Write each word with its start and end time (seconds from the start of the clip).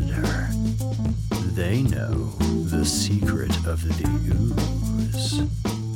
capacitor. 0.00 1.54
They 1.54 1.82
know 1.82 2.30
the 2.66 2.84
secret 2.84 3.54
of 3.66 3.82
the 3.82 4.08
ooze. 4.32 5.42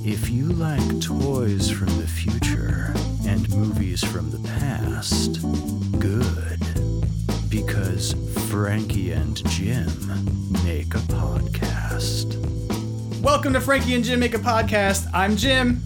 If 0.04 0.30
you 0.30 0.46
like 0.46 1.00
toys 1.00 1.70
from 1.70 1.86
the 1.98 2.06
future 2.06 2.92
and 3.26 3.48
movies 3.50 4.02
from 4.02 4.30
the 4.30 4.40
past, 4.48 5.40
good. 6.00 6.58
Because 7.48 8.14
Frankie 8.50 9.12
and 9.12 9.36
Jim 9.50 9.86
make 10.64 10.94
a 10.94 11.02
podcast. 11.08 12.38
Welcome 13.20 13.52
to 13.52 13.60
Frankie 13.60 13.94
and 13.94 14.04
Jim 14.04 14.18
Make 14.18 14.34
a 14.34 14.38
Podcast. 14.38 15.08
I'm 15.14 15.36
Jim. 15.36 15.80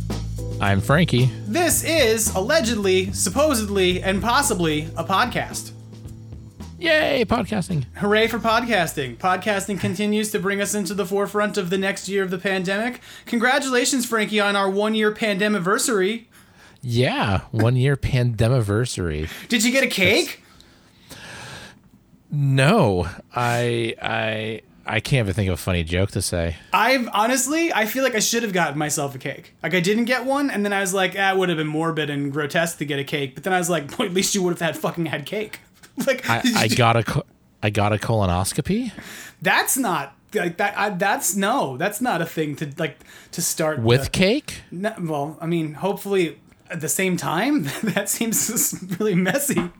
I'm 0.58 0.80
Frankie. 0.80 1.30
This 1.46 1.84
is 1.84 2.34
allegedly, 2.34 3.12
supposedly, 3.12 4.02
and 4.02 4.22
possibly 4.22 4.88
a 4.96 5.04
podcast. 5.04 5.75
Yay, 6.86 7.24
podcasting. 7.24 7.84
Hooray 7.96 8.28
for 8.28 8.38
podcasting. 8.38 9.16
Podcasting 9.16 9.80
continues 9.80 10.30
to 10.30 10.38
bring 10.38 10.60
us 10.60 10.72
into 10.72 10.94
the 10.94 11.04
forefront 11.04 11.58
of 11.58 11.68
the 11.68 11.76
next 11.76 12.08
year 12.08 12.22
of 12.22 12.30
the 12.30 12.38
pandemic. 12.38 13.00
Congratulations, 13.24 14.06
Frankie, 14.06 14.38
on 14.38 14.54
our 14.54 14.70
one 14.70 14.94
year 14.94 15.12
pandemiversary. 15.12 16.26
Yeah, 16.80 17.40
one 17.50 17.74
year 17.74 17.96
pandemiversary. 17.96 19.28
Did 19.48 19.64
you 19.64 19.72
get 19.72 19.82
a 19.82 19.88
cake? 19.88 20.44
No, 22.30 23.08
I 23.34 23.96
I 24.00 24.60
I 24.86 25.00
can't 25.00 25.26
even 25.26 25.34
think 25.34 25.48
of 25.48 25.54
a 25.54 25.56
funny 25.56 25.82
joke 25.82 26.12
to 26.12 26.22
say. 26.22 26.54
I've 26.72 27.08
honestly, 27.12 27.72
I 27.72 27.86
feel 27.86 28.04
like 28.04 28.14
I 28.14 28.20
should 28.20 28.44
have 28.44 28.52
gotten 28.52 28.78
myself 28.78 29.16
a 29.16 29.18
cake. 29.18 29.54
Like 29.60 29.74
I 29.74 29.80
didn't 29.80 30.04
get 30.04 30.24
one, 30.24 30.50
and 30.50 30.64
then 30.64 30.72
I 30.72 30.82
was 30.82 30.94
like, 30.94 31.16
ah, 31.18 31.34
would 31.34 31.48
have 31.48 31.58
been 31.58 31.66
morbid 31.66 32.10
and 32.10 32.32
grotesque 32.32 32.78
to 32.78 32.84
get 32.84 33.00
a 33.00 33.04
cake. 33.04 33.34
But 33.34 33.42
then 33.42 33.52
I 33.52 33.58
was 33.58 33.68
like, 33.68 33.90
well, 33.98 34.06
at 34.06 34.14
least 34.14 34.36
you 34.36 34.42
would 34.44 34.50
have 34.50 34.60
had 34.60 34.76
fucking 34.76 35.06
had 35.06 35.26
cake. 35.26 35.58
like 36.06 36.28
I, 36.28 36.42
I 36.54 36.68
got 36.76 36.96
a 36.96 37.24
I 37.62 37.70
got 37.70 37.92
a 37.92 37.96
colonoscopy 37.96 38.92
that's 39.42 39.76
not 39.76 40.14
like 40.34 40.56
that. 40.58 40.76
I, 40.76 40.90
that's 40.90 41.36
no, 41.36 41.76
that's 41.76 42.00
not 42.00 42.20
a 42.20 42.26
thing 42.26 42.56
to 42.56 42.70
like 42.78 42.98
to 43.32 43.42
start 43.42 43.80
with 43.80 44.04
the- 44.04 44.10
cake. 44.10 44.62
No, 44.70 44.94
well, 44.98 45.38
I 45.40 45.46
mean, 45.46 45.74
hopefully 45.74 46.38
at 46.70 46.80
the 46.80 46.88
same 46.88 47.16
time. 47.16 47.64
that 47.82 48.08
seems 48.08 48.84
really 48.98 49.14
messy. 49.14 49.70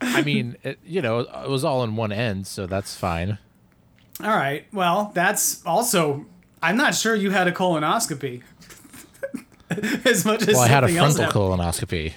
I 0.00 0.22
mean, 0.22 0.56
it, 0.62 0.78
you 0.84 1.00
know, 1.00 1.20
it 1.20 1.48
was 1.48 1.64
all 1.64 1.82
in 1.84 1.96
one 1.96 2.12
end, 2.12 2.46
so 2.46 2.66
that's 2.66 2.94
fine. 2.94 3.38
All 4.22 4.36
right. 4.36 4.66
Well, 4.72 5.12
that's 5.14 5.64
also. 5.64 6.26
I'm 6.62 6.76
not 6.76 6.94
sure 6.94 7.14
you 7.14 7.30
had 7.30 7.46
a 7.46 7.52
colonoscopy. 7.52 8.42
as 10.04 10.24
much 10.24 10.42
as 10.42 10.54
Well, 10.54 10.62
I 10.62 10.68
had 10.68 10.84
a 10.84 10.88
frontal 10.88 11.26
colonoscopy. 11.26 12.14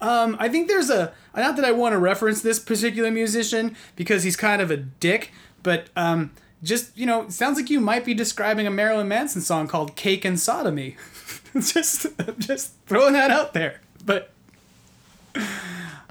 Um, 0.00 0.36
I 0.38 0.48
think 0.48 0.68
there's 0.68 0.90
a. 0.90 1.12
Not 1.34 1.56
that 1.56 1.64
I 1.64 1.72
want 1.72 1.92
to 1.92 1.98
reference 1.98 2.42
this 2.42 2.58
particular 2.58 3.10
musician 3.10 3.76
because 3.96 4.22
he's 4.24 4.36
kind 4.36 4.60
of 4.60 4.70
a 4.70 4.76
dick, 4.76 5.30
but 5.62 5.88
um, 5.96 6.32
just 6.62 6.96
you 6.96 7.06
know, 7.06 7.28
sounds 7.28 7.56
like 7.58 7.70
you 7.70 7.80
might 7.80 8.04
be 8.04 8.14
describing 8.14 8.66
a 8.66 8.70
Marilyn 8.70 9.08
Manson 9.08 9.40
song 9.40 9.68
called 9.68 9.96
"Cake 9.96 10.24
and 10.24 10.38
Sodomy." 10.38 10.96
just, 11.60 12.06
just 12.38 12.72
throwing 12.86 13.12
that 13.14 13.30
out 13.30 13.54
there. 13.54 13.80
But 14.04 14.32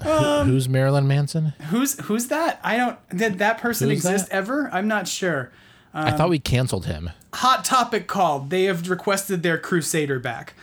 Um, 0.00 0.46
Who's 0.48 0.68
Marilyn 0.68 1.06
Manson? 1.06 1.52
who's 1.68 2.00
who's 2.00 2.28
that? 2.28 2.58
I 2.64 2.76
don't. 2.78 2.98
Did 3.14 3.38
that 3.38 3.58
person 3.58 3.88
Who's 3.90 3.98
exist 3.98 4.30
that? 4.30 4.34
ever? 4.34 4.70
I'm 4.72 4.88
not 4.88 5.06
sure. 5.06 5.50
I 5.92 6.12
thought 6.12 6.30
we 6.30 6.38
canceled 6.38 6.86
him. 6.86 7.10
Hot 7.34 7.64
topic 7.64 8.06
called. 8.06 8.48
They 8.50 8.64
have 8.64 8.88
requested 8.88 9.42
their 9.42 9.58
Crusader 9.58 10.20
back. 10.20 10.54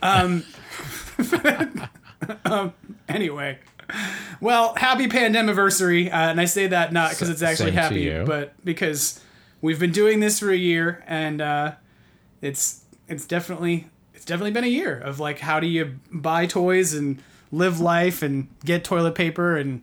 Um, 0.00 0.44
um, 2.44 2.72
anyway, 3.08 3.58
well, 4.40 4.74
happy 4.74 5.06
pandemiversary, 5.06 6.08
uh, 6.08 6.30
and 6.30 6.40
I 6.40 6.44
say 6.44 6.66
that 6.68 6.92
not 6.92 7.10
because 7.10 7.28
it's 7.28 7.42
actually 7.42 7.70
Same 7.70 7.74
happy, 7.74 8.24
but 8.24 8.54
because 8.64 9.20
we've 9.60 9.78
been 9.78 9.92
doing 9.92 10.20
this 10.20 10.38
for 10.40 10.50
a 10.50 10.56
year, 10.56 11.04
and 11.06 11.40
uh, 11.40 11.72
it's 12.40 12.84
it's 13.08 13.26
definitely 13.26 13.88
it's 14.14 14.24
definitely 14.24 14.50
been 14.50 14.64
a 14.64 14.68
year 14.68 14.98
of 14.98 15.20
like 15.20 15.40
how 15.40 15.60
do 15.60 15.66
you 15.66 15.98
buy 16.10 16.46
toys 16.46 16.94
and 16.94 17.22
live 17.52 17.80
life 17.80 18.22
and 18.22 18.48
get 18.64 18.84
toilet 18.84 19.14
paper 19.14 19.56
and 19.56 19.82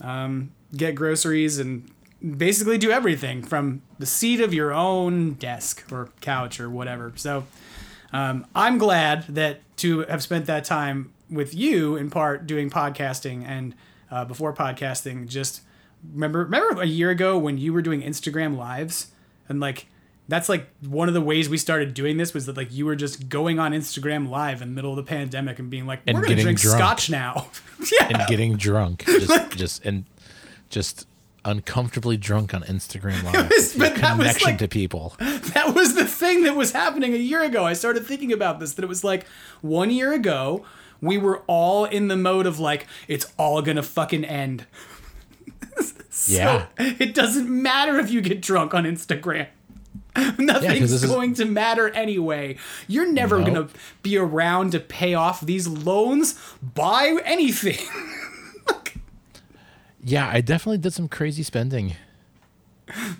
um, 0.00 0.52
get 0.76 0.94
groceries 0.94 1.58
and 1.58 1.90
basically 2.36 2.78
do 2.78 2.90
everything 2.90 3.42
from 3.42 3.82
the 3.98 4.06
seat 4.06 4.40
of 4.40 4.54
your 4.54 4.72
own 4.72 5.32
desk 5.34 5.84
or 5.90 6.10
couch 6.20 6.60
or 6.60 6.70
whatever. 6.70 7.12
So 7.16 7.46
um, 8.12 8.46
I'm 8.54 8.78
glad 8.78 9.24
that 9.28 9.60
to 9.78 10.00
have 10.00 10.22
spent 10.22 10.46
that 10.46 10.64
time 10.64 11.12
with 11.30 11.54
you 11.54 11.96
in 11.96 12.10
part 12.10 12.46
doing 12.46 12.68
podcasting 12.70 13.44
and 13.46 13.74
uh, 14.10 14.24
before 14.24 14.52
podcasting, 14.52 15.28
just 15.28 15.62
remember 16.12 16.40
remember 16.44 16.80
a 16.82 16.86
year 16.86 17.10
ago 17.10 17.38
when 17.38 17.58
you 17.58 17.72
were 17.72 17.82
doing 17.82 18.02
Instagram 18.02 18.56
lives 18.56 19.08
and 19.48 19.60
like 19.60 19.86
that's 20.28 20.48
like 20.48 20.68
one 20.86 21.08
of 21.08 21.14
the 21.14 21.20
ways 21.20 21.48
we 21.48 21.56
started 21.58 21.92
doing 21.92 22.16
this 22.16 22.32
was 22.32 22.46
that 22.46 22.56
like 22.56 22.72
you 22.72 22.86
were 22.86 22.94
just 22.96 23.28
going 23.28 23.58
on 23.58 23.72
Instagram 23.72 24.28
live 24.28 24.62
in 24.62 24.68
the 24.68 24.74
middle 24.74 24.90
of 24.90 24.96
the 24.96 25.02
pandemic 25.02 25.58
and 25.58 25.68
being 25.70 25.86
like, 25.86 26.00
And 26.06 26.16
we're 26.16 26.24
gonna 26.26 26.40
drink 26.42 26.58
drunk. 26.60 26.78
scotch 26.78 27.10
now. 27.10 27.48
yeah. 28.00 28.08
and 28.08 28.28
getting 28.28 28.56
drunk, 28.56 29.04
just 29.06 29.50
just 29.56 29.84
and 29.84 30.04
just 30.68 31.06
uncomfortably 31.44 32.16
drunk 32.16 32.52
on 32.54 32.62
Instagram 32.62 33.22
Live. 33.32 33.48
was- 33.50 33.74
but 33.74 33.96
that 33.96 34.16
was 34.18 34.26
connection 34.26 34.50
like- 34.50 34.58
to 34.58 34.68
people. 34.68 35.14
that 35.18 35.72
was 35.74 35.94
the 35.94 36.04
thing 36.06 36.44
that 36.44 36.54
was 36.54 36.72
happening 36.72 37.12
a 37.14 37.16
year 37.18 37.42
ago. 37.42 37.64
I 37.64 37.72
started 37.72 38.06
thinking 38.06 38.32
about 38.32 38.60
this 38.60 38.74
that 38.74 38.84
it 38.84 38.88
was 38.88 39.02
like 39.04 39.26
one 39.62 39.90
year 39.90 40.12
ago, 40.12 40.64
we 41.00 41.18
were 41.18 41.42
all 41.46 41.84
in 41.84 42.08
the 42.08 42.16
mode 42.16 42.46
of 42.46 42.58
like, 42.58 42.86
it's 43.08 43.26
all 43.38 43.62
gonna 43.62 43.82
fucking 43.82 44.24
end. 44.24 44.66
So, 46.12 46.32
Yeah. 46.34 46.66
it 46.76 47.14
doesn't 47.14 47.48
matter 47.48 47.98
if 47.98 48.10
you 48.10 48.20
get 48.20 48.42
drunk 48.42 48.74
on 48.74 48.84
Instagram. 48.84 49.46
Nothing's 50.38 50.92
is- 50.92 51.04
going 51.04 51.34
to 51.34 51.44
matter 51.46 51.88
anyway. 51.90 52.56
You're 52.88 53.10
never 53.10 53.38
No. 53.38 53.46
gonna 53.46 53.68
be 54.02 54.18
around 54.18 54.72
to 54.72 54.80
pay 54.80 55.14
off 55.14 55.40
these 55.40 55.66
loans. 55.68 56.38
Buy 56.62 57.16
anything. 57.24 57.78
Yeah, 60.02 60.28
I 60.28 60.40
definitely 60.40 60.78
did 60.78 60.92
some 60.94 61.08
crazy 61.08 61.42
spending. 61.42 61.94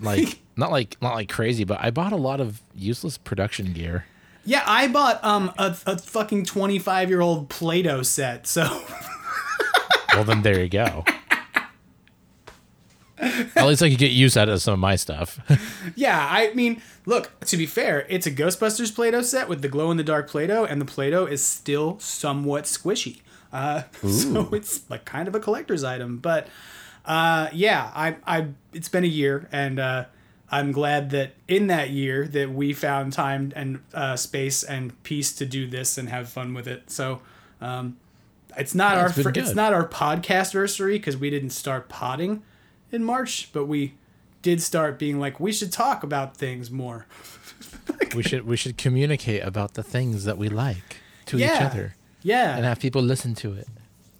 Like 0.01 0.39
not 0.57 0.71
like 0.71 0.97
not 1.01 1.13
like 1.13 1.29
crazy, 1.29 1.63
but 1.63 1.77
I 1.81 1.91
bought 1.91 2.11
a 2.11 2.17
lot 2.17 2.41
of 2.41 2.61
useless 2.75 3.17
production 3.17 3.71
gear. 3.71 4.05
Yeah, 4.45 4.63
I 4.65 4.87
bought 4.87 5.23
um 5.23 5.51
a, 5.57 5.75
a 5.85 5.97
fucking 5.97 6.45
25 6.45 7.09
year 7.09 7.21
old 7.21 7.49
Play-Doh 7.49 8.03
set. 8.03 8.47
So 8.47 8.63
Well, 10.13 10.23
then 10.23 10.41
there 10.41 10.61
you 10.61 10.69
go. 10.69 11.05
At 13.17 13.67
least 13.67 13.83
I 13.83 13.89
could 13.89 13.99
get 13.99 14.11
use 14.11 14.35
out 14.35 14.49
of 14.49 14.61
some 14.61 14.73
of 14.73 14.79
my 14.79 14.95
stuff. 14.95 15.39
Yeah, 15.95 16.27
I 16.29 16.53
mean, 16.53 16.81
look, 17.05 17.37
to 17.41 17.57
be 17.57 17.65
fair, 17.65 18.05
it's 18.07 18.25
a 18.25 18.31
Ghostbusters 18.31 18.93
Play 18.95 19.11
Doh 19.11 19.21
set 19.21 19.49
with 19.49 19.61
the 19.61 19.67
glow 19.67 19.91
in 19.91 19.97
the 19.97 20.03
dark 20.03 20.29
Play 20.29 20.47
Doh, 20.47 20.63
and 20.63 20.79
the 20.79 20.85
Play 20.85 21.09
Doh 21.09 21.25
is 21.25 21.45
still 21.45 21.99
somewhat 21.99 22.63
squishy. 22.63 23.21
Uh, 23.51 23.83
so 24.07 24.49
it's 24.53 24.89
like 24.89 25.05
kind 25.05 25.27
of 25.27 25.35
a 25.35 25.39
collector's 25.39 25.83
item. 25.83 26.17
But 26.17 26.47
uh, 27.05 27.49
yeah, 27.51 27.91
I, 27.93 28.15
I, 28.25 28.47
it's 28.73 28.89
been 28.89 29.03
a 29.03 29.07
year, 29.07 29.47
and 29.51 29.79
uh, 29.79 30.05
I'm 30.53 30.73
glad 30.73 31.11
that 31.11 31.33
in 31.47 31.67
that 31.67 31.91
year 31.91 32.27
that 32.27 32.51
we 32.51 32.73
found 32.73 33.13
time 33.13 33.53
and 33.55 33.79
uh, 33.93 34.17
space 34.17 34.63
and 34.63 35.01
peace 35.03 35.31
to 35.35 35.45
do 35.45 35.65
this 35.65 35.97
and 35.97 36.09
have 36.09 36.27
fun 36.27 36.53
with 36.53 36.67
it. 36.67 36.91
So 36.91 37.21
um, 37.61 37.95
it's 38.57 38.75
not 38.75 38.97
Yeah, 38.97 39.01
our 39.03 39.07
it's 39.07 39.37
it's 39.37 39.55
not 39.55 39.73
our 39.73 39.87
podcast 39.87 40.49
anniversary 40.53 40.97
because 40.97 41.15
we 41.15 41.29
didn't 41.29 41.51
start 41.51 41.87
potting 41.87 42.43
in 42.91 43.03
March, 43.03 43.49
but 43.53 43.65
we 43.65 43.93
did 44.41 44.61
start 44.61 44.99
being 44.99 45.19
like 45.19 45.39
we 45.39 45.53
should 45.53 45.71
talk 45.71 46.03
about 46.03 46.35
things 46.35 46.69
more. 46.69 47.05
we 48.15 48.21
should 48.23 48.45
we 48.45 48.57
should 48.57 48.77
communicate 48.77 49.43
about 49.43 49.75
the 49.75 49.83
things 49.83 50.25
that 50.25 50.37
we 50.37 50.49
like 50.49 50.97
to 51.27 51.37
each 51.37 51.43
Yeah. 51.43 51.69
other 51.71 51.95
Yeah. 52.23 52.57
and 52.57 52.65
have 52.65 52.79
people 52.79 53.01
listen 53.01 53.35
to 53.35 53.53
it. 53.53 53.67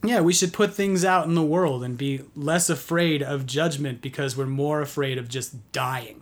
Yeah, 0.03 0.21
we 0.21 0.33
should 0.33 0.53
put 0.53 0.73
things 0.73 1.05
out 1.05 1.27
in 1.27 1.35
the 1.35 1.43
world 1.43 1.83
and 1.83 1.97
be 1.97 2.21
less 2.35 2.69
afraid 2.69 3.21
of 3.21 3.45
judgment 3.45 4.01
because 4.01 4.35
we're 4.35 4.45
more 4.47 4.81
afraid 4.81 5.17
of 5.17 5.27
just 5.29 5.71
dying. 5.71 6.21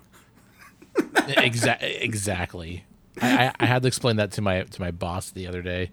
Exactly. 1.37 1.95
exactly. 1.95 2.83
I, 3.21 3.53
I, 3.59 3.65
had 3.65 3.83
to 3.83 3.87
explain 3.87 4.15
that 4.17 4.31
to 4.31 4.41
my 4.41 4.63
to 4.63 4.81
my 4.81 4.91
boss 4.91 5.29
the 5.29 5.47
other 5.47 5.61
day. 5.61 5.91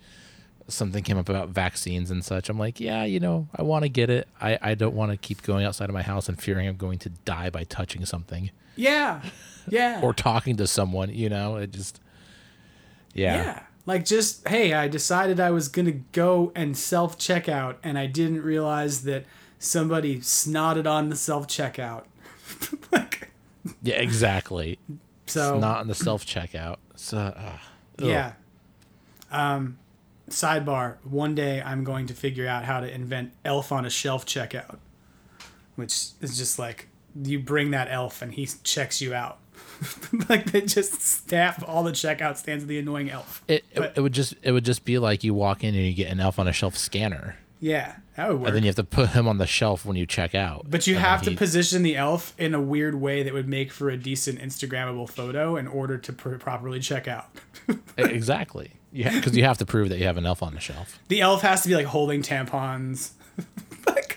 Something 0.68 1.04
came 1.04 1.18
up 1.18 1.28
about 1.28 1.50
vaccines 1.50 2.10
and 2.10 2.24
such. 2.24 2.48
I'm 2.48 2.58
like, 2.58 2.80
yeah, 2.80 3.04
you 3.04 3.20
know, 3.20 3.46
I 3.54 3.62
want 3.62 3.84
to 3.84 3.88
get 3.88 4.10
it. 4.10 4.26
I, 4.40 4.58
I 4.60 4.74
don't 4.74 4.94
want 4.94 5.12
to 5.12 5.16
keep 5.16 5.42
going 5.42 5.64
outside 5.64 5.88
of 5.90 5.94
my 5.94 6.02
house 6.02 6.28
and 6.28 6.40
fearing 6.40 6.66
I'm 6.66 6.76
going 6.76 6.98
to 7.00 7.10
die 7.10 7.50
by 7.50 7.64
touching 7.64 8.04
something 8.06 8.50
Yeah. 8.76 9.20
Yeah. 9.68 10.00
or 10.02 10.12
talking 10.12 10.56
to 10.56 10.66
someone. 10.66 11.10
You 11.14 11.28
know, 11.28 11.56
it 11.56 11.70
just 11.70 12.00
yeah. 13.12 13.36
yeah. 13.36 13.62
Like 13.86 14.04
just 14.04 14.46
hey, 14.48 14.74
I 14.74 14.88
decided 14.88 15.38
I 15.38 15.52
was 15.52 15.68
gonna 15.68 15.92
go 15.92 16.52
and 16.54 16.76
self 16.76 17.16
checkout, 17.18 17.76
and 17.82 17.96
I 17.96 18.06
didn't 18.06 18.42
realize 18.42 19.02
that 19.04 19.24
somebody 19.58 20.18
snotted 20.18 20.90
on 20.90 21.08
the 21.08 21.16
self 21.16 21.46
checkout. 21.46 22.04
like 22.92 23.30
Yeah, 23.82 23.96
exactly. 23.96 24.78
so, 25.26 25.58
Not 25.58 25.82
in 25.82 25.88
the 25.88 25.94
self 25.94 26.26
checkout. 26.26 26.76
So 26.96 27.18
uh, 27.18 27.58
yeah. 27.98 28.32
Sidebar: 30.28 30.96
One 31.04 31.34
day 31.36 31.62
I'm 31.62 31.84
going 31.84 32.06
to 32.06 32.14
figure 32.14 32.48
out 32.48 32.64
how 32.64 32.80
to 32.80 32.92
invent 32.92 33.32
elf 33.44 33.70
on 33.70 33.86
a 33.86 33.90
shelf 33.90 34.26
checkout, 34.26 34.78
which 35.76 36.08
is 36.20 36.36
just 36.36 36.58
like 36.58 36.88
you 37.22 37.38
bring 37.38 37.70
that 37.70 37.88
elf 37.90 38.22
and 38.22 38.34
he 38.34 38.46
checks 38.64 39.00
you 39.00 39.14
out. 39.14 39.38
like 40.28 40.52
they 40.52 40.62
just 40.62 41.02
staff 41.02 41.62
all 41.66 41.82
the 41.82 41.92
checkout 41.92 42.36
stands 42.36 42.62
with 42.62 42.68
the 42.68 42.78
annoying 42.78 43.10
elf. 43.10 43.42
It, 43.48 43.64
But- 43.74 43.92
it 43.96 44.00
would 44.00 44.12
just 44.12 44.34
it 44.42 44.52
would 44.52 44.64
just 44.64 44.84
be 44.84 44.98
like 44.98 45.22
you 45.24 45.34
walk 45.34 45.62
in 45.64 45.74
and 45.74 45.84
you 45.84 45.92
get 45.94 46.10
an 46.10 46.20
elf 46.20 46.38
on 46.38 46.48
a 46.48 46.52
shelf 46.52 46.76
scanner, 46.76 47.36
Yeah, 47.60 47.96
that 48.16 48.28
would 48.28 48.38
work. 48.38 48.46
and 48.48 48.56
then 48.56 48.62
you 48.62 48.68
have 48.68 48.76
to 48.76 48.84
put 48.84 49.10
him 49.10 49.28
on 49.28 49.38
the 49.38 49.46
shelf 49.46 49.84
when 49.84 49.96
you 49.96 50.06
check 50.06 50.34
out. 50.34 50.66
But 50.70 50.86
you 50.86 50.94
have 50.96 51.22
to 51.22 51.30
he- 51.30 51.36
position 51.36 51.82
the 51.82 51.96
elf 51.96 52.32
in 52.38 52.54
a 52.54 52.60
weird 52.60 52.94
way 52.94 53.22
that 53.22 53.32
would 53.34 53.48
make 53.48 53.70
for 53.72 53.90
a 53.90 53.96
decent 53.96 54.40
Instagrammable 54.40 55.08
photo 55.10 55.56
in 55.56 55.66
order 55.66 55.98
to 55.98 56.12
pr- 56.12 56.36
properly 56.36 56.80
check 56.80 57.06
out. 57.08 57.28
exactly. 57.98 58.72
Yeah, 58.92 59.10
because 59.14 59.36
you 59.36 59.44
have 59.44 59.58
to 59.58 59.66
prove 59.66 59.90
that 59.90 59.98
you 59.98 60.04
have 60.06 60.16
an 60.16 60.24
elf 60.24 60.42
on 60.42 60.54
the 60.54 60.60
shelf 60.60 60.98
The 61.08 61.20
elf 61.20 61.42
has 61.42 61.62
to 61.62 61.68
be 61.68 61.74
like 61.74 61.86
holding 61.86 62.22
tampons. 62.22 63.10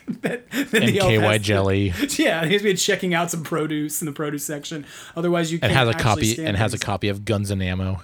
like 0.23 0.49
that, 0.49 0.73
and 0.73 0.91
KY 0.93 1.15
has 1.19 1.33
to- 1.33 1.39
jelly, 1.39 1.93
yeah, 2.17 2.45
he 2.45 2.53
has 2.53 2.61
been 2.63 2.75
checking 2.77 3.13
out 3.13 3.31
some 3.31 3.43
produce 3.43 4.01
in 4.01 4.05
the 4.05 4.11
produce 4.11 4.43
section. 4.45 4.85
Otherwise, 5.15 5.51
you 5.51 5.59
and 5.61 5.71
can't 5.71 5.87
has 5.87 5.95
a 5.95 5.97
copy 5.97 6.43
and 6.43 6.57
has 6.57 6.73
a 6.73 6.79
copy 6.79 7.07
of 7.09 7.25
Guns 7.25 7.51
and 7.51 7.61
Ammo. 7.63 8.01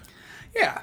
Yeah, 0.56 0.82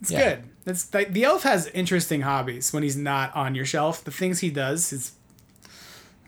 it's 0.00 0.10
Yeah. 0.10 0.24
good. 0.36 0.42
That's 0.64 0.84
the 0.84 1.24
elf 1.24 1.42
has 1.42 1.66
interesting 1.68 2.20
hobbies 2.20 2.72
when 2.72 2.82
he's 2.84 2.96
not 2.96 3.34
on 3.34 3.54
your 3.56 3.64
shelf. 3.66 4.04
The 4.04 4.12
things 4.12 4.38
he 4.40 4.48
does 4.50 4.92
is, 4.92 5.12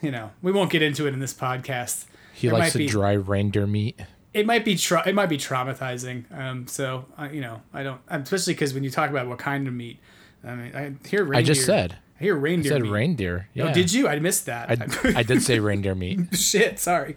you 0.02 0.10
know, 0.10 0.30
we 0.42 0.50
won't 0.50 0.70
get 0.70 0.82
into 0.82 1.06
it 1.06 1.14
in 1.14 1.20
this 1.20 1.32
podcast. 1.32 2.06
He 2.32 2.48
There 2.48 2.58
likes 2.58 2.72
to 2.72 2.78
be- 2.78 2.86
dry 2.88 3.12
reindeer 3.12 3.66
meat. 3.66 4.00
it 4.32 4.44
might 4.44 4.64
be 4.64 4.76
tra- 4.76 5.06
it 5.06 5.14
might 5.14 5.28
be 5.28 5.38
traumatizing. 5.38 6.24
Um, 6.36 6.66
so 6.66 7.04
uh, 7.16 7.28
you 7.32 7.40
know, 7.40 7.62
I 7.72 7.84
don't, 7.84 8.00
especially 8.08 8.54
because 8.54 8.74
when 8.74 8.82
you 8.82 8.90
talk 8.90 9.08
about 9.08 9.28
what 9.28 9.38
kind 9.38 9.68
of 9.68 9.72
meat, 9.74 9.98
I 10.44 10.54
mean, 10.56 10.74
I 10.74 11.08
hear 11.08 11.22
reindeer. 11.22 11.38
I 11.38 11.42
just 11.42 11.64
said. 11.64 11.96
I 12.20 12.24
hear 12.24 12.36
I 12.36 12.40
reindeer. 12.40 12.72
said 12.72 12.82
meat. 12.82 12.90
reindeer. 12.90 13.46
Oh, 13.48 13.50
yeah. 13.54 13.64
Oh, 13.70 13.74
did 13.74 13.92
you? 13.92 14.08
I 14.08 14.18
missed 14.18 14.46
that. 14.46 14.70
I, 14.70 15.18
I 15.18 15.22
did 15.22 15.42
say 15.42 15.58
reindeer 15.58 15.94
meat. 15.94 16.20
Shit, 16.36 16.78
sorry. 16.78 17.16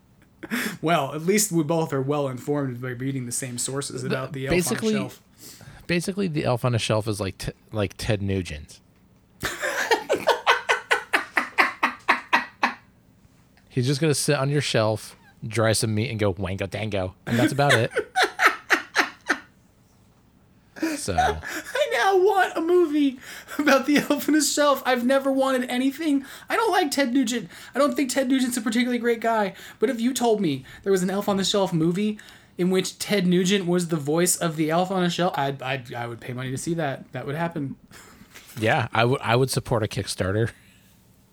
well, 0.82 1.14
at 1.14 1.22
least 1.22 1.50
we 1.52 1.62
both 1.62 1.92
are 1.92 2.00
well 2.00 2.28
informed 2.28 2.80
by 2.80 2.90
reading 2.90 3.26
the 3.26 3.32
same 3.32 3.58
sources 3.58 4.04
about 4.04 4.32
the 4.32 4.46
elf 4.46 4.70
on 4.70 4.76
a 4.76 4.92
shelf. 4.92 5.20
Basically, 5.86 6.28
the 6.28 6.44
elf 6.44 6.64
on 6.64 6.74
a 6.74 6.78
shelf 6.78 7.08
is 7.08 7.20
like 7.20 7.38
t- 7.38 7.52
like 7.72 7.94
Ted 7.96 8.22
Nugent. 8.22 8.80
He's 13.68 13.86
just 13.86 14.00
gonna 14.00 14.14
sit 14.14 14.36
on 14.36 14.48
your 14.50 14.60
shelf, 14.60 15.16
dry 15.46 15.72
some 15.72 15.94
meat, 15.94 16.10
and 16.10 16.20
go 16.20 16.30
Wango 16.30 16.66
Tango, 16.66 17.14
and 17.26 17.38
that's 17.38 17.52
about 17.52 17.74
it. 17.74 17.90
So 20.96 21.14
I 21.16 21.40
now 22.12 22.24
want 22.24 22.56
a 22.56 22.60
movie 22.60 23.18
about 23.58 23.86
the 23.86 23.98
elf 23.98 24.28
on 24.28 24.34
a 24.34 24.42
shelf. 24.42 24.82
I've 24.84 25.04
never 25.04 25.30
wanted 25.30 25.68
anything. 25.68 26.24
I 26.48 26.56
don't 26.56 26.70
like 26.70 26.90
Ted 26.90 27.12
Nugent. 27.12 27.48
I 27.74 27.78
don't 27.78 27.94
think 27.94 28.10
Ted 28.10 28.28
Nugent's 28.28 28.56
a 28.56 28.62
particularly 28.62 28.98
great 28.98 29.20
guy. 29.20 29.54
But 29.78 29.90
if 29.90 30.00
you 30.00 30.12
told 30.12 30.40
me 30.40 30.64
there 30.82 30.92
was 30.92 31.02
an 31.02 31.10
elf 31.10 31.28
on 31.28 31.36
the 31.36 31.44
shelf 31.44 31.72
movie 31.72 32.18
in 32.58 32.70
which 32.70 32.98
Ted 32.98 33.26
Nugent 33.26 33.66
was 33.66 33.88
the 33.88 33.96
voice 33.96 34.36
of 34.36 34.56
the 34.56 34.70
elf 34.70 34.90
on 34.90 35.02
a 35.02 35.10
shelf, 35.10 35.34
I'd, 35.36 35.62
I'd, 35.62 35.92
I 35.94 36.06
would 36.06 36.20
pay 36.20 36.32
money 36.32 36.50
to 36.50 36.58
see 36.58 36.74
that. 36.74 37.10
That 37.12 37.26
would 37.26 37.36
happen. 37.36 37.76
yeah, 38.58 38.88
I 38.92 39.04
would 39.04 39.20
I 39.20 39.36
would 39.36 39.50
support 39.50 39.82
a 39.82 39.88
Kickstarter. 39.88 40.50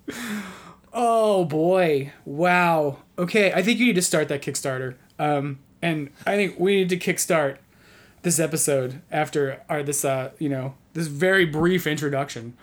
Oh 0.92 1.46
boy. 1.46 2.12
Wow. 2.26 2.98
Okay, 3.18 3.54
I 3.54 3.62
think 3.62 3.80
you 3.80 3.86
need 3.86 3.96
to 3.96 4.02
start 4.02 4.28
that 4.30 4.42
Kickstarter. 4.42 4.96
Um, 5.20 5.60
and 5.84 6.10
I 6.26 6.36
think 6.36 6.60
we 6.60 6.78
need 6.78 6.90
to 6.90 6.98
kickstart 6.98 7.58
this 8.22 8.40
episode 8.40 9.02
after 9.12 9.62
our 9.70 9.84
this 9.84 10.04
uh, 10.04 10.32
you 10.40 10.50
know, 10.50 10.76
this 10.94 11.08
very 11.08 11.46
brief 11.46 11.88
introduction. 11.88 12.58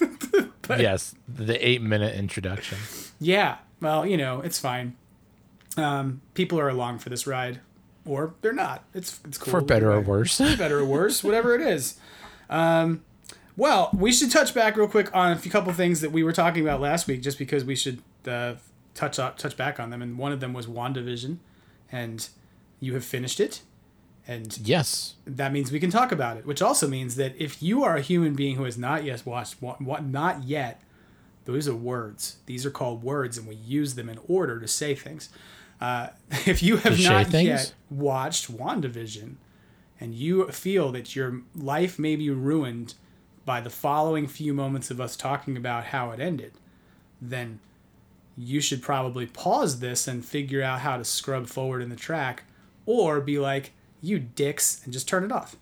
yes, 0.68 1.14
the 1.28 1.66
eight 1.66 1.82
minute 1.82 2.14
introduction. 2.14 2.78
Yeah. 3.20 3.58
Well, 3.80 4.06
you 4.06 4.16
know, 4.16 4.40
it's 4.40 4.58
fine. 4.58 4.96
Um, 5.76 6.22
people 6.34 6.58
are 6.58 6.68
along 6.68 7.00
for 7.00 7.10
this 7.10 7.26
ride, 7.26 7.60
or 8.06 8.34
they're 8.40 8.52
not. 8.52 8.84
It's 8.94 9.20
it's 9.24 9.38
cool. 9.38 9.50
For 9.50 9.60
better 9.60 9.92
or 9.92 10.00
worse. 10.00 10.38
better 10.38 10.78
or 10.80 10.84
worse, 10.84 11.22
whatever 11.22 11.54
it 11.54 11.60
is. 11.60 11.98
Um, 12.48 13.04
well, 13.56 13.90
we 13.92 14.12
should 14.12 14.30
touch 14.30 14.52
back 14.54 14.76
real 14.76 14.88
quick 14.88 15.14
on 15.14 15.32
a 15.32 15.36
few 15.36 15.50
couple 15.50 15.72
things 15.72 16.00
that 16.00 16.10
we 16.10 16.22
were 16.22 16.32
talking 16.32 16.62
about 16.62 16.80
last 16.80 17.06
week, 17.06 17.22
just 17.22 17.38
because 17.38 17.64
we 17.64 17.76
should 17.76 18.02
uh, 18.26 18.54
touch 18.94 19.18
up, 19.18 19.38
touch 19.38 19.56
back 19.56 19.78
on 19.78 19.90
them. 19.90 20.02
And 20.02 20.18
one 20.18 20.32
of 20.32 20.40
them 20.40 20.52
was 20.52 20.66
WandaVision, 20.66 21.38
and 21.92 22.28
you 22.80 22.94
have 22.94 23.04
finished 23.04 23.38
it, 23.38 23.62
and 24.26 24.56
Yes. 24.62 25.14
that 25.26 25.52
means 25.52 25.70
we 25.70 25.80
can 25.80 25.90
talk 25.90 26.10
about 26.12 26.36
it. 26.36 26.46
Which 26.46 26.62
also 26.62 26.88
means 26.88 27.16
that 27.16 27.34
if 27.38 27.62
you 27.62 27.84
are 27.84 27.96
a 27.96 28.00
human 28.00 28.34
being 28.34 28.56
who 28.56 28.64
has 28.64 28.78
not 28.78 29.04
yet 29.04 29.24
watched, 29.26 29.60
wa- 29.60 29.76
wa- 29.80 30.00
not 30.00 30.44
yet, 30.44 30.80
those 31.44 31.68
are 31.68 31.74
words. 31.74 32.36
These 32.46 32.64
are 32.64 32.70
called 32.70 33.02
words, 33.02 33.36
and 33.36 33.46
we 33.46 33.54
use 33.56 33.94
them 33.96 34.08
in 34.08 34.18
order 34.28 34.58
to 34.60 34.66
say 34.68 34.94
things. 34.94 35.28
Uh, 35.80 36.08
if 36.46 36.62
you 36.62 36.78
have 36.78 36.96
To 36.96 37.02
not 37.02 37.32
yet 37.32 37.74
watched 37.90 38.50
WandaVision, 38.50 39.34
and 40.00 40.14
you 40.14 40.48
feel 40.48 40.90
that 40.92 41.14
your 41.14 41.42
life 41.54 41.98
may 41.98 42.16
be 42.16 42.30
ruined 42.30 42.94
by 43.44 43.60
the 43.60 43.70
following 43.70 44.26
few 44.26 44.54
moments 44.54 44.90
of 44.90 45.00
us 45.00 45.16
talking 45.16 45.56
about 45.56 45.84
how 45.86 46.10
it 46.12 46.18
ended, 46.20 46.52
then 47.20 47.60
you 48.36 48.60
should 48.60 48.82
probably 48.82 49.26
pause 49.26 49.78
this 49.80 50.08
and 50.08 50.24
figure 50.24 50.62
out 50.62 50.80
how 50.80 50.96
to 50.96 51.04
scrub 51.04 51.46
forward 51.46 51.82
in 51.82 51.90
the 51.90 51.96
track, 51.96 52.44
or 52.86 53.20
be 53.20 53.38
like, 53.38 53.72
you 54.04 54.18
dicks, 54.18 54.82
and 54.84 54.92
just 54.92 55.08
turn 55.08 55.24
it 55.24 55.32
off. 55.32 55.56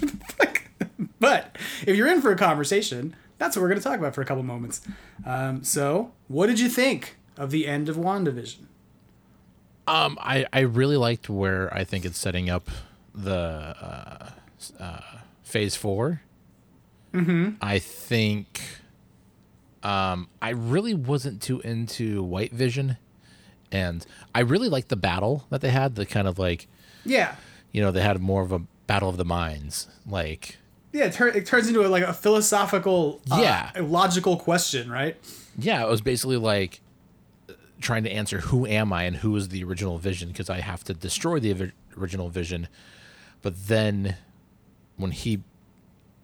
but 1.20 1.56
if 1.86 1.96
you're 1.96 2.08
in 2.08 2.20
for 2.20 2.32
a 2.32 2.36
conversation, 2.36 3.14
that's 3.38 3.56
what 3.56 3.62
we're 3.62 3.68
going 3.68 3.80
to 3.80 3.84
talk 3.84 3.98
about 3.98 4.14
for 4.14 4.22
a 4.22 4.24
couple 4.24 4.42
moments. 4.42 4.82
Um, 5.24 5.64
so, 5.64 6.12
what 6.28 6.46
did 6.46 6.60
you 6.60 6.68
think 6.68 7.16
of 7.36 7.50
the 7.50 7.66
end 7.66 7.88
of 7.88 7.96
WandaVision? 7.96 8.66
Um, 9.86 10.18
I, 10.20 10.46
I 10.52 10.60
really 10.60 10.96
liked 10.96 11.28
where 11.28 11.72
I 11.74 11.84
think 11.84 12.04
it's 12.04 12.18
setting 12.18 12.48
up 12.48 12.68
the 13.14 13.74
uh, 13.80 14.30
uh, 14.78 15.00
phase 15.42 15.74
4 15.74 16.20
Mm-hmm. 17.12 17.56
I 17.60 17.78
think 17.78 18.60
um, 19.82 20.28
I 20.40 20.50
really 20.50 20.94
wasn't 20.94 21.42
too 21.42 21.60
into 21.60 22.22
White 22.22 22.52
Vision, 22.52 22.98
and 23.72 24.06
I 24.34 24.40
really 24.40 24.68
liked 24.68 24.88
the 24.88 24.96
battle 24.96 25.46
that 25.50 25.60
they 25.60 25.70
had. 25.70 25.96
The 25.96 26.06
kind 26.06 26.28
of 26.28 26.38
like 26.38 26.68
Yeah. 27.04 27.34
You 27.72 27.80
know 27.80 27.90
they 27.90 28.02
had 28.02 28.20
more 28.20 28.42
of 28.42 28.52
a 28.52 28.60
battle 28.86 29.08
of 29.08 29.16
the 29.16 29.24
minds, 29.24 29.86
like 30.06 30.56
Yeah, 30.92 31.04
it, 31.04 31.12
tur- 31.12 31.28
it 31.28 31.46
turns 31.46 31.68
into 31.68 31.86
a, 31.86 31.88
like 31.88 32.02
a 32.02 32.12
philosophical, 32.12 33.20
uh, 33.30 33.38
Yeah. 33.40 33.70
logical 33.80 34.36
question, 34.36 34.90
right? 34.90 35.16
yeah, 35.58 35.84
it 35.84 35.88
was 35.88 36.00
basically 36.00 36.36
like 36.36 36.80
trying 37.80 38.04
to 38.04 38.10
answer 38.10 38.40
who 38.40 38.66
am 38.66 38.92
I 38.92 39.04
and 39.04 39.16
who 39.16 39.34
is 39.36 39.48
the 39.48 39.62
original 39.64 39.98
Vision 39.98 40.28
because 40.28 40.50
I 40.50 40.60
have 40.60 40.82
to 40.84 40.94
destroy 40.94 41.38
the 41.40 41.52
ori- 41.52 41.72
original 41.96 42.28
Vision, 42.28 42.68
but 43.42 43.66
then 43.68 44.16
when 44.96 45.12
he, 45.12 45.42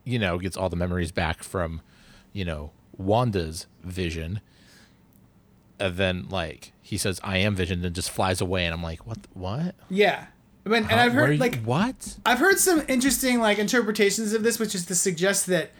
you 0.04 0.18
know, 0.18 0.38
gets 0.38 0.56
all 0.56 0.68
the 0.68 0.76
memories 0.76 1.12
back 1.12 1.42
from, 1.42 1.80
you 2.32 2.44
know, 2.44 2.72
Wanda's 2.98 3.66
Vision, 3.84 4.40
and 5.78 5.96
then 5.96 6.26
like 6.28 6.72
he 6.82 6.96
says 6.98 7.20
I 7.22 7.38
am 7.38 7.54
Vision 7.54 7.84
and 7.84 7.94
just 7.94 8.10
flies 8.10 8.40
away 8.40 8.64
and 8.64 8.74
I'm 8.74 8.82
like 8.82 9.06
what 9.06 9.18
what 9.34 9.74
Yeah. 9.88 10.26
I 10.66 10.68
mean, 10.68 10.82
and? 10.90 11.00
I've 11.00 11.12
heard 11.12 11.30
you- 11.32 11.38
like 11.38 11.62
what 11.62 12.16
I've 12.26 12.38
heard 12.40 12.58
some 12.58 12.82
interesting 12.88 13.38
like 13.40 13.58
interpretations 13.58 14.32
of 14.32 14.42
this, 14.42 14.58
which 14.58 14.74
is 14.74 14.84
to 14.86 14.94
suggest 14.94 15.46
that 15.46 15.70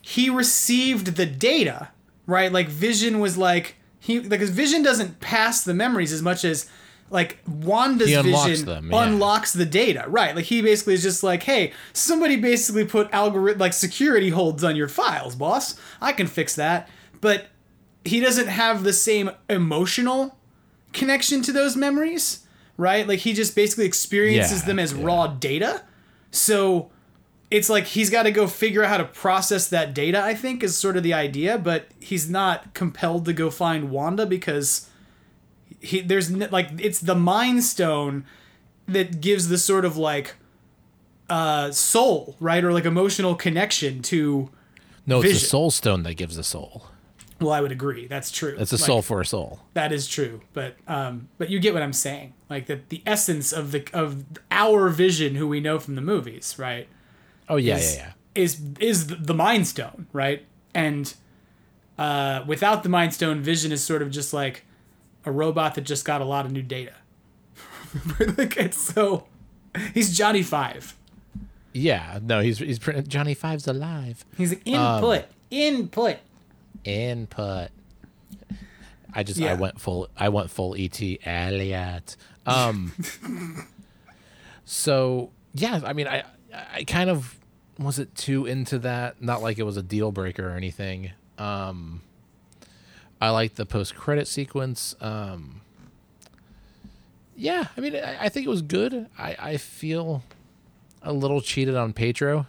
he 0.00 0.30
received 0.30 1.16
the 1.16 1.26
data, 1.26 1.88
right? 2.26 2.50
Like 2.52 2.68
Vision 2.68 3.18
was 3.20 3.36
like 3.36 3.76
he 3.98 4.20
like 4.20 4.40
his 4.40 4.50
Vision 4.50 4.82
doesn't 4.82 5.20
pass 5.20 5.64
the 5.64 5.74
memories 5.74 6.12
as 6.12 6.22
much 6.22 6.44
as 6.44 6.68
like 7.10 7.38
Wanda's 7.46 8.08
He 8.08 8.14
unlocks 8.14 8.48
vision 8.48 8.66
them, 8.66 8.90
yeah. 8.90 9.04
unlocks 9.04 9.52
the 9.52 9.66
data, 9.66 10.04
right? 10.08 10.34
Like 10.34 10.46
he 10.46 10.62
basically 10.62 10.94
is 10.94 11.02
just 11.02 11.22
like, 11.22 11.42
hey, 11.42 11.72
somebody 11.92 12.36
basically 12.36 12.86
put 12.86 13.12
algorithm 13.12 13.60
like 13.60 13.74
security 13.74 14.30
holds 14.30 14.64
on 14.64 14.76
your 14.76 14.88
files, 14.88 15.34
boss. 15.36 15.78
I 16.00 16.12
can 16.12 16.26
fix 16.26 16.54
that, 16.56 16.88
but 17.20 17.48
he 18.04 18.18
doesn't 18.20 18.48
have 18.48 18.82
the 18.82 18.92
same 18.94 19.30
emotional 19.50 20.38
connection 20.92 21.42
to 21.42 21.52
those 21.52 21.76
memories, 21.76 22.41
right? 22.76 23.06
Like 23.06 23.20
he 23.20 23.32
just 23.32 23.54
basically 23.54 23.84
experiences 23.86 24.60
Yeah, 24.60 24.66
them 24.66 24.78
as 24.78 24.92
yeah. 24.92 25.04
raw 25.04 25.26
data. 25.26 25.82
So 26.30 26.90
it's 27.50 27.68
like 27.68 27.84
he's 27.84 28.08
got 28.10 28.22
to 28.22 28.30
go 28.30 28.46
figure 28.46 28.82
out 28.82 28.88
how 28.88 28.96
to 28.96 29.04
process 29.04 29.68
that 29.68 29.92
data, 29.94 30.20
I 30.22 30.34
think, 30.34 30.62
is 30.62 30.76
sort 30.76 30.96
of 30.96 31.02
the 31.02 31.12
idea, 31.12 31.58
but 31.58 31.86
he's 32.00 32.30
not 32.30 32.72
compelled 32.74 33.24
to 33.26 33.32
go 33.32 33.50
find 33.50 33.90
Wanda 33.90 34.24
because 34.26 34.88
he 35.80 36.00
there's 36.00 36.30
like 36.30 36.68
it's 36.78 37.00
the 37.00 37.14
mind 37.14 37.64
stone 37.64 38.24
that 38.86 39.20
gives 39.20 39.48
the 39.48 39.58
sort 39.58 39.84
of 39.84 39.96
like 39.96 40.34
uh 41.28 41.70
soul, 41.72 42.36
right? 42.40 42.64
Or 42.64 42.72
like 42.72 42.84
emotional 42.84 43.34
connection 43.34 44.00
to 44.02 44.50
no 45.06 45.18
it's 45.18 45.24
Vision. 45.32 45.40
the 45.40 45.46
soul 45.46 45.70
stone 45.70 46.02
that 46.04 46.14
gives 46.14 46.36
the 46.36 46.44
soul 46.44 46.86
well, 47.42 47.52
I 47.52 47.60
would 47.60 47.72
agree. 47.72 48.06
That's 48.06 48.30
true. 48.30 48.56
it's 48.58 48.72
a 48.72 48.76
Like, 48.76 48.84
soul 48.84 49.02
for 49.02 49.20
a 49.20 49.26
soul 49.26 49.60
That 49.74 49.92
is 49.92 50.06
true, 50.06 50.40
but 50.52 50.76
um, 50.88 51.28
but 51.38 51.50
you 51.50 51.58
get 51.60 51.74
what 51.74 51.82
I'm 51.82 51.92
saying. 51.92 52.34
Like 52.48 52.66
that, 52.66 52.88
the 52.88 53.02
essence 53.06 53.52
of 53.52 53.72
the 53.72 53.84
of 53.92 54.24
our 54.50 54.88
vision, 54.88 55.34
who 55.36 55.46
we 55.48 55.60
know 55.60 55.78
from 55.78 55.94
the 55.94 56.00
movies, 56.02 56.56
right? 56.58 56.86
Oh 57.48 57.56
yeah, 57.56 57.76
is, 57.76 57.96
yeah, 57.96 58.12
yeah. 58.36 58.42
is 58.42 58.60
is 58.80 59.06
the 59.08 59.34
Mind 59.34 59.66
Stone, 59.66 60.06
right? 60.12 60.44
And 60.74 61.12
uh, 61.98 62.44
without 62.46 62.82
the 62.82 62.88
Mind 62.88 63.12
Stone, 63.14 63.40
Vision 63.42 63.72
is 63.72 63.82
sort 63.84 64.02
of 64.02 64.10
just 64.10 64.32
like 64.32 64.64
a 65.24 65.30
robot 65.30 65.74
that 65.74 65.82
just 65.82 66.04
got 66.04 66.20
a 66.20 66.24
lot 66.24 66.46
of 66.46 66.52
new 66.52 66.62
data. 66.62 66.94
like 68.38 68.56
it's 68.56 68.78
so 68.80 69.26
he's 69.94 70.16
Johnny 70.16 70.42
Five. 70.42 70.96
Yeah, 71.74 72.18
no, 72.22 72.40
he's 72.40 72.58
he's 72.58 72.78
Johnny 72.78 73.34
Five's 73.34 73.66
alive. 73.66 74.24
He's 74.36 74.50
like 74.50 74.66
Um, 74.68 75.24
input, 75.50 76.18
input. 76.84 77.68
I 79.14 79.22
just 79.22 79.40
I 79.40 79.54
went 79.54 79.80
full 79.80 80.08
I 80.16 80.28
went 80.30 80.50
full 80.50 80.74
ET 80.76 81.00
Elliot. 81.24 82.16
Um 82.46 82.92
so 84.64 85.30
yeah, 85.54 85.80
I 85.84 85.92
mean 85.92 86.08
I 86.08 86.24
I 86.74 86.84
kind 86.84 87.10
of 87.10 87.38
wasn't 87.78 88.14
too 88.14 88.46
into 88.46 88.78
that. 88.80 89.20
Not 89.20 89.42
like 89.42 89.58
it 89.58 89.64
was 89.64 89.76
a 89.76 89.82
deal 89.82 90.12
breaker 90.12 90.48
or 90.48 90.52
anything. 90.56 91.10
Um 91.38 92.02
I 93.20 93.30
like 93.30 93.54
the 93.54 93.66
post 93.66 93.94
credit 93.94 94.26
sequence. 94.28 94.94
Um 95.00 95.60
yeah, 97.36 97.66
I 97.76 97.80
mean 97.80 97.96
I, 97.96 98.24
I 98.24 98.28
think 98.28 98.46
it 98.46 98.50
was 98.50 98.62
good. 98.62 99.08
I, 99.18 99.36
I 99.38 99.56
feel 99.56 100.22
a 101.02 101.12
little 101.12 101.40
cheated 101.40 101.76
on 101.76 101.92
Pietro 101.92 102.46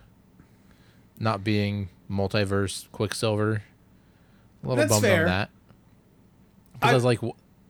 not 1.19 1.43
being 1.43 1.89
multiverse 2.09 2.91
Quicksilver. 2.91 3.63
A 4.63 4.67
little 4.67 4.75
That's 4.77 4.89
bummed 4.91 5.03
fair. 5.03 5.21
on 5.21 5.27
that. 5.27 5.49
Because 6.73 6.89
I, 6.89 6.91
I- 6.91 6.95
was 6.95 7.03
like, 7.03 7.19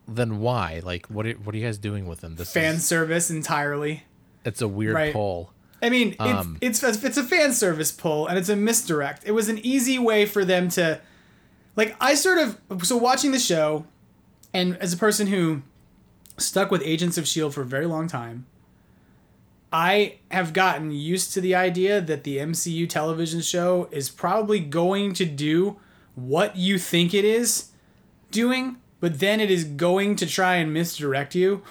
then 0.07 0.39
why? 0.39 0.81
Like, 0.83 1.07
what? 1.07 1.25
Are, 1.25 1.33
what 1.33 1.55
are 1.55 1.57
you 1.57 1.65
guys 1.65 1.77
doing 1.77 2.07
with 2.07 2.23
him? 2.23 2.35
This 2.35 2.51
Fan 2.53 2.75
is, 2.75 2.85
service 2.85 3.29
entirely. 3.31 4.03
it's 4.45 4.61
a 4.61 4.67
weird 4.67 4.93
Right. 4.95 5.13
pull. 5.13 5.51
I 5.81 5.89
mean, 5.89 6.09
it's, 6.11 6.21
Um, 6.21 6.57
it's 6.61 6.81
it's 6.83 7.17
a 7.17 7.23
fan 7.23 7.51
service 7.53 7.91
pull 7.91 8.25
and 8.27 8.37
it's 8.37 8.47
a 8.49 8.55
misdirect. 8.55 9.23
It 9.25 9.31
was 9.31 9.49
an 9.49 9.59
easy 9.59 9.99
way 9.99 10.25
for 10.25 10.45
them 10.45 10.69
to, 10.69 11.01
like, 11.75 11.95
I 11.99 12.15
sort 12.15 12.37
of 12.37 12.57
so 12.85 12.95
watching 12.95 13.31
the 13.33 13.39
show, 13.39 13.85
and 14.53 14.77
as 14.77 14.93
a 14.93 14.97
person 14.97 15.27
who 15.27 15.61
stuck 16.37 16.71
with 16.71 16.81
Agents 16.85 17.17
of 17.17 17.27
Shield 17.27 17.53
for 17.53 17.61
a 17.63 17.65
very 17.65 17.85
long 17.85 18.07
time, 18.07 18.45
I 19.71 20.19
have 20.31 20.53
gotten 20.53 20.91
used 20.91 21.33
to 21.33 21.41
the 21.41 21.55
idea 21.55 21.99
that 21.99 22.23
the 22.23 22.37
MCU 22.37 22.87
television 22.87 23.41
show 23.41 23.87
is 23.91 24.09
probably 24.09 24.59
going 24.59 25.13
to 25.13 25.25
do 25.25 25.77
what 26.15 26.55
you 26.55 26.77
think 26.77 27.13
it 27.13 27.25
is 27.25 27.71
doing, 28.31 28.77
but 28.99 29.19
then 29.19 29.39
it 29.39 29.51
is 29.51 29.63
going 29.63 30.15
to 30.17 30.25
try 30.25 30.55
and 30.55 30.73
misdirect 30.73 31.35
you. 31.35 31.63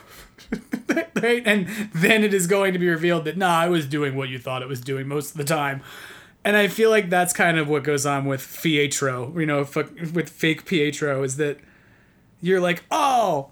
right? 1.23 1.43
And 1.47 1.69
then 1.95 2.25
it 2.25 2.35
is 2.35 2.47
going 2.47 2.73
to 2.73 2.79
be 2.79 2.89
revealed 2.89 3.25
that, 3.25 3.37
nah, 3.37 3.59
I 3.59 3.69
was 3.69 3.87
doing 3.87 4.17
what 4.17 4.29
you 4.29 4.39
thought 4.39 4.63
it 4.63 4.69
was 4.69 4.81
doing 4.81 5.09
most 5.09 5.33
of 5.33 5.37
the 5.37 5.45
time. 5.45 5.83
And 6.45 6.57
I 6.57 6.69
feel 6.69 6.91
like 6.91 7.09
that's 7.09 7.33
kind 7.33 7.59
of 7.59 7.69
what 7.69 7.85
goes 7.85 8.05
on 8.05 8.25
with 8.25 8.61
Pietro, 8.63 9.39
you 9.39 9.47
know, 9.47 9.61
with 10.13 10.29
fake 10.29 10.67
Pietro, 10.67 11.23
is 11.23 11.37
that 11.37 11.59
you're 12.41 12.61
like, 12.61 12.85
oh, 12.91 13.51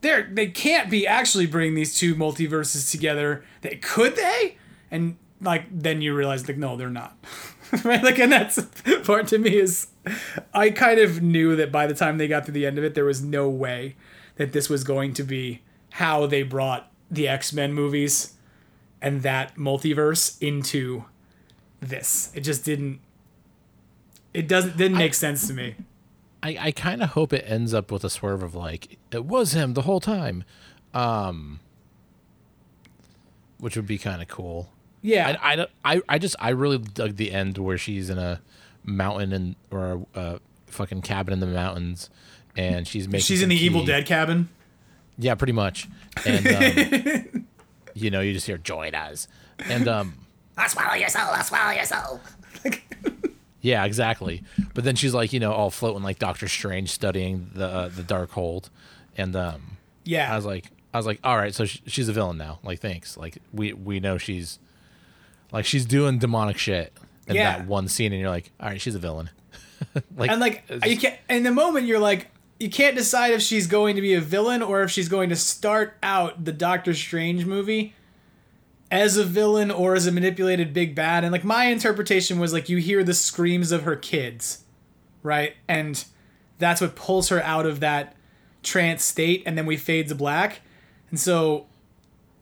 they're, 0.00 0.22
they 0.22 0.46
can't 0.46 0.90
be 0.90 1.06
actually 1.06 1.46
bringing 1.46 1.74
these 1.74 1.94
two 1.94 2.14
multiverses 2.14 2.90
together. 2.90 3.44
They 3.60 3.76
could 3.76 4.16
they? 4.16 4.56
And 4.90 5.18
like 5.40 5.66
then 5.70 6.02
you 6.02 6.14
realize 6.14 6.46
like 6.48 6.56
no, 6.56 6.76
they're 6.76 6.90
not. 6.90 7.16
right? 7.84 8.02
Like 8.02 8.18
and 8.18 8.32
that's 8.32 8.60
part 9.04 9.28
to 9.28 9.38
me 9.38 9.56
is 9.56 9.88
I 10.52 10.70
kind 10.70 10.98
of 10.98 11.22
knew 11.22 11.56
that 11.56 11.70
by 11.70 11.86
the 11.86 11.94
time 11.94 12.18
they 12.18 12.28
got 12.28 12.46
to 12.46 12.52
the 12.52 12.66
end 12.66 12.78
of 12.78 12.84
it, 12.84 12.94
there 12.94 13.04
was 13.04 13.22
no 13.22 13.48
way 13.48 13.96
that 14.36 14.52
this 14.52 14.68
was 14.68 14.84
going 14.84 15.14
to 15.14 15.22
be 15.22 15.62
how 15.90 16.26
they 16.26 16.42
brought 16.42 16.90
the 17.10 17.28
X-Men 17.28 17.72
movies 17.72 18.34
and 19.02 19.22
that 19.22 19.56
multiverse 19.56 20.40
into 20.40 21.04
this. 21.80 22.30
It 22.34 22.40
just 22.40 22.64
didn't 22.64 23.00
it 24.32 24.48
doesn't 24.48 24.76
didn't 24.76 24.98
make 24.98 25.14
sense 25.14 25.46
to 25.48 25.54
me. 25.54 25.74
I, 26.42 26.56
I 26.60 26.72
kind 26.72 27.02
of 27.02 27.10
hope 27.10 27.32
it 27.32 27.44
ends 27.46 27.74
up 27.74 27.92
with 27.92 28.04
a 28.04 28.10
swerve 28.10 28.42
of 28.42 28.54
like 28.54 28.98
it 29.10 29.24
was 29.24 29.52
him 29.52 29.74
the 29.74 29.82
whole 29.82 30.00
time, 30.00 30.44
um, 30.94 31.60
which 33.58 33.76
would 33.76 33.86
be 33.86 33.98
kind 33.98 34.22
of 34.22 34.28
cool. 34.28 34.70
Yeah. 35.02 35.36
I, 35.42 35.54
I, 35.62 35.66
I, 35.96 36.02
I 36.08 36.18
just 36.18 36.36
I 36.38 36.50
really 36.50 36.78
dug 36.78 37.16
the 37.16 37.32
end 37.32 37.58
where 37.58 37.78
she's 37.78 38.10
in 38.10 38.18
a 38.18 38.40
mountain 38.84 39.32
and 39.32 39.56
or 39.70 40.04
a, 40.14 40.20
a 40.20 40.40
fucking 40.66 41.02
cabin 41.02 41.32
in 41.32 41.40
the 41.40 41.46
mountains, 41.46 42.10
and 42.56 42.86
she's 42.86 43.08
making. 43.08 43.24
She's 43.24 43.40
in 43.42 43.44
some 43.50 43.56
the 43.56 43.64
Evil. 43.64 43.84
Dead 43.84 44.06
cabin. 44.06 44.48
Yeah, 45.18 45.34
pretty 45.34 45.52
much. 45.52 45.88
And 46.24 46.46
um, 46.48 47.46
you 47.94 48.10
know, 48.10 48.20
you 48.20 48.32
just 48.32 48.46
hear 48.46 48.58
join 48.58 48.94
us, 48.94 49.28
and 49.58 49.86
um, 49.88 50.14
I 50.56 50.66
swallow 50.68 50.94
your 50.94 51.08
soul, 51.08 51.28
I 51.30 51.42
swallow 51.42 51.72
your 51.72 51.84
soul. 51.84 52.20
yeah, 53.60 53.84
exactly. 53.84 54.42
But 54.74 54.84
then 54.84 54.96
she's 54.96 55.14
like, 55.14 55.32
you 55.32 55.40
know, 55.40 55.52
all 55.52 55.70
floating 55.70 56.02
like 56.02 56.18
Doctor 56.18 56.48
Strange 56.48 56.90
studying 56.90 57.50
the 57.54 57.66
uh, 57.66 57.88
the 57.88 58.02
Darkhold, 58.02 58.70
and 59.16 59.36
um, 59.36 59.76
Yeah. 60.04 60.32
I 60.32 60.36
was 60.36 60.46
like, 60.46 60.66
I 60.94 60.96
was 60.96 61.06
like, 61.06 61.20
all 61.22 61.36
right, 61.36 61.54
so 61.54 61.64
sh- 61.66 61.80
she's 61.86 62.08
a 62.08 62.12
villain 62.12 62.36
now. 62.38 62.58
Like, 62.62 62.80
thanks. 62.80 63.16
Like, 63.16 63.38
we 63.52 63.72
we 63.72 64.00
know 64.00 64.16
she's 64.18 64.58
like 65.52 65.64
she's 65.64 65.84
doing 65.86 66.18
demonic 66.18 66.58
shit 66.58 66.92
in 67.26 67.36
Yeah. 67.36 67.58
that 67.58 67.66
one 67.66 67.88
scene, 67.88 68.12
and 68.12 68.20
you're 68.20 68.30
like, 68.30 68.50
all 68.60 68.68
right, 68.68 68.80
she's 68.80 68.94
a 68.94 68.98
villain. 68.98 69.30
like, 70.16 70.30
and 70.30 70.40
like 70.40 70.64
you 70.86 70.96
can't 70.98 71.16
in 71.28 71.42
the 71.42 71.50
moment 71.50 71.86
you're 71.86 71.98
like 71.98 72.28
you 72.58 72.68
can't 72.68 72.94
decide 72.94 73.32
if 73.32 73.40
she's 73.40 73.66
going 73.66 73.96
to 73.96 74.02
be 74.02 74.12
a 74.12 74.20
villain 74.20 74.60
or 74.62 74.82
if 74.82 74.90
she's 74.90 75.08
going 75.08 75.30
to 75.30 75.36
start 75.36 75.94
out 76.02 76.44
the 76.44 76.52
Doctor 76.52 76.92
Strange 76.92 77.46
movie 77.46 77.94
as 78.90 79.16
a 79.16 79.24
villain 79.24 79.70
or 79.70 79.94
as 79.94 80.06
a 80.06 80.12
manipulated 80.12 80.74
big 80.74 80.94
bad. 80.94 81.24
And 81.24 81.32
like 81.32 81.44
my 81.44 81.66
interpretation 81.66 82.38
was 82.38 82.52
like 82.52 82.68
you 82.68 82.76
hear 82.76 83.02
the 83.02 83.14
screams 83.14 83.72
of 83.72 83.84
her 83.84 83.96
kids, 83.96 84.64
right? 85.22 85.54
And 85.68 86.04
that's 86.58 86.82
what 86.82 86.94
pulls 86.96 87.30
her 87.30 87.42
out 87.42 87.64
of 87.64 87.80
that 87.80 88.14
trance 88.62 89.02
state 89.02 89.42
and 89.46 89.56
then 89.56 89.64
we 89.64 89.78
fade 89.78 90.08
to 90.08 90.14
black. 90.14 90.60
And 91.08 91.18
so 91.18 91.66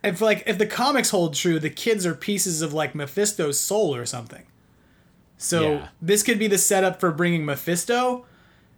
if 0.05 0.21
like 0.21 0.43
if 0.47 0.59
the 0.59 0.67
comics 0.67 1.11
hold 1.11 1.35
true, 1.35 1.59
the 1.59 1.71
kids 1.71 2.07
are 2.07 2.15
pieces 2.15 2.63
of 2.63 2.73
like 2.73 2.95
Mephisto's 2.95 3.59
soul 3.59 3.95
or 3.95 4.07
something. 4.07 4.45
So 5.37 5.73
Yeah. 5.75 5.89
this 6.03 6.23
could 6.23 6.39
be 6.39 6.47
the 6.49 6.59
setup 6.59 7.01
for 7.01 7.11
bringing 7.13 7.45
Mephisto 7.45 8.25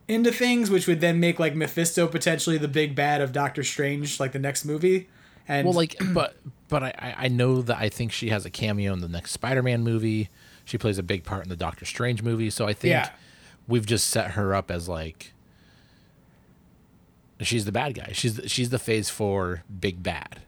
into 0.09 0.33
things, 0.33 0.71
which 0.71 0.87
would 0.87 1.01
then 1.01 1.21
make 1.21 1.39
like 1.39 1.55
Mephisto 1.55 2.07
potentially 2.07 2.59
the 2.59 2.69
big 2.69 2.95
bad 2.95 3.21
of 3.21 3.33
Doctor 3.33 3.63
Strange, 3.63 4.19
like 4.21 4.33
the 4.33 4.39
next 4.39 4.65
movie. 4.65 5.09
And 5.49 5.67
well, 5.67 5.75
like, 5.75 5.97
but 6.13 6.37
but 6.69 6.83
I 6.83 7.15
I 7.19 7.29
know 7.29 7.63
that 7.63 7.79
I 7.79 7.89
think 7.89 8.13
she 8.13 8.29
has 8.31 8.45
a 8.45 8.51
cameo 8.51 8.93
in 8.93 9.01
the 9.01 9.09
next 9.09 9.33
Spider-Man 9.33 9.83
movie. 9.83 10.29
She 10.65 10.79
plays 10.79 10.99
a 10.99 11.03
big 11.03 11.25
part 11.25 11.43
in 11.45 11.49
the 11.49 11.57
Doctor 11.57 11.85
Strange 11.85 12.23
movie, 12.23 12.51
so 12.51 12.67
I 12.67 12.73
think 12.73 12.91
Yeah. 12.93 13.11
we've 13.67 13.87
just 13.87 14.09
set 14.09 14.33
her 14.33 14.55
up 14.55 14.71
as 14.71 14.89
like 14.89 15.33
she's 17.41 17.65
the 17.65 17.73
bad 17.73 17.95
guy. 17.95 18.11
She's 18.13 18.41
she's 18.47 18.71
the 18.71 18.79
Phase 18.79 19.11
Four 19.11 19.65
big 19.81 20.03
bad. 20.03 20.41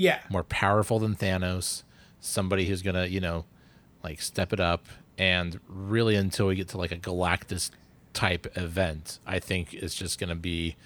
Yeah, 0.00 0.20
more 0.30 0.44
powerful 0.44 0.98
than 0.98 1.14
Thanos, 1.14 1.82
somebody 2.20 2.64
who's 2.66 2.80
gonna, 2.82 3.06
you 3.06 3.20
know, 3.20 3.44
like 4.02 4.20
step 4.22 4.52
it 4.52 4.60
up. 4.60 4.86
And 5.18 5.60
really, 5.68 6.14
until 6.16 6.46
we 6.46 6.54
get 6.54 6.68
to 6.68 6.78
like 6.78 6.92
a 6.92 6.96
Galactus 6.96 7.70
type 8.14 8.46
event, 8.56 9.18
I 9.26 9.38
think 9.38 9.74
it's 9.74 9.94
just 9.94 10.18
gonna 10.18 10.34
be 10.34 10.76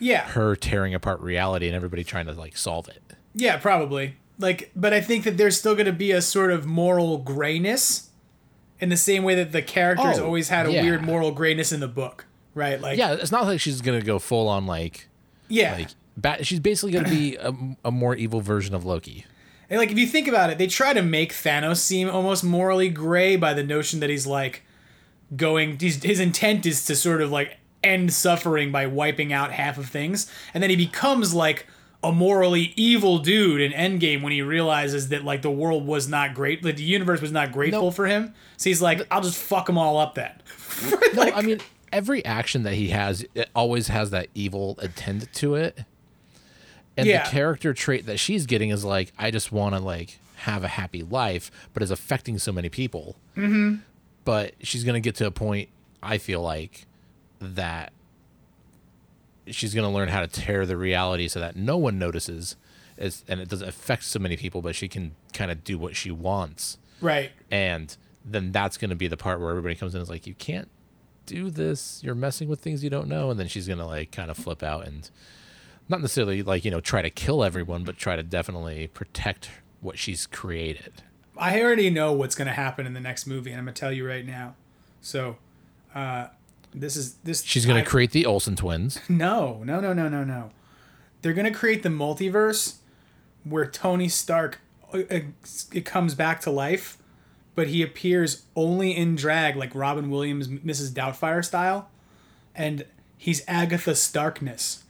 yeah, 0.00 0.22
her 0.30 0.56
tearing 0.56 0.94
apart 0.94 1.20
reality 1.20 1.66
and 1.66 1.76
everybody 1.76 2.02
trying 2.02 2.26
to 2.26 2.32
like 2.32 2.56
solve 2.56 2.88
it. 2.88 3.02
yeah, 3.34 3.56
probably. 3.58 4.16
Like, 4.40 4.72
but 4.74 4.92
I 4.92 5.00
think 5.00 5.22
that 5.24 5.36
there's 5.36 5.56
still 5.56 5.74
going 5.74 5.86
to 5.86 5.92
be 5.92 6.10
a 6.10 6.20
sort 6.20 6.50
of 6.50 6.66
moral 6.66 7.18
grayness, 7.18 8.10
in 8.80 8.88
the 8.88 8.96
same 8.96 9.22
way 9.22 9.36
that 9.36 9.52
the 9.52 9.62
characters 9.62 10.18
Oh, 10.18 10.24
always 10.24 10.48
had 10.48 10.66
a 10.66 10.72
yeah. 10.72 10.82
weird 10.82 11.02
moral 11.04 11.30
grayness 11.30 11.70
in 11.70 11.78
the 11.78 11.86
book, 11.86 12.26
right? 12.52 12.80
Like, 12.80 12.98
Yeah, 12.98 13.12
it's 13.12 13.30
not 13.30 13.44
like 13.46 13.60
she's 13.60 13.80
gonna 13.80 14.02
go 14.02 14.18
full 14.18 14.48
on 14.48 14.66
like 14.66 15.06
yeah. 15.48 15.74
like 15.76 15.90
bat. 16.16 16.46
She's 16.46 16.60
basically 16.60 16.92
gonna 16.92 17.08
be 17.08 17.36
a, 17.36 17.52
a 17.84 17.90
more 17.90 18.14
evil 18.14 18.40
version 18.40 18.74
of 18.74 18.84
Loki. 18.84 19.24
And 19.70 19.78
like 19.78 19.90
if 19.90 19.98
you 19.98 20.06
think 20.06 20.28
about 20.28 20.50
it, 20.50 20.58
they 20.58 20.66
try 20.66 20.92
to 20.92 21.02
make 21.02 21.32
Thanos 21.32 21.78
seem 21.78 22.08
almost 22.08 22.44
morally 22.44 22.88
gray 22.90 23.36
by 23.36 23.54
the 23.54 23.62
notion 23.64 24.00
that 24.00 24.10
he's 24.10 24.26
like 24.26 24.62
going 25.36 25.78
he's, 25.78 26.02
his 26.02 26.20
intent 26.20 26.66
is 26.66 26.84
to 26.86 26.94
sort 26.94 27.22
of 27.22 27.30
like 27.30 27.56
end 27.82 28.12
suffering 28.12 28.70
by 28.72 28.86
wiping 28.86 29.32
out 29.32 29.52
half 29.52 29.78
of 29.78 29.88
things. 29.88 30.30
And 30.52 30.62
then 30.62 30.70
he 30.70 30.76
becomes 30.76 31.34
like 31.34 31.66
a 32.02 32.12
morally 32.12 32.74
evil 32.76 33.18
dude 33.18 33.60
in 33.62 33.72
Endgame 33.72 34.22
when 34.22 34.32
he 34.32 34.42
realizes 34.42 35.08
that 35.08 35.24
like 35.24 35.40
the 35.42 35.50
world 35.50 35.86
was 35.86 36.06
not 36.06 36.34
great, 36.34 36.62
that 36.62 36.76
the 36.76 36.82
universe 36.82 37.20
was 37.22 37.32
not 37.32 37.50
grateful 37.50 37.84
No. 37.84 37.90
for 37.90 38.06
him. 38.06 38.34
So 38.58 38.68
he's 38.70 38.82
like, 38.82 39.00
I'll 39.10 39.22
just 39.22 39.38
fuck 39.38 39.66
them 39.66 39.78
all 39.78 39.96
up 39.98 40.14
then. 40.14 40.32
No, 41.14 41.22
I 41.22 41.42
mean 41.42 41.60
every 41.92 42.24
action 42.24 42.64
that 42.64 42.74
he 42.74 42.88
has 42.88 43.24
it 43.36 43.48
always 43.54 43.86
has 43.88 44.10
that 44.10 44.26
evil 44.34 44.78
intent 44.82 45.32
to 45.34 45.54
it. 45.54 45.78
And 46.96 47.06
Yeah. 47.06 47.24
the 47.24 47.30
character 47.30 47.74
trait 47.74 48.06
that 48.06 48.18
she's 48.20 48.46
getting 48.46 48.70
is 48.70 48.84
like, 48.84 49.12
I 49.18 49.30
just 49.30 49.50
want 49.52 49.74
to 49.74 49.80
like 49.80 50.18
have 50.36 50.62
a 50.64 50.68
happy 50.68 51.02
life, 51.02 51.50
but 51.72 51.82
is 51.82 51.90
affecting 51.90 52.38
so 52.38 52.52
many 52.52 52.68
people. 52.68 53.16
Mm-hmm. 53.36 53.76
But 54.24 54.54
she's 54.62 54.84
gonna 54.84 55.00
get 55.00 55.14
to 55.16 55.26
a 55.26 55.30
point, 55.30 55.68
I 56.02 56.18
feel 56.18 56.40
like, 56.42 56.86
that 57.40 57.92
she's 59.46 59.74
gonna 59.74 59.90
learn 59.92 60.08
how 60.08 60.20
to 60.20 60.26
tear 60.26 60.64
the 60.66 60.76
reality 60.76 61.28
so 61.28 61.40
that 61.40 61.56
no 61.56 61.76
one 61.76 61.98
notices, 61.98 62.56
is, 62.96 63.24
and 63.28 63.40
it 63.40 63.48
doesn't 63.48 63.68
affect 63.68 64.04
so 64.04 64.18
many 64.18 64.36
people, 64.36 64.62
but 64.62 64.74
she 64.74 64.88
can 64.88 65.12
kind 65.32 65.50
of 65.50 65.64
do 65.64 65.76
what 65.78 65.96
she 65.96 66.10
wants 66.10 66.78
Right. 67.00 67.32
and 67.50 67.96
then 68.24 68.52
that's 68.52 68.78
going 68.78 68.88
to 68.88 68.96
be 68.96 69.06
the 69.06 69.18
part 69.18 69.38
where 69.38 69.50
everybody 69.50 69.74
comes 69.74 69.92
in 69.94 69.98
and 69.98 70.02
is 70.04 70.08
like, 70.08 70.26
you 70.26 70.32
can't 70.32 70.68
do 71.26 71.50
this. 71.50 72.00
You're 72.02 72.14
messing 72.14 72.48
with 72.48 72.60
things 72.60 72.82
you 72.82 72.88
don't 72.88 73.06
know. 73.06 73.28
And 73.30 73.38
then 73.38 73.48
she's 73.48 73.66
going 73.66 73.80
to 73.80 73.84
like 73.84 74.12
kind 74.12 74.30
of 74.30 74.38
flip 74.38 74.62
out 74.62 74.86
and 74.86 75.10
not 75.88 76.00
necessarily 76.00 76.42
like, 76.42 76.64
you 76.64 76.70
know, 76.70 76.80
try 76.80 77.02
to 77.02 77.10
kill 77.10 77.44
everyone, 77.44 77.84
but 77.84 77.96
try 77.96 78.16
to 78.16 78.22
definitely 78.22 78.88
protect 78.88 79.50
what 79.80 79.98
she's 79.98 80.26
created. 80.26 81.02
I 81.36 81.60
already 81.62 81.90
know 81.90 82.12
what's 82.12 82.34
going 82.34 82.46
to 82.46 82.54
happen 82.54 82.86
in 82.86 82.94
the 82.94 83.00
next 83.00 83.26
movie, 83.26 83.50
and 83.50 83.58
I'm 83.58 83.64
going 83.64 83.74
to 83.74 83.80
tell 83.80 83.92
you 83.92 84.06
right 84.06 84.24
now. 84.24 84.54
So, 85.00 85.36
uh, 85.94 86.28
this 86.72 86.96
is 86.96 87.14
this. 87.24 87.42
She's 87.42 87.66
going 87.66 87.82
to 87.82 87.88
create 87.88 88.12
the 88.12 88.26
Olsen 88.26 88.56
twins. 88.56 89.00
No, 89.08 89.62
no, 89.64 89.80
no, 89.80 89.92
no, 89.92 90.08
no, 90.08 90.24
no. 90.24 90.50
They're 91.24 91.32
gonna 91.32 91.54
create 91.54 91.82
the 91.82 91.88
multiverse 91.88 92.76
where 93.44 93.64
Tony 93.64 94.10
Stark 94.10 94.60
uh, 94.92 94.98
uh, 95.10 95.20
it 95.72 95.86
comes 95.86 96.14
back 96.14 96.42
to 96.42 96.50
life, 96.50 96.98
but 97.54 97.68
he 97.68 97.82
appears 97.82 98.44
only 98.54 98.94
in 98.94 99.16
drag, 99.16 99.56
like 99.56 99.74
Robin 99.74 100.10
Williams, 100.10 100.48
Mrs. 100.48 100.90
Doubtfire 100.90 101.42
style, 101.42 101.88
and 102.54 102.84
he's 103.16 103.42
Agatha 103.48 103.94
Starkness. 103.94 104.83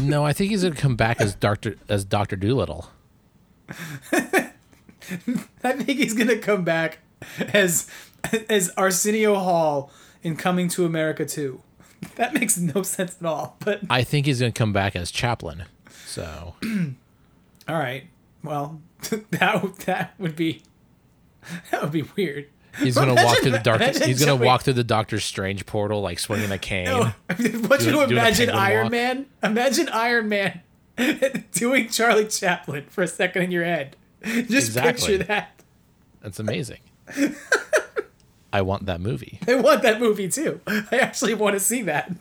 No, 0.00 0.24
I 0.24 0.32
think 0.32 0.50
he's 0.50 0.62
going 0.62 0.74
to 0.74 0.80
come 0.80 0.96
back 0.96 1.20
as 1.20 1.34
Doctor 1.34 1.76
as 1.88 2.04
Doctor 2.04 2.36
Doolittle. 2.36 2.88
I 5.64 5.72
think 5.72 5.98
he's 5.98 6.14
gonna 6.14 6.36
come 6.36 6.64
back 6.64 6.98
as 7.52 7.88
as 8.48 8.70
Arsenio 8.76 9.34
Hall 9.34 9.90
in 10.22 10.36
Coming 10.36 10.68
to 10.68 10.84
America 10.84 11.24
2. 11.24 11.60
That 12.16 12.34
makes 12.34 12.58
no 12.58 12.82
sense 12.82 13.16
at 13.20 13.26
all. 13.26 13.56
But 13.60 13.82
I 13.88 14.02
think 14.02 14.26
he's 14.26 14.40
going 14.40 14.52
to 14.52 14.58
come 14.58 14.72
back 14.72 14.96
as 14.96 15.12
Chaplin. 15.12 15.66
So, 16.04 16.54
all 17.68 17.78
right, 17.78 18.08
well, 18.42 18.82
that 19.30 19.76
that 19.86 20.14
would 20.18 20.34
be 20.34 20.62
that 21.70 21.80
would 21.80 21.92
be 21.92 22.02
weird. 22.16 22.48
He's 22.78 22.94
gonna 22.94 23.14
walk 23.14 23.38
through 23.40 23.50
the 23.52 23.58
dark. 23.58 23.80
He's 23.82 24.24
gonna 24.24 24.36
walk 24.42 24.62
through 24.62 24.72
the 24.74 24.84
Doctor 24.84 25.20
Strange 25.20 25.66
portal, 25.66 26.00
like 26.00 26.18
swinging 26.18 26.50
a 26.50 26.58
cane. 26.58 26.86
No, 26.86 27.12
I 27.28 27.34
want 27.34 27.82
you 27.82 27.92
Doing- 27.92 28.08
to 28.08 28.14
imagine 28.14 28.50
Iron 28.50 28.84
walk. 28.84 28.90
Man. 28.92 29.26
Imagine 29.42 29.88
Iron 29.90 30.28
Man 30.28 30.60
doing 31.52 31.88
Charlie 31.88 32.26
Chaplin 32.28 32.84
for 32.88 33.02
a 33.02 33.08
second 33.08 33.42
in 33.42 33.50
your 33.50 33.64
head. 33.64 33.96
Just 34.24 34.50
Exactly. 34.68 35.18
picture 35.18 35.24
that. 35.24 35.62
That's 36.20 36.38
amazing. 36.38 36.80
I 38.52 38.62
want 38.62 38.86
that 38.86 39.00
movie. 39.00 39.38
I 39.48 39.54
want 39.56 39.82
that 39.82 39.98
movie 40.00 40.28
too. 40.28 40.60
I 40.66 40.98
actually 40.98 41.34
want 41.34 41.54
to 41.54 41.60
see 41.60 41.82
that. 41.82 42.12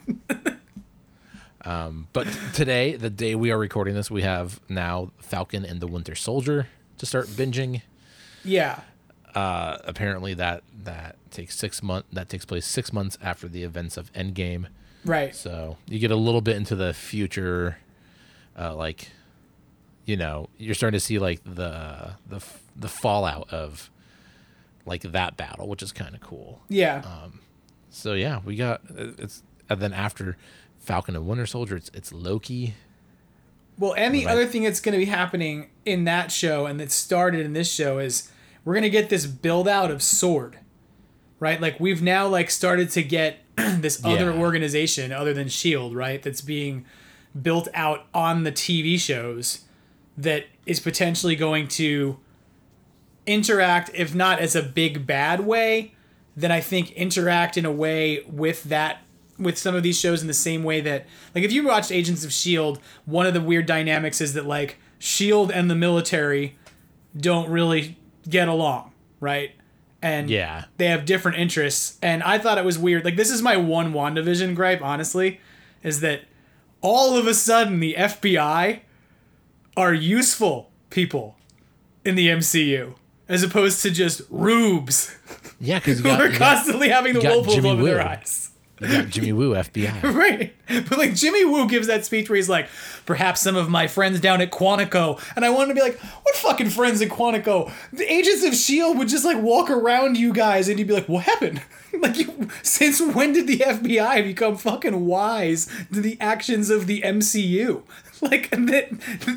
um, 1.63 2.07
But 2.13 2.27
today, 2.53 2.95
the 2.95 3.09
day 3.09 3.35
we 3.35 3.51
are 3.51 3.57
recording 3.57 3.93
this, 3.93 4.09
we 4.09 4.21
have 4.23 4.59
now 4.69 5.11
Falcon 5.19 5.63
and 5.65 5.79
the 5.79 5.87
Winter 5.87 6.15
Soldier 6.15 6.67
to 6.97 7.05
start 7.05 7.27
binging. 7.27 7.81
Yeah. 8.43 8.79
Uh, 9.35 9.77
apparently, 9.85 10.33
that 10.33 10.63
that 10.83 11.15
takes 11.31 11.55
six 11.55 11.81
months. 11.81 12.07
That 12.11 12.29
takes 12.29 12.45
place 12.45 12.65
six 12.65 12.91
months 12.91 13.17
after 13.21 13.47
the 13.47 13.63
events 13.63 13.97
of 13.97 14.11
Endgame. 14.13 14.67
Right. 15.05 15.35
So 15.35 15.77
you 15.87 15.99
get 15.99 16.11
a 16.11 16.15
little 16.15 16.41
bit 16.41 16.55
into 16.57 16.75
the 16.75 16.93
future, 16.93 17.77
uh, 18.59 18.75
like, 18.75 19.09
you 20.05 20.15
know, 20.17 20.49
you're 20.57 20.75
starting 20.75 20.97
to 20.99 21.03
see 21.05 21.17
like 21.19 21.43
the 21.43 22.15
the 22.27 22.43
the 22.75 22.87
fallout 22.89 23.51
of 23.51 23.89
like 24.85 25.01
that 25.03 25.37
battle, 25.37 25.67
which 25.67 25.81
is 25.81 25.91
kind 25.91 26.13
of 26.15 26.21
cool. 26.21 26.61
Yeah. 26.69 27.01
Um, 27.05 27.39
So 27.89 28.13
yeah, 28.13 28.39
we 28.45 28.55
got 28.55 28.81
it's 28.95 29.43
and 29.69 29.79
then 29.79 29.93
after 29.93 30.37
Falcon 30.79 31.15
and 31.15 31.25
Winter 31.27 31.45
Soldier, 31.45 31.75
it's 31.77 31.89
it's 31.93 32.11
Loki. 32.11 32.73
Well, 33.79 33.93
and 33.97 34.13
the 34.13 34.25
Right. 34.25 34.31
other 34.33 34.45
thing 34.45 34.63
that's 34.63 34.79
going 34.81 34.93
to 34.93 34.99
be 34.99 35.05
happening 35.09 35.69
in 35.85 36.03
that 36.03 36.31
show 36.31 36.65
and 36.67 36.79
that 36.79 36.91
started 36.91 37.45
in 37.45 37.53
this 37.53 37.71
show 37.71 37.97
is 37.97 38.29
we're 38.63 38.73
going 38.73 38.83
to 38.83 38.89
get 38.89 39.09
this 39.09 39.25
build 39.25 39.67
out 39.67 39.91
of 39.91 40.01
Sword. 40.03 40.57
Right? 41.39 41.59
Like 41.59 41.79
we've 41.79 42.01
now 42.01 42.27
like 42.27 42.51
started 42.51 42.89
to 42.91 43.01
get 43.03 43.39
this 43.55 44.03
other 44.05 44.31
Yeah. 44.31 44.39
organization 44.39 45.11
other 45.11 45.33
than 45.33 45.47
Shield, 45.47 45.95
right? 45.95 46.21
That's 46.21 46.41
being 46.41 46.85
built 47.41 47.67
out 47.73 48.05
on 48.13 48.43
the 48.43 48.51
TV 48.51 48.99
shows 48.99 49.61
that 50.17 50.45
is 50.65 50.79
potentially 50.79 51.35
going 51.35 51.67
to 51.69 52.19
interact 53.25 53.89
if 53.93 54.13
not 54.15 54.39
as 54.39 54.55
a 54.55 54.61
big 54.63 55.05
bad 55.07 55.41
way, 55.41 55.93
then 56.35 56.51
I 56.51 56.59
think 56.59 56.91
interact 56.91 57.57
in 57.57 57.65
a 57.65 57.71
way 57.71 58.23
with 58.27 58.63
that 58.65 58.99
with 59.37 59.57
some 59.57 59.73
of 59.73 59.81
these 59.81 59.99
shows 59.99 60.21
in 60.21 60.27
the 60.27 60.33
same 60.33 60.63
way 60.63 60.81
that 60.81 61.07
like 61.33 61.43
if 61.43 61.51
you 61.51 61.65
watched 61.65 61.91
Agents 61.91 62.23
of 62.23 62.31
Shield, 62.31 62.79
one 63.05 63.25
of 63.25 63.33
the 63.33 63.41
weird 63.41 63.65
dynamics 63.65 64.21
is 64.21 64.33
that 64.33 64.45
like 64.45 64.77
Shield 64.99 65.51
and 65.51 65.69
the 65.71 65.75
military 65.75 66.57
don't 67.17 67.49
really 67.49 67.97
get 68.29 68.47
along, 68.47 68.91
right? 69.19 69.51
And 70.01 70.29
Yeah. 70.29 70.65
they 70.77 70.87
have 70.87 71.05
different 71.05 71.37
interests. 71.37 71.97
And 72.01 72.23
I 72.23 72.37
thought 72.37 72.57
it 72.57 72.65
was 72.65 72.77
weird. 72.79 73.05
Like 73.05 73.15
this 73.15 73.29
is 73.31 73.41
my 73.41 73.57
one 73.57 73.93
WandaVision 73.93 74.55
gripe, 74.55 74.81
honestly, 74.81 75.39
is 75.83 75.99
that 76.01 76.21
all 76.81 77.15
of 77.17 77.27
a 77.27 77.33
sudden 77.33 77.79
the 77.79 77.95
FBI 77.97 78.79
are 79.77 79.93
useful 79.93 80.71
people 80.89 81.35
in 82.03 82.15
the 82.15 82.27
MCU 82.27 82.95
as 83.29 83.43
opposed 83.43 83.81
to 83.83 83.91
just 83.91 84.21
rubes 84.29 85.15
Yeah, 85.59 85.79
because 85.79 86.01
you're 86.01 86.31
constantly 86.33 86.89
having 86.89 87.13
the 87.13 87.19
you 87.19 87.23
got 87.23 87.35
wool 87.35 87.43
pulled 87.45 87.55
Jimmy 87.55 87.69
over 87.69 87.83
their 87.83 88.01
eyes. 88.05 88.50
Jimmy 88.81 89.33
Woo, 89.33 89.53
FBI. 89.53 90.01
Right. 90.21 90.53
But 90.67 90.97
like 90.97 91.15
Jimmy 91.15 91.45
Woo 91.45 91.67
gives 91.67 91.87
that 91.87 92.05
speech 92.05 92.29
where 92.29 92.35
he's 92.35 92.49
like, 92.49 92.67
perhaps 93.05 93.41
some 93.41 93.55
of 93.55 93.69
my 93.69 93.87
friends 93.87 94.19
down 94.19 94.41
at 94.41 94.51
Quantico. 94.51 95.21
And 95.35 95.43
I 95.43 95.49
wanted 95.49 95.69
to 95.69 95.73
be 95.75 95.81
like, 95.81 95.99
what 95.99 96.35
fucking 96.35 96.69
friends 96.69 97.01
at 97.01 97.09
Quantico? 97.09 97.71
The 97.91 98.11
agents 98.11 98.43
of 98.43 98.53
S.H.I.E.L.D. 98.53 98.97
would 98.97 99.07
just 99.07 99.25
like 99.25 99.41
walk 99.41 99.69
around 99.69 100.17
you 100.17 100.33
guys 100.33 100.69
and 100.69 100.79
you'd 100.79 100.87
be 100.87 100.93
like, 100.93 101.09
what 101.09 101.23
happened? 101.25 101.61
like, 101.99 102.17
you, 102.17 102.49
since 102.63 103.01
when 103.01 103.33
did 103.33 103.47
the 103.47 103.57
FBI 103.59 104.23
become 104.23 104.55
fucking 104.55 105.05
wise 105.05 105.67
to 105.93 106.01
the 106.01 106.17
actions 106.19 106.69
of 106.69 106.87
the 106.87 107.01
MCU? 107.01 107.83
Like, 108.23 108.51
the, 108.51 108.85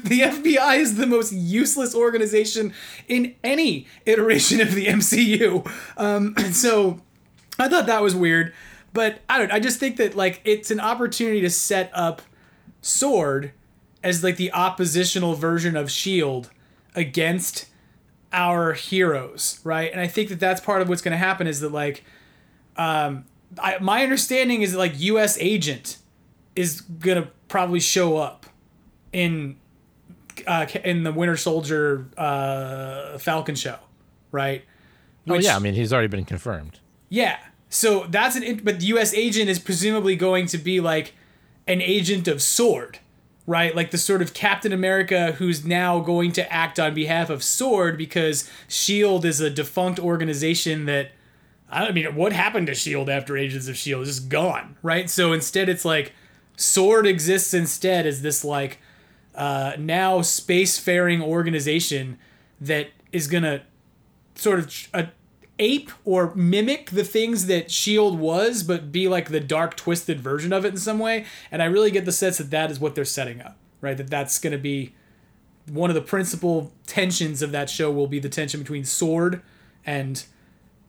the 0.05 0.21
FBI 0.21 0.77
is 0.77 0.97
the 0.97 1.07
most 1.07 1.33
useless 1.33 1.95
organization 1.95 2.75
in 3.09 3.35
any 3.43 3.87
iteration 4.05 4.61
of 4.61 4.75
the 4.75 4.89
MCU. 4.89 5.67
Um, 5.97 6.35
and 6.37 6.55
so 6.65 7.01
I 7.59 7.71
thought 7.71 7.87
that 7.87 8.03
was 8.03 8.15
weird, 8.15 8.53
but 8.95 9.19
I 9.29 9.39
don't. 9.39 9.53
I 9.53 9.61
just 9.61 9.79
think 9.79 9.99
that 9.99 10.17
like 10.17 10.41
it's 10.45 10.71
an 10.71 10.81
opportunity 10.81 11.43
to 11.43 11.51
set 11.51 11.91
up 11.93 12.23
Sword 12.81 13.53
as 14.03 14.25
like 14.25 14.37
the 14.37 14.51
oppositional 14.53 15.35
version 15.35 15.77
of 15.77 15.91
Shield 15.91 16.51
against 16.95 17.67
our 18.33 18.73
heroes, 18.73 19.61
right? 19.65 19.91
And 19.93 20.01
I 20.01 20.07
think 20.07 20.29
that 20.31 20.41
that's 20.41 20.61
part 20.61 20.81
of 20.81 20.89
what's 20.89 21.03
going 21.03 21.13
to 21.13 21.19
happen 21.19 21.47
is 21.47 21.61
that 21.61 21.73
like, 21.73 22.05
um, 22.77 23.25
I, 23.59 23.79
my 23.79 24.03
understanding 24.03 24.63
is 24.63 24.73
that 24.73 24.79
like 24.79 24.99
U.S. 25.01 25.37
Agent 25.41 25.99
is 26.57 26.81
gonna 26.81 27.29
probably 27.49 27.81
show 27.81 28.17
up 28.17 28.47
in 29.13 29.57
uh, 30.47 30.67
in 30.85 31.03
the 31.05 31.13
Winter 31.13 31.37
Soldier 31.37 32.07
uh, 32.17 33.19
Falcon 33.19 33.55
show, 33.55 33.79
right? 34.33 34.65
Oh 35.29 35.33
Which- 35.35 35.45
yeah, 35.45 35.57
I 35.57 35.59
mean 35.59 35.75
he's 35.75 35.93
already 35.93 36.09
been 36.09 36.25
confirmed. 36.25 36.79
yeah. 37.09 37.39
So 37.69 38.07
that's 38.09 38.37
an 38.37 38.61
but 38.63 38.81
the 38.81 38.87
U.S. 38.87 39.13
agent 39.15 39.51
is 39.51 39.59
presumably 39.59 40.17
going 40.17 40.47
to 40.47 40.59
be 40.59 40.81
like 40.81 41.15
an 41.67 41.81
agent 41.81 42.29
of 42.29 42.43
Sword, 42.43 42.99
right? 43.47 43.75
Like 43.75 43.91
the 43.91 43.99
sort 43.99 44.23
of 44.23 44.35
Captain 44.35 44.73
America 44.73 45.33
who's 45.33 45.65
now 45.65 46.01
going 46.01 46.33
to 46.33 46.53
act 46.53 46.79
on 46.79 46.95
behalf 46.95 47.31
of 47.31 47.43
Sword 47.43 47.99
because 47.99 48.49
Shield 48.69 49.25
is 49.25 49.41
a 49.41 49.51
defunct 49.51 49.99
organization 49.99 50.87
that 50.87 51.11
I 51.69 51.91
mean, 51.91 52.15
what 52.15 52.33
happened 52.33 52.69
to 52.69 52.75
Shield 52.75 53.09
after 53.09 53.37
Agents 53.37 53.67
of 53.69 53.77
Shield? 53.77 54.05
Just 54.05 54.29
gone, 54.29 54.77
right? 54.83 55.11
So 55.11 55.33
instead, 55.33 55.69
it's 55.69 55.85
like 55.85 56.13
Sword 56.57 57.07
exists 57.07 57.53
instead 57.53 58.07
as 58.07 58.23
this 58.23 58.45
like 58.45 58.79
uh, 59.35 59.73
now 59.79 60.21
spacefaring 60.21 61.21
organization 61.21 62.19
that 62.61 62.89
is 63.13 63.27
gonna 63.27 63.63
sort 64.37 64.61
of 64.61 64.89
uh, 64.95 65.07
ape 65.59 65.91
or 66.05 66.35
mimic 66.35 66.91
the 66.91 67.05
things 67.05 67.47
that 67.47 67.71
Shield 67.71 68.19
was, 68.19 68.63
but 68.63 68.91
be 68.91 69.09
like 69.09 69.31
the 69.31 69.41
dark, 69.41 69.77
twisted 69.77 70.21
version 70.21 70.53
of 70.53 70.65
it 70.65 70.69
in 70.69 70.77
some 70.79 70.99
way. 70.99 71.27
And 71.51 71.63
I 71.63 71.67
really 71.67 71.91
get 71.91 72.05
the 72.05 72.13
sense 72.13 72.39
that 72.39 72.51
that 72.51 72.71
is 72.71 72.81
what 72.81 72.95
they're 72.95 73.05
setting 73.05 73.41
up, 73.41 73.57
right? 73.81 73.97
That 73.97 74.11
that's 74.11 74.39
gonna 74.39 74.59
be 74.59 74.95
one 75.69 75.91
of 75.91 75.95
the 75.95 76.03
principal 76.03 76.73
tensions 76.87 77.43
of 77.43 77.53
that 77.53 77.71
show 77.71 77.91
will 77.91 78.07
be 78.07 78.19
the 78.19 78.29
tension 78.29 78.61
between 78.61 78.85
Sword 78.85 79.43
and 79.87 80.25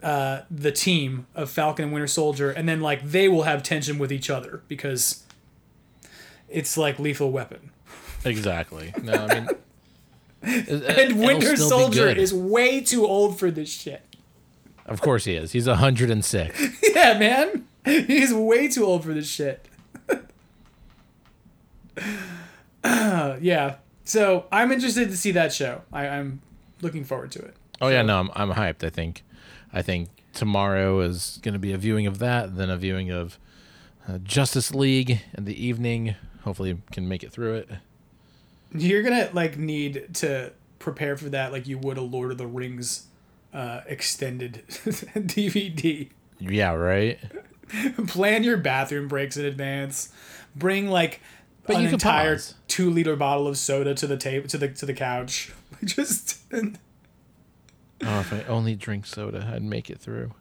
uh, 0.03 0.41
the 0.51 0.71
team 0.71 1.27
of 1.33 1.49
Falcon 1.49 1.85
and 1.85 1.93
Winter 1.93 2.07
Soldier, 2.07 2.51
and 2.51 2.67
then 2.67 2.81
like 2.81 3.03
they 3.03 3.27
will 3.27 3.43
have 3.43 3.63
tension 3.63 3.97
with 3.97 4.11
each 4.11 4.29
other 4.29 4.61
because 4.67 5.23
it's 6.49 6.77
like 6.77 6.99
Lethal 6.99 7.31
Weapon. 7.31 7.71
Exactly. 8.23 8.93
No, 9.01 9.13
I 9.13 9.39
mean. 9.39 9.49
And 10.47 11.19
Winter 11.19 11.55
Soldier 11.55 12.07
is 12.07 12.31
way 12.31 12.79
too 12.79 13.03
old 13.07 13.39
for 13.39 13.49
this 13.49 13.67
shit. 13.67 14.14
Of 14.85 15.01
course 15.01 15.25
he 15.25 15.33
is. 15.35 15.51
He's 15.51 15.67
106. 15.67 16.81
Yeah, 16.95 17.17
man, 17.19 17.67
he's 17.83 18.33
way 18.33 18.69
too 18.69 18.85
old 18.85 19.03
for 19.03 19.13
this 19.13 19.27
shit. 19.27 19.67
Uh, 22.83 23.37
yeah, 23.41 23.75
so 24.05 24.45
I'm 24.49 24.71
interested 24.71 25.09
to 25.09 25.17
see 25.17 25.31
that 25.31 25.51
show. 25.51 25.81
I, 25.91 26.07
I'm 26.07 26.41
looking 26.81 27.03
forward 27.03 27.31
to 27.33 27.39
it. 27.39 27.53
Oh 27.81 27.89
yeah, 27.89 28.01
no, 28.01 28.19
I'm 28.19 28.31
I'm 28.33 28.51
hyped. 28.53 28.85
I 28.85 28.89
think, 28.89 29.23
I 29.73 29.81
think 29.81 30.07
tomorrow 30.33 31.01
is 31.01 31.39
going 31.41 31.53
to 31.53 31.59
be 31.59 31.73
a 31.73 31.77
viewing 31.77 32.07
of 32.07 32.19
that, 32.19 32.55
then 32.55 32.69
a 32.69 32.77
viewing 32.77 33.11
of 33.11 33.37
uh, 34.07 34.19
Justice 34.19 34.73
League 34.73 35.21
in 35.33 35.43
the 35.43 35.65
evening. 35.65 36.15
Hopefully, 36.43 36.81
can 36.91 37.09
make 37.09 37.23
it 37.23 37.31
through 37.31 37.55
it. 37.55 37.69
You're 38.71 39.03
gonna 39.03 39.29
like 39.33 39.57
need 39.57 40.13
to 40.15 40.53
prepare 40.79 41.17
for 41.17 41.29
that 41.29 41.51
like 41.51 41.67
you 41.67 41.77
would 41.77 41.97
a 41.97 42.01
Lord 42.01 42.31
of 42.31 42.37
the 42.37 42.47
Rings 42.47 43.07
uh, 43.55 43.81
extended 43.87 44.63
DVD. 44.67 46.09
Yeah, 46.39 46.73
right. 46.73 47.17
Plan 48.07 48.43
your 48.43 48.57
bathroom 48.57 49.07
breaks 49.07 49.37
in 49.37 49.45
advance. 49.45 50.09
Bring 50.55 50.87
like 50.89 51.21
But 51.65 51.77
an 51.77 51.85
entire 51.87 52.35
pause. 52.35 52.53
two 52.67 52.89
liter 52.91 53.15
bottle 53.15 53.47
of 53.47 53.57
soda 53.57 53.95
to 53.95 54.05
the 54.07 54.17
table 54.17 54.47
to 54.49 54.57
the 54.57 54.67
to 54.69 54.85
the 54.85 54.93
couch. 54.93 55.51
Just 55.83 56.39
Oh, 56.53 58.19
if 58.19 58.33
I 58.33 58.43
only 58.43 58.75
drink 58.75 59.05
soda, 59.05 59.49
I'd 59.53 59.63
make 59.63 59.89
it 59.89 59.99
through. 59.99 60.33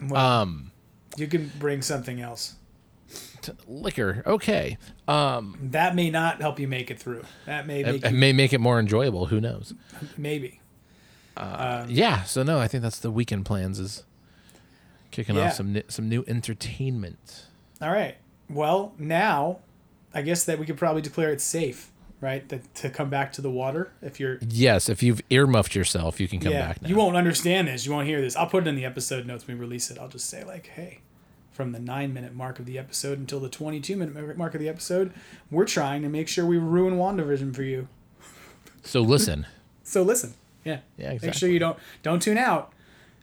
well, 0.00 0.24
Um, 0.42 0.70
you 1.16 1.26
can 1.26 1.50
bring 1.58 1.82
something 1.82 2.20
else. 2.20 2.54
t- 3.42 3.52
liquor, 3.66 4.22
okay. 4.24 4.78
Um, 5.08 5.58
That 5.60 5.96
may 5.96 6.08
not 6.10 6.40
help 6.40 6.60
you 6.60 6.68
make 6.68 6.88
it 6.90 6.98
through. 7.00 7.24
That 7.46 7.66
may 7.66 7.82
make 7.82 7.96
it, 7.96 8.04
it 8.06 8.12
you, 8.12 8.16
may 8.18 8.32
make 8.32 8.52
it 8.52 8.60
more 8.60 8.78
enjoyable. 8.78 9.26
Who 9.26 9.40
knows? 9.40 9.74
maybe. 10.16 10.59
Um, 11.36 11.46
uh, 11.48 11.86
yeah. 11.88 12.22
So 12.24 12.42
no, 12.42 12.58
I 12.58 12.68
think 12.68 12.82
that's 12.82 12.98
the 12.98 13.10
weekend 13.10 13.46
plans 13.46 13.78
is 13.78 14.04
kicking 15.10 15.36
Yeah. 15.36 15.48
off 15.48 15.54
some 15.54 15.80
some 15.88 16.08
new 16.08 16.24
entertainment. 16.28 17.46
All 17.80 17.90
right. 17.90 18.16
Well, 18.48 18.92
now 18.98 19.58
I 20.12 20.22
guess 20.22 20.44
that 20.44 20.58
we 20.58 20.66
could 20.66 20.76
probably 20.76 21.02
declare 21.02 21.30
it 21.30 21.40
safe, 21.40 21.90
right? 22.20 22.48
That 22.48 22.74
to 22.76 22.90
come 22.90 23.08
back 23.10 23.32
to 23.34 23.40
the 23.42 23.50
water 23.50 23.92
if 24.02 24.18
you're 24.20 24.38
Yes, 24.46 24.88
if 24.88 25.02
you've 25.02 25.22
earmuffed 25.30 25.74
yourself, 25.74 26.20
you 26.20 26.28
can 26.28 26.40
come 26.40 26.52
yeah, 26.52 26.66
back 26.68 26.82
now. 26.82 26.88
you 26.88 26.96
won't 26.96 27.16
understand 27.16 27.68
this. 27.68 27.86
You 27.86 27.92
won't 27.92 28.06
hear 28.08 28.20
this. 28.20 28.34
I'll 28.36 28.46
put 28.48 28.66
it 28.66 28.68
in 28.68 28.74
the 28.74 28.84
episode 28.84 29.26
notes 29.26 29.46
when 29.46 29.56
we 29.56 29.60
release 29.64 29.90
it. 29.90 29.98
I'll 29.98 30.08
just 30.08 30.28
say 30.28 30.42
like, 30.44 30.66
hey, 30.68 31.00
from 31.52 31.72
the 31.72 31.78
nine 31.80 32.12
minute 32.12 32.34
mark 32.34 32.58
of 32.58 32.66
the 32.66 32.78
episode 32.78 33.18
until 33.18 33.38
the 33.40 33.48
twenty-two 33.48 33.96
minute 33.96 34.36
mark 34.36 34.54
of 34.54 34.60
the 34.60 34.68
episode, 34.68 35.12
we're 35.50 35.64
trying 35.64 36.02
to 36.02 36.08
make 36.08 36.26
sure 36.28 36.44
we 36.44 36.58
ruin 36.58 36.94
WandaVision 36.98 37.54
for 37.54 37.62
you. 37.62 37.88
So 38.82 39.00
listen. 39.00 39.46
So 39.82 40.02
listen, 40.04 40.34
yeah, 40.64 40.78
Yeah, 40.96 41.18
Make 41.22 41.34
sure 41.34 41.48
you 41.48 41.58
don't 41.58 41.78
don't 42.02 42.20
tune 42.20 42.38
out. 42.38 42.72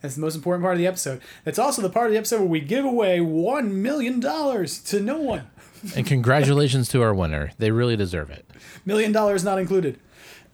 That's 0.02 0.15
the 0.15 0.21
most 0.21 0.36
important 0.36 0.63
part 0.63 0.76
of 0.76 0.80
the 0.80 0.88
episode. 0.88 1.21
That's 1.43 1.58
also 1.58 1.82
the 1.82 1.89
part 1.89 2.08
of 2.08 2.12
the 2.12 2.17
episode 2.17 2.39
where 2.39 2.47
we 2.47 2.60
give 2.60 2.86
away 2.86 3.19
one 3.19 3.82
million 3.82 4.19
dollars 4.19 4.80
to 4.84 5.00
no 5.00 5.17
one. 5.17 5.47
and 5.95 6.06
congratulations 6.06 6.88
to 6.89 7.02
our 7.02 7.13
winner. 7.13 7.52
They 7.58 7.71
really 7.71 7.95
deserve 7.95 8.30
it. 8.30 8.45
Million 8.86 9.12
dollars 9.12 9.43
not 9.43 9.60
included. 9.60 10.00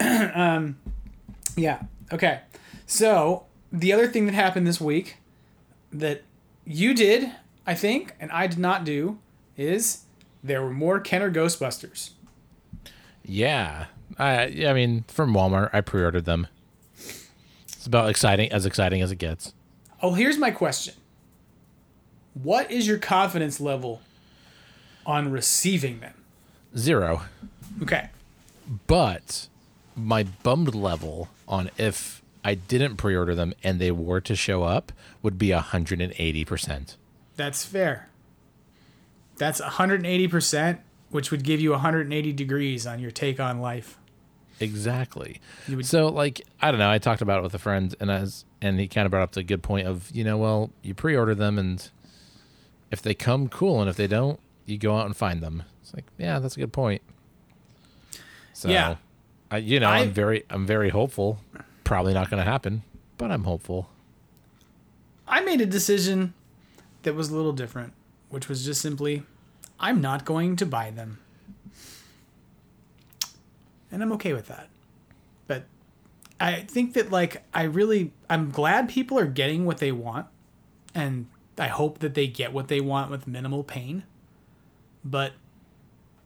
um, 0.00 0.76
yeah. 1.56 1.82
Okay. 2.12 2.40
So 2.86 3.44
the 3.72 3.92
other 3.92 4.08
thing 4.08 4.26
that 4.26 4.34
happened 4.34 4.66
this 4.66 4.80
week 4.80 5.16
that 5.92 6.22
you 6.64 6.94
did, 6.94 7.30
I 7.66 7.74
think, 7.74 8.14
and 8.18 8.30
I 8.30 8.46
did 8.46 8.58
not 8.58 8.84
do, 8.84 9.18
is 9.56 10.04
there 10.42 10.62
were 10.62 10.70
more 10.70 11.00
Kenner 11.00 11.30
Ghostbusters. 11.30 12.10
Yeah. 13.24 13.86
I 14.18 14.46
yeah, 14.46 14.70
I 14.70 14.74
mean, 14.74 15.04
from 15.08 15.32
Walmart, 15.34 15.70
I 15.72 15.80
pre-ordered 15.80 16.24
them. 16.24 16.46
It's 17.84 17.86
about 17.86 18.08
exciting 18.08 18.50
as 18.50 18.64
exciting 18.64 19.02
as 19.02 19.12
it 19.12 19.16
gets. 19.16 19.52
Oh, 20.00 20.14
here's 20.14 20.38
my 20.38 20.50
question. 20.50 20.94
What 22.32 22.70
is 22.70 22.86
your 22.86 22.96
confidence 22.96 23.60
level 23.60 24.00
on 25.04 25.30
receiving 25.30 26.00
them? 26.00 26.14
Zero. 26.78 27.24
Okay. 27.82 28.08
But 28.86 29.48
my 29.94 30.22
bummed 30.22 30.74
level 30.74 31.28
on 31.46 31.68
if 31.76 32.22
I 32.42 32.54
didn't 32.54 32.96
pre-order 32.96 33.34
them 33.34 33.52
and 33.62 33.78
they 33.78 33.90
were 33.90 34.22
to 34.22 34.34
show 34.34 34.62
up 34.62 34.90
would 35.20 35.36
be 35.36 35.48
180%. 35.48 36.96
That's 37.36 37.66
fair. 37.66 38.08
That's 39.36 39.60
180%, 39.60 40.78
which 41.10 41.30
would 41.30 41.44
give 41.44 41.60
you 41.60 41.72
180 41.72 42.32
degrees 42.32 42.86
on 42.86 42.98
your 42.98 43.10
take 43.10 43.38
on 43.38 43.60
life. 43.60 43.98
Exactly. 44.64 45.40
Would- 45.68 45.86
so 45.86 46.08
like 46.08 46.42
I 46.60 46.70
don't 46.70 46.80
know, 46.80 46.90
I 46.90 46.98
talked 46.98 47.22
about 47.22 47.38
it 47.38 47.42
with 47.42 47.54
a 47.54 47.58
friend 47.58 47.94
and 48.00 48.10
as 48.10 48.44
and 48.60 48.78
he 48.80 48.88
kind 48.88 49.04
of 49.06 49.10
brought 49.10 49.22
up 49.22 49.32
the 49.32 49.42
good 49.42 49.62
point 49.62 49.86
of, 49.86 50.10
you 50.12 50.24
know, 50.24 50.36
well, 50.38 50.70
you 50.82 50.94
pre-order 50.94 51.34
them 51.34 51.58
and 51.58 51.90
if 52.90 53.02
they 53.02 53.14
come 53.14 53.48
cool 53.48 53.80
and 53.80 53.90
if 53.90 53.96
they 53.96 54.06
don't, 54.06 54.40
you 54.66 54.78
go 54.78 54.96
out 54.96 55.06
and 55.06 55.16
find 55.16 55.42
them. 55.42 55.62
It's 55.82 55.92
like, 55.94 56.04
yeah, 56.18 56.38
that's 56.38 56.56
a 56.56 56.60
good 56.60 56.72
point. 56.72 57.02
So 58.52 58.68
Yeah. 58.68 58.96
I 59.50 59.58
you 59.58 59.78
know, 59.80 59.88
I- 59.90 59.98
I'm 60.00 60.10
very 60.12 60.44
I'm 60.50 60.66
very 60.66 60.90
hopeful. 60.90 61.40
Probably 61.84 62.14
not 62.14 62.30
going 62.30 62.42
to 62.42 62.50
happen, 62.50 62.82
but 63.18 63.30
I'm 63.30 63.44
hopeful. 63.44 63.90
I 65.28 65.40
made 65.42 65.60
a 65.60 65.66
decision 65.66 66.32
that 67.02 67.14
was 67.14 67.28
a 67.30 67.36
little 67.36 67.52
different, 67.52 67.92
which 68.30 68.48
was 68.48 68.64
just 68.64 68.80
simply 68.80 69.22
I'm 69.78 70.00
not 70.00 70.24
going 70.24 70.56
to 70.56 70.66
buy 70.66 70.90
them. 70.90 71.18
And 73.94 74.02
I'm 74.02 74.12
okay 74.12 74.32
with 74.32 74.48
that. 74.48 74.68
But 75.46 75.64
I 76.40 76.62
think 76.62 76.94
that 76.94 77.10
like 77.10 77.42
I 77.54 77.62
really 77.62 78.12
I'm 78.28 78.50
glad 78.50 78.88
people 78.88 79.18
are 79.18 79.26
getting 79.26 79.64
what 79.64 79.78
they 79.78 79.92
want 79.92 80.26
and 80.94 81.26
I 81.56 81.68
hope 81.68 82.00
that 82.00 82.14
they 82.14 82.26
get 82.26 82.52
what 82.52 82.68
they 82.68 82.80
want 82.80 83.10
with 83.10 83.26
minimal 83.26 83.62
pain. 83.62 84.02
But 85.04 85.32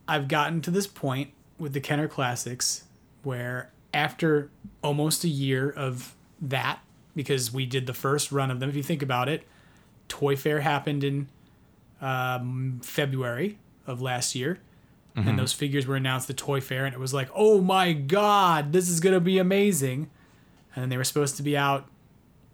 I've 0.07 0.29
gotten 0.29 0.63
to 0.63 0.71
this 0.71 0.87
point 0.87 1.33
with 1.59 1.75
the 1.75 1.81
Kenner 1.81 2.09
Classics 2.09 2.85
where 3.23 3.71
after 3.93 4.51
almost 4.83 5.25
a 5.25 5.29
year 5.29 5.71
of 5.71 6.15
that, 6.41 6.81
because 7.15 7.53
we 7.53 7.67
did 7.67 7.87
the 7.87 7.95
first 7.95 8.33
run 8.33 8.51
of 8.51 8.61
them, 8.61 8.71
if 8.71 8.77
you 8.77 8.83
think 8.83 9.03
about 9.03 9.29
it, 9.29 9.47
Toy 10.09 10.37
Fair 10.37 10.61
happened 10.61 11.05
in 11.05 11.29
um, 12.01 12.81
February 12.83 13.59
of 13.87 14.01
last 14.01 14.35
year. 14.35 14.61
And 15.19 15.27
mm-hmm. 15.27 15.37
those 15.37 15.53
figures 15.53 15.87
were 15.87 15.97
announced 15.97 16.31
at 16.31 16.37
Toy 16.37 16.61
Fair, 16.61 16.85
and 16.85 16.95
it 16.95 17.01
was 17.01 17.13
like, 17.13 17.29
oh 17.35 17.61
my 17.61 17.93
God, 17.93 18.73
this 18.73 18.89
is 18.89 19.01
going 19.01 19.15
to 19.15 19.21
be 19.21 19.39
amazing. 19.39 20.11
And 20.75 20.83
then 20.83 20.89
they 20.91 20.97
were 20.97 21.05
supposed 21.05 21.37
to 21.39 21.43
be 21.43 21.57
out 21.57 21.89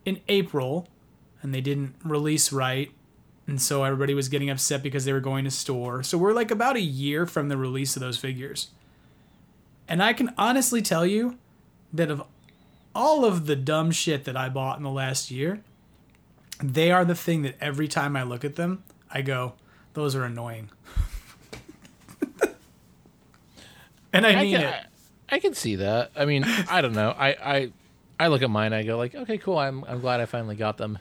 in 0.04 0.20
April, 0.28 0.88
and 1.42 1.54
they 1.54 1.60
didn't 1.60 1.94
release 2.04 2.52
right. 2.52 2.90
And 3.46 3.60
so 3.60 3.84
everybody 3.84 4.14
was 4.14 4.28
getting 4.28 4.48
upset 4.48 4.82
because 4.82 5.04
they 5.04 5.12
were 5.12 5.20
going 5.20 5.44
to 5.44 5.50
store. 5.50 6.02
So 6.02 6.16
we're 6.16 6.32
like 6.32 6.50
about 6.50 6.76
a 6.76 6.80
year 6.80 7.26
from 7.26 7.48
the 7.48 7.56
release 7.56 7.96
of 7.96 8.00
those 8.00 8.16
figures. 8.16 8.68
And 9.86 10.02
I 10.02 10.14
can 10.14 10.32
honestly 10.38 10.80
tell 10.80 11.04
you 11.04 11.36
that 11.92 12.10
of 12.10 12.22
all 12.94 13.24
of 13.24 13.46
the 13.46 13.56
dumb 13.56 13.90
shit 13.90 14.24
that 14.24 14.36
I 14.36 14.48
bought 14.48 14.78
in 14.78 14.84
the 14.84 14.90
last 14.90 15.30
year, 15.30 15.62
they 16.62 16.90
are 16.90 17.04
the 17.04 17.14
thing 17.14 17.42
that 17.42 17.56
every 17.60 17.88
time 17.88 18.16
I 18.16 18.22
look 18.22 18.44
at 18.44 18.56
them, 18.56 18.84
I 19.10 19.20
go, 19.20 19.54
those 19.92 20.14
are 20.14 20.24
annoying. 20.24 20.70
and 24.14 24.26
I 24.26 24.30
I 24.30 24.42
mean 24.42 24.56
can, 24.56 24.60
it. 24.62 24.86
I, 25.30 25.36
I 25.36 25.38
can 25.38 25.54
see 25.54 25.76
that. 25.76 26.10
I 26.16 26.24
mean, 26.24 26.44
I 26.44 26.80
don't 26.80 26.94
know. 26.94 27.10
I, 27.10 27.28
I 27.28 27.72
I 28.18 28.26
look 28.28 28.42
at 28.42 28.50
mine. 28.50 28.72
I 28.72 28.82
go 28.82 28.96
like, 28.96 29.14
okay, 29.14 29.38
cool. 29.38 29.58
I'm 29.58 29.84
I'm 29.84 30.00
glad 30.00 30.20
I 30.20 30.26
finally 30.26 30.56
got 30.56 30.78
them. 30.78 30.98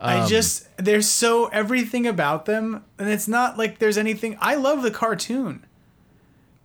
I 0.00 0.18
Um, 0.20 0.28
just 0.28 0.68
there's 0.76 1.08
so 1.08 1.46
everything 1.46 2.06
about 2.06 2.44
them, 2.46 2.84
and 2.98 3.08
it's 3.08 3.28
not 3.28 3.56
like 3.58 3.78
there's 3.78 3.98
anything. 3.98 4.36
I 4.40 4.54
love 4.56 4.82
the 4.82 4.90
cartoon, 4.90 5.64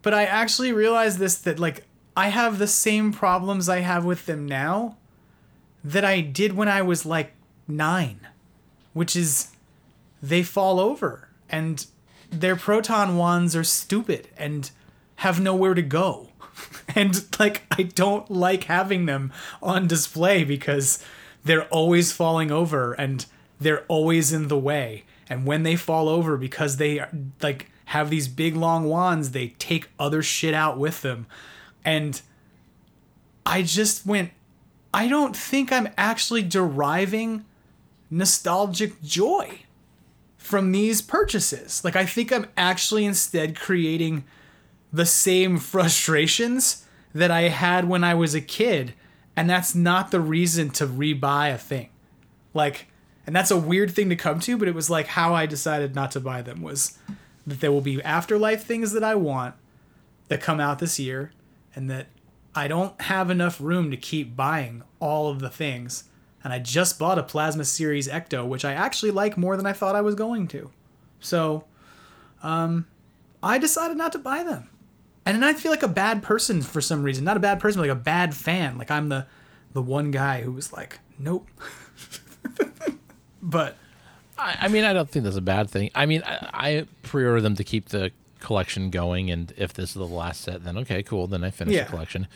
but 0.01 0.13
I 0.13 0.25
actually 0.25 0.71
realized 0.73 1.19
this 1.19 1.37
that 1.39 1.59
like 1.59 1.85
I 2.15 2.29
have 2.29 2.57
the 2.57 2.67
same 2.67 3.13
problems 3.13 3.69
I 3.69 3.79
have 3.81 4.03
with 4.05 4.25
them 4.25 4.47
now 4.47 4.97
that 5.83 6.03
I 6.03 6.19
did 6.21 6.53
when 6.53 6.67
I 6.67 6.81
was 6.81 7.05
like 7.05 7.33
nine, 7.67 8.21
which 8.93 9.15
is 9.15 9.49
they 10.21 10.41
fall 10.41 10.79
over 10.79 11.29
and 11.47 11.85
their 12.31 12.55
proton 12.55 13.15
wands 13.17 13.55
are 13.55 13.63
stupid 13.63 14.27
and 14.35 14.71
have 15.17 15.39
nowhere 15.39 15.73
to 15.73 15.81
go. 15.81 16.29
And 16.95 17.23
like 17.37 17.61
I 17.69 17.83
don't 17.83 18.31
like 18.31 18.63
having 18.63 19.05
them 19.05 19.31
on 19.61 19.85
display 19.87 20.43
because 20.43 21.03
they're 21.43 21.67
always 21.67 22.11
falling 22.11 22.49
over 22.49 22.93
and 22.93 23.23
they're 23.59 23.83
always 23.87 24.33
in 24.33 24.47
the 24.47 24.57
way. 24.57 25.03
And 25.29 25.45
when 25.45 25.61
they 25.61 25.75
fall 25.75 26.09
over 26.09 26.37
because 26.37 26.77
they 26.77 26.99
are, 26.99 27.09
like 27.41 27.69
have 27.85 28.09
these 28.09 28.27
big 28.27 28.55
long 28.55 28.85
wands, 28.85 29.31
they 29.31 29.49
take 29.59 29.89
other 29.99 30.23
shit 30.23 30.55
out 30.55 30.79
with 30.79 31.03
them. 31.03 31.27
And 31.85 32.19
I 33.45 33.61
just 33.61 34.05
went 34.05 34.31
I 34.93 35.07
don't 35.07 35.35
think 35.35 35.71
I'm 35.71 35.89
actually 35.97 36.41
deriving 36.41 37.45
nostalgic 38.09 39.03
joy 39.03 39.59
from 40.37 40.71
these 40.71 41.01
purchases. 41.01 41.83
Like 41.83 41.95
I 41.95 42.05
think 42.05 42.31
I'm 42.31 42.47
actually 42.57 43.05
instead 43.05 43.55
creating 43.55 44.23
the 44.97 45.05
same 45.05 45.57
frustrations 45.57 46.85
that 47.13 47.31
I 47.31 47.43
had 47.43 47.87
when 47.87 48.03
I 48.03 48.15
was 48.15 48.35
a 48.35 48.41
kid, 48.41 48.93
and 49.35 49.49
that's 49.49 49.73
not 49.73 50.11
the 50.11 50.19
reason 50.19 50.71
to 50.71 50.87
rebuy 50.87 51.53
a 51.53 51.57
thing. 51.57 51.89
Like, 52.53 52.87
and 53.25 53.35
that's 53.35 53.51
a 53.51 53.57
weird 53.57 53.91
thing 53.91 54.09
to 54.09 54.15
come 54.15 54.39
to, 54.41 54.57
but 54.57 54.67
it 54.67 54.75
was 54.75 54.89
like 54.89 55.07
how 55.07 55.33
I 55.33 55.45
decided 55.45 55.93
not 55.95 56.11
to 56.11 56.19
buy 56.19 56.41
them 56.41 56.61
was 56.61 56.97
that 57.45 57.61
there 57.61 57.71
will 57.71 57.81
be 57.81 58.01
afterlife 58.01 58.63
things 58.63 58.91
that 58.93 59.03
I 59.03 59.15
want 59.15 59.55
that 60.29 60.41
come 60.41 60.59
out 60.59 60.79
this 60.79 60.99
year, 60.99 61.31
and 61.75 61.89
that 61.89 62.07
I 62.55 62.67
don't 62.67 62.99
have 63.01 63.29
enough 63.29 63.61
room 63.61 63.91
to 63.91 63.97
keep 63.97 64.35
buying 64.35 64.83
all 64.99 65.29
of 65.29 65.39
the 65.39 65.49
things. 65.49 66.05
And 66.43 66.51
I 66.51 66.59
just 66.59 66.97
bought 66.97 67.19
a 67.19 67.23
Plasma 67.23 67.65
Series 67.65 68.07
Ecto, 68.07 68.47
which 68.47 68.65
I 68.65 68.73
actually 68.73 69.11
like 69.11 69.37
more 69.37 69.55
than 69.57 69.65
I 69.65 69.73
thought 69.73 69.95
I 69.95 70.01
was 70.01 70.15
going 70.15 70.47
to. 70.49 70.71
So, 71.19 71.65
um, 72.41 72.87
I 73.43 73.57
decided 73.57 73.97
not 73.97 74.11
to 74.13 74.19
buy 74.19 74.43
them. 74.43 74.69
And 75.27 75.35
then 75.43 75.43
I 75.43 75.53
feel 75.53 75.71
like 75.71 75.83
a 75.83 75.87
bad 75.89 76.23
person 76.23 76.61
for 76.61 76.79
some 76.81 77.03
reason. 77.03 77.23
Not 77.25 77.37
a 77.37 77.39
bad 77.41 77.59
person, 77.59 77.79
but 77.81 77.87
like 77.89 77.97
a 77.97 78.01
bad 78.01 78.33
fan. 78.33 78.77
Like 78.77 78.89
I'm 78.89 79.09
the 79.09 79.25
the 79.73 79.81
one 79.81 80.09
guy 80.11 80.41
who 80.41 80.51
was 80.51 80.71
like, 80.73 80.99
nope. 81.19 81.47
but 83.41 83.77
I, 84.37 84.57
I 84.61 84.67
mean, 84.67 84.83
I 84.83 84.93
don't 84.93 85.09
think 85.09 85.23
that's 85.25 85.35
a 85.37 85.41
bad 85.41 85.69
thing. 85.69 85.89
I 85.95 86.05
mean, 86.05 86.23
I, 86.25 86.49
I 86.53 86.85
pre-order 87.03 87.41
them 87.41 87.55
to 87.55 87.63
keep 87.63 87.89
the 87.89 88.11
collection 88.39 88.89
going, 88.89 89.29
and 89.31 89.51
if 89.57 89.73
this 89.73 89.89
is 89.89 89.95
the 89.95 90.05
last 90.05 90.41
set, 90.41 90.63
then 90.63 90.77
okay, 90.79 91.03
cool. 91.03 91.27
Then 91.27 91.43
I 91.43 91.49
finish 91.49 91.75
Yeah. 91.75 91.83
the 91.83 91.89
collection. 91.89 92.27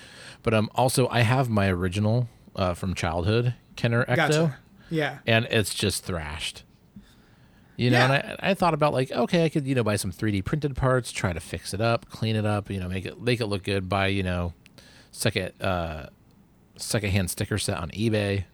But 0.43 0.53
um, 0.53 0.69
also 0.75 1.07
I 1.09 1.21
have 1.21 1.49
my 1.49 1.67
original 1.69 2.27
uh, 2.55 2.73
from 2.73 2.93
childhood 2.93 3.53
Kenner 3.75 4.03
Ecto, 4.05 4.15
gotcha. 4.15 4.57
Yeah. 4.89 5.19
and 5.25 5.45
it's 5.45 5.73
just 5.73 6.03
thrashed. 6.03 6.63
You 7.81 7.89
know, 7.89 7.97
and 7.97 8.13
I, 8.13 8.35
I 8.51 8.53
thought 8.53 8.73
about 8.73 8.93
like, 8.93 9.11
okay, 9.11 9.43
I 9.45 9.49
could 9.49 9.65
you 9.65 9.73
know 9.75 9.83
buy 9.83 9.95
some 9.95 10.11
3D 10.11 10.45
printed 10.45 10.75
parts, 10.75 11.11
try 11.11 11.33
to 11.33 11.39
fix 11.39 11.73
it 11.73 11.81
up, 11.81 12.09
clean 12.09 12.35
it 12.35 12.45
up, 12.45 12.69
you 12.69 12.79
know, 12.79 12.87
make 12.87 13.05
it 13.05 13.19
make 13.21 13.41
it 13.41 13.47
look 13.47 13.63
good. 13.63 13.89
Buy 13.89 14.07
you 14.07 14.23
know, 14.23 14.53
second 15.11 15.51
uh, 15.61 16.07
secondhand 16.77 17.29
sticker 17.31 17.57
set 17.57 17.77
on 17.77 17.89
eBay. 17.91 18.45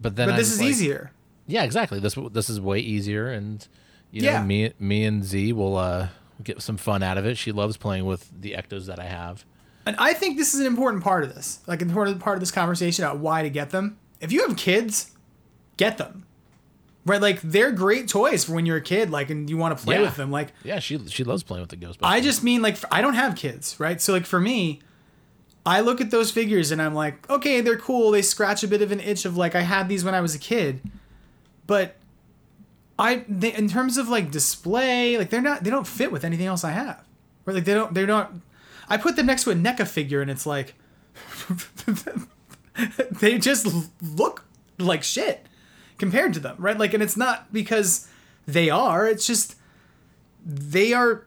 But 0.00 0.16
then 0.16 0.28
But 0.28 0.34
I 0.34 0.38
this 0.38 0.52
is 0.52 0.60
like- 0.60 0.68
easier. 0.70 1.10
yeah, 1.46 1.64
exactly. 1.64 2.00
This 2.00 2.16
this 2.32 2.48
is 2.50 2.60
way 2.60 2.78
easier, 2.80 3.30
and 3.30 3.66
you 4.10 4.22
know, 4.22 4.30
Yeah. 4.32 4.42
me 4.44 4.72
me 4.78 5.04
and 5.04 5.24
Z 5.24 5.52
will 5.52 5.76
uh, 5.76 6.08
get 6.42 6.62
some 6.62 6.76
fun 6.76 7.02
out 7.02 7.18
of 7.18 7.26
it. 7.26 7.36
She 7.38 7.52
loves 7.52 7.76
playing 7.76 8.04
with 8.06 8.30
the 8.40 8.52
ectos 8.52 8.86
that 8.86 8.98
I 8.98 9.04
have. 9.06 9.44
And 9.86 9.96
I 9.98 10.12
think 10.12 10.36
this 10.36 10.54
is 10.54 10.60
an 10.60 10.66
important 10.66 11.02
part 11.02 11.24
of 11.24 11.34
this, 11.34 11.60
like 11.66 11.80
an 11.82 11.88
important 11.88 12.20
part 12.20 12.36
of 12.36 12.40
this 12.40 12.50
conversation 12.50 13.04
about 13.04 13.18
why 13.18 13.42
to 13.42 13.48
get 13.50 13.70
them. 13.70 13.98
If 14.20 14.32
you 14.32 14.46
have 14.46 14.56
kids, 14.56 15.12
get 15.78 15.96
them. 15.98 16.24
Right, 17.08 17.20
like 17.20 17.40
they're 17.40 17.72
great 17.72 18.06
toys 18.08 18.44
for 18.44 18.52
when 18.52 18.66
you're 18.66 18.76
a 18.76 18.82
kid, 18.82 19.10
like 19.10 19.30
and 19.30 19.48
you 19.48 19.56
want 19.56 19.76
to 19.78 19.82
play 19.84 19.96
Yeah. 19.96 20.02
with 20.02 20.16
them. 20.16 20.30
Like 20.30 20.48
Yeah, 20.62 20.78
she 20.78 20.98
she 21.08 21.24
loves 21.24 21.42
playing 21.42 21.62
with 21.62 21.70
the 21.70 21.76
Ghostbusters. 21.76 21.98
I 22.02 22.20
just 22.20 22.44
mean 22.44 22.60
like 22.62 22.76
I 22.92 23.00
don't 23.00 23.14
have 23.14 23.34
kids, 23.34 23.74
right? 23.80 24.00
So 24.00 24.12
like 24.12 24.26
for 24.26 24.38
me, 24.40 24.80
I 25.66 25.80
look 25.80 26.00
at 26.00 26.10
those 26.10 26.30
figures 26.30 26.70
and 26.70 26.80
I'm 26.80 26.94
like, 26.94 27.28
okay, 27.30 27.60
they're 27.60 27.78
cool. 27.78 28.10
They 28.10 28.22
scratch 28.22 28.62
a 28.62 28.68
bit 28.68 28.82
of 28.82 28.92
an 28.92 29.00
itch 29.00 29.24
of 29.24 29.36
like 29.36 29.54
I 29.54 29.62
had 29.62 29.88
these 29.88 30.04
when 30.04 30.14
I 30.14 30.20
was 30.20 30.34
a 30.34 30.38
kid, 30.38 30.80
but 31.66 31.96
I 32.98 33.24
they, 33.28 33.54
in 33.54 33.68
terms 33.68 33.96
of 33.96 34.08
like 34.08 34.30
display, 34.30 35.16
like 35.16 35.30
they're 35.30 35.40
not 35.42 35.64
they 35.64 35.70
don't 35.70 35.86
fit 35.86 36.12
with 36.12 36.24
anything 36.24 36.46
else 36.46 36.62
I 36.64 36.70
have. 36.72 37.04
Or 37.46 37.52
like 37.54 37.64
they 37.64 37.74
don't 37.74 37.94
they're 37.94 38.06
not. 38.06 38.32
I 38.88 38.96
put 38.96 39.16
them 39.16 39.26
next 39.26 39.44
to 39.44 39.50
a 39.50 39.54
NECA 39.54 39.86
figure 39.86 40.20
and 40.22 40.30
it's 40.30 40.46
like 40.46 40.74
they 43.20 43.38
just 43.38 43.66
look 44.02 44.44
like 44.78 45.02
shit 45.02 45.44
compared 45.98 46.32
to 46.34 46.40
them, 46.40 46.56
right? 46.58 46.78
Like, 46.78 46.94
and 46.94 47.02
it's 47.02 47.16
not 47.16 47.52
because 47.52 48.08
they 48.46 48.70
are. 48.70 49.06
It's 49.06 49.26
just 49.26 49.56
they 50.44 50.92
are 50.92 51.26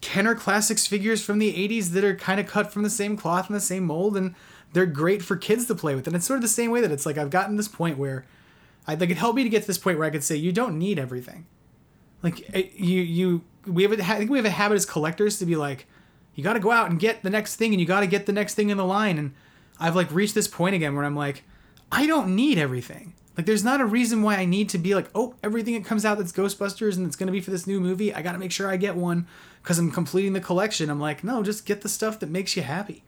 Kenner 0.00 0.34
Classics 0.34 0.86
figures 0.86 1.24
from 1.24 1.38
the 1.38 1.52
80s 1.52 1.90
that 1.90 2.04
are 2.04 2.16
kind 2.16 2.40
of 2.40 2.46
cut 2.46 2.72
from 2.72 2.82
the 2.82 2.90
same 2.90 3.16
cloth 3.16 3.46
and 3.46 3.56
the 3.56 3.60
same 3.60 3.84
mold, 3.84 4.16
and 4.16 4.34
they're 4.72 4.86
great 4.86 5.22
for 5.22 5.36
kids 5.36 5.66
to 5.66 5.74
play 5.74 5.94
with. 5.94 6.06
And 6.06 6.16
it's 6.16 6.26
sort 6.26 6.38
of 6.38 6.42
the 6.42 6.48
same 6.48 6.70
way 6.70 6.80
that 6.80 6.90
it's 6.90 7.06
like 7.06 7.18
I've 7.18 7.30
gotten 7.30 7.56
this 7.56 7.68
point 7.68 7.98
where 7.98 8.24
I 8.86 8.94
like 8.94 9.10
it 9.10 9.16
helped 9.16 9.36
me 9.36 9.44
to 9.44 9.48
get 9.48 9.62
to 9.62 9.66
this 9.66 9.78
point 9.78 9.98
where 9.98 10.06
I 10.06 10.10
could 10.10 10.24
say 10.24 10.36
you 10.36 10.52
don't 10.52 10.78
need 10.78 10.98
everything. 10.98 11.46
Like 12.22 12.48
eh, 12.54 12.68
you 12.74 13.00
you 13.00 13.44
we 13.66 13.84
have 13.84 13.92
a, 13.92 14.02
I 14.02 14.18
think 14.18 14.30
we 14.30 14.38
have 14.38 14.44
a 14.44 14.50
habit 14.50 14.76
as 14.76 14.86
collectors 14.86 15.38
to 15.38 15.46
be 15.46 15.56
like 15.56 15.86
you 16.34 16.42
got 16.42 16.54
to 16.54 16.60
go 16.60 16.70
out 16.70 16.90
and 16.90 16.98
get 16.98 17.22
the 17.22 17.30
next 17.30 17.56
thing 17.56 17.72
and 17.72 17.80
you 17.80 17.86
got 17.86 18.00
to 18.00 18.06
get 18.06 18.26
the 18.26 18.32
next 18.32 18.54
thing 18.54 18.70
in 18.70 18.76
the 18.76 18.84
line 18.84 19.18
and 19.18 19.34
I've 19.78 19.94
like 19.94 20.10
reached 20.10 20.34
this 20.34 20.48
point 20.48 20.74
again 20.74 20.96
where 20.96 21.04
I'm 21.04 21.16
like 21.16 21.44
I 21.90 22.06
don't 22.06 22.34
need 22.34 22.58
everything. 22.58 23.14
Like 23.36 23.46
there's 23.46 23.64
not 23.64 23.80
a 23.80 23.86
reason 23.86 24.22
why 24.22 24.36
I 24.36 24.44
need 24.44 24.68
to 24.70 24.78
be 24.78 24.94
like, 24.94 25.08
oh, 25.14 25.34
everything 25.42 25.74
that 25.74 25.84
comes 25.84 26.04
out 26.04 26.18
that's 26.18 26.32
Ghostbusters 26.32 26.96
and 26.96 27.06
it's 27.06 27.16
going 27.16 27.28
to 27.28 27.32
be 27.32 27.40
for 27.40 27.50
this 27.50 27.66
new 27.66 27.80
movie, 27.80 28.12
I 28.12 28.20
got 28.20 28.32
to 28.32 28.38
make 28.38 28.52
sure 28.52 28.68
I 28.68 28.76
get 28.76 28.94
one 28.94 29.26
cuz 29.62 29.78
I'm 29.78 29.90
completing 29.90 30.32
the 30.34 30.40
collection. 30.40 30.90
I'm 30.90 31.00
like, 31.00 31.24
no, 31.24 31.42
just 31.42 31.64
get 31.64 31.80
the 31.80 31.88
stuff 31.88 32.20
that 32.20 32.28
makes 32.28 32.56
you 32.56 32.62
happy. 32.62 33.02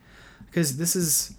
Cuz 0.51 0.77
this 0.77 0.95
is 0.95 1.35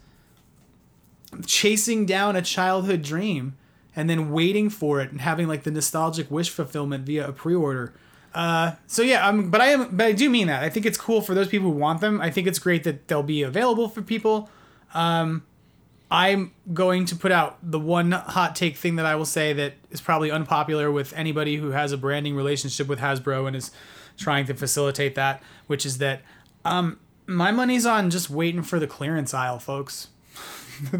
chasing 1.44 2.06
down 2.06 2.36
a 2.36 2.42
childhood 2.42 3.02
dream 3.02 3.56
and 3.96 4.08
then 4.08 4.30
waiting 4.30 4.70
for 4.70 5.00
it 5.00 5.10
and 5.10 5.20
having 5.20 5.48
like 5.48 5.64
the 5.64 5.70
nostalgic 5.70 6.30
wish 6.30 6.50
fulfillment 6.50 7.04
via 7.06 7.28
a 7.28 7.32
pre-order. 7.32 7.92
Uh, 8.34 8.72
so 8.86 9.00
yeah, 9.02 9.26
um, 9.26 9.50
but 9.50 9.62
I 9.62 9.68
am, 9.68 9.96
but 9.96 10.06
I 10.06 10.12
do 10.12 10.28
mean 10.28 10.46
that. 10.48 10.62
I 10.62 10.68
think 10.68 10.84
it's 10.84 10.98
cool 10.98 11.22
for 11.22 11.34
those 11.34 11.48
people 11.48 11.72
who 11.72 11.76
want 11.78 12.02
them. 12.02 12.20
I 12.20 12.30
think 12.30 12.46
it's 12.46 12.58
great 12.58 12.84
that 12.84 13.08
they'll 13.08 13.22
be 13.22 13.42
available 13.42 13.88
for 13.88 14.02
people. 14.02 14.50
Um, 14.92 15.42
I'm 16.10 16.52
going 16.72 17.04
to 17.06 17.16
put 17.16 17.32
out 17.32 17.58
the 17.62 17.80
one 17.80 18.12
hot 18.12 18.54
take 18.54 18.76
thing 18.76 18.96
that 18.96 19.06
I 19.06 19.16
will 19.16 19.24
say 19.24 19.52
that 19.54 19.74
is 19.90 20.00
probably 20.00 20.30
unpopular 20.30 20.90
with 20.90 21.12
anybody 21.14 21.56
who 21.56 21.70
has 21.70 21.90
a 21.92 21.96
branding 21.96 22.36
relationship 22.36 22.86
with 22.86 23.00
Hasbro 23.00 23.46
and 23.48 23.56
is 23.56 23.70
trying 24.16 24.46
to 24.46 24.54
facilitate 24.54 25.14
that, 25.16 25.42
which 25.66 25.84
is 25.84 25.98
that 25.98 26.22
um, 26.64 26.98
my 27.26 27.50
money's 27.50 27.84
on 27.86 28.10
just 28.10 28.30
waiting 28.30 28.62
for 28.62 28.78
the 28.78 28.86
clearance 28.86 29.34
aisle, 29.34 29.58
folks. 29.58 30.08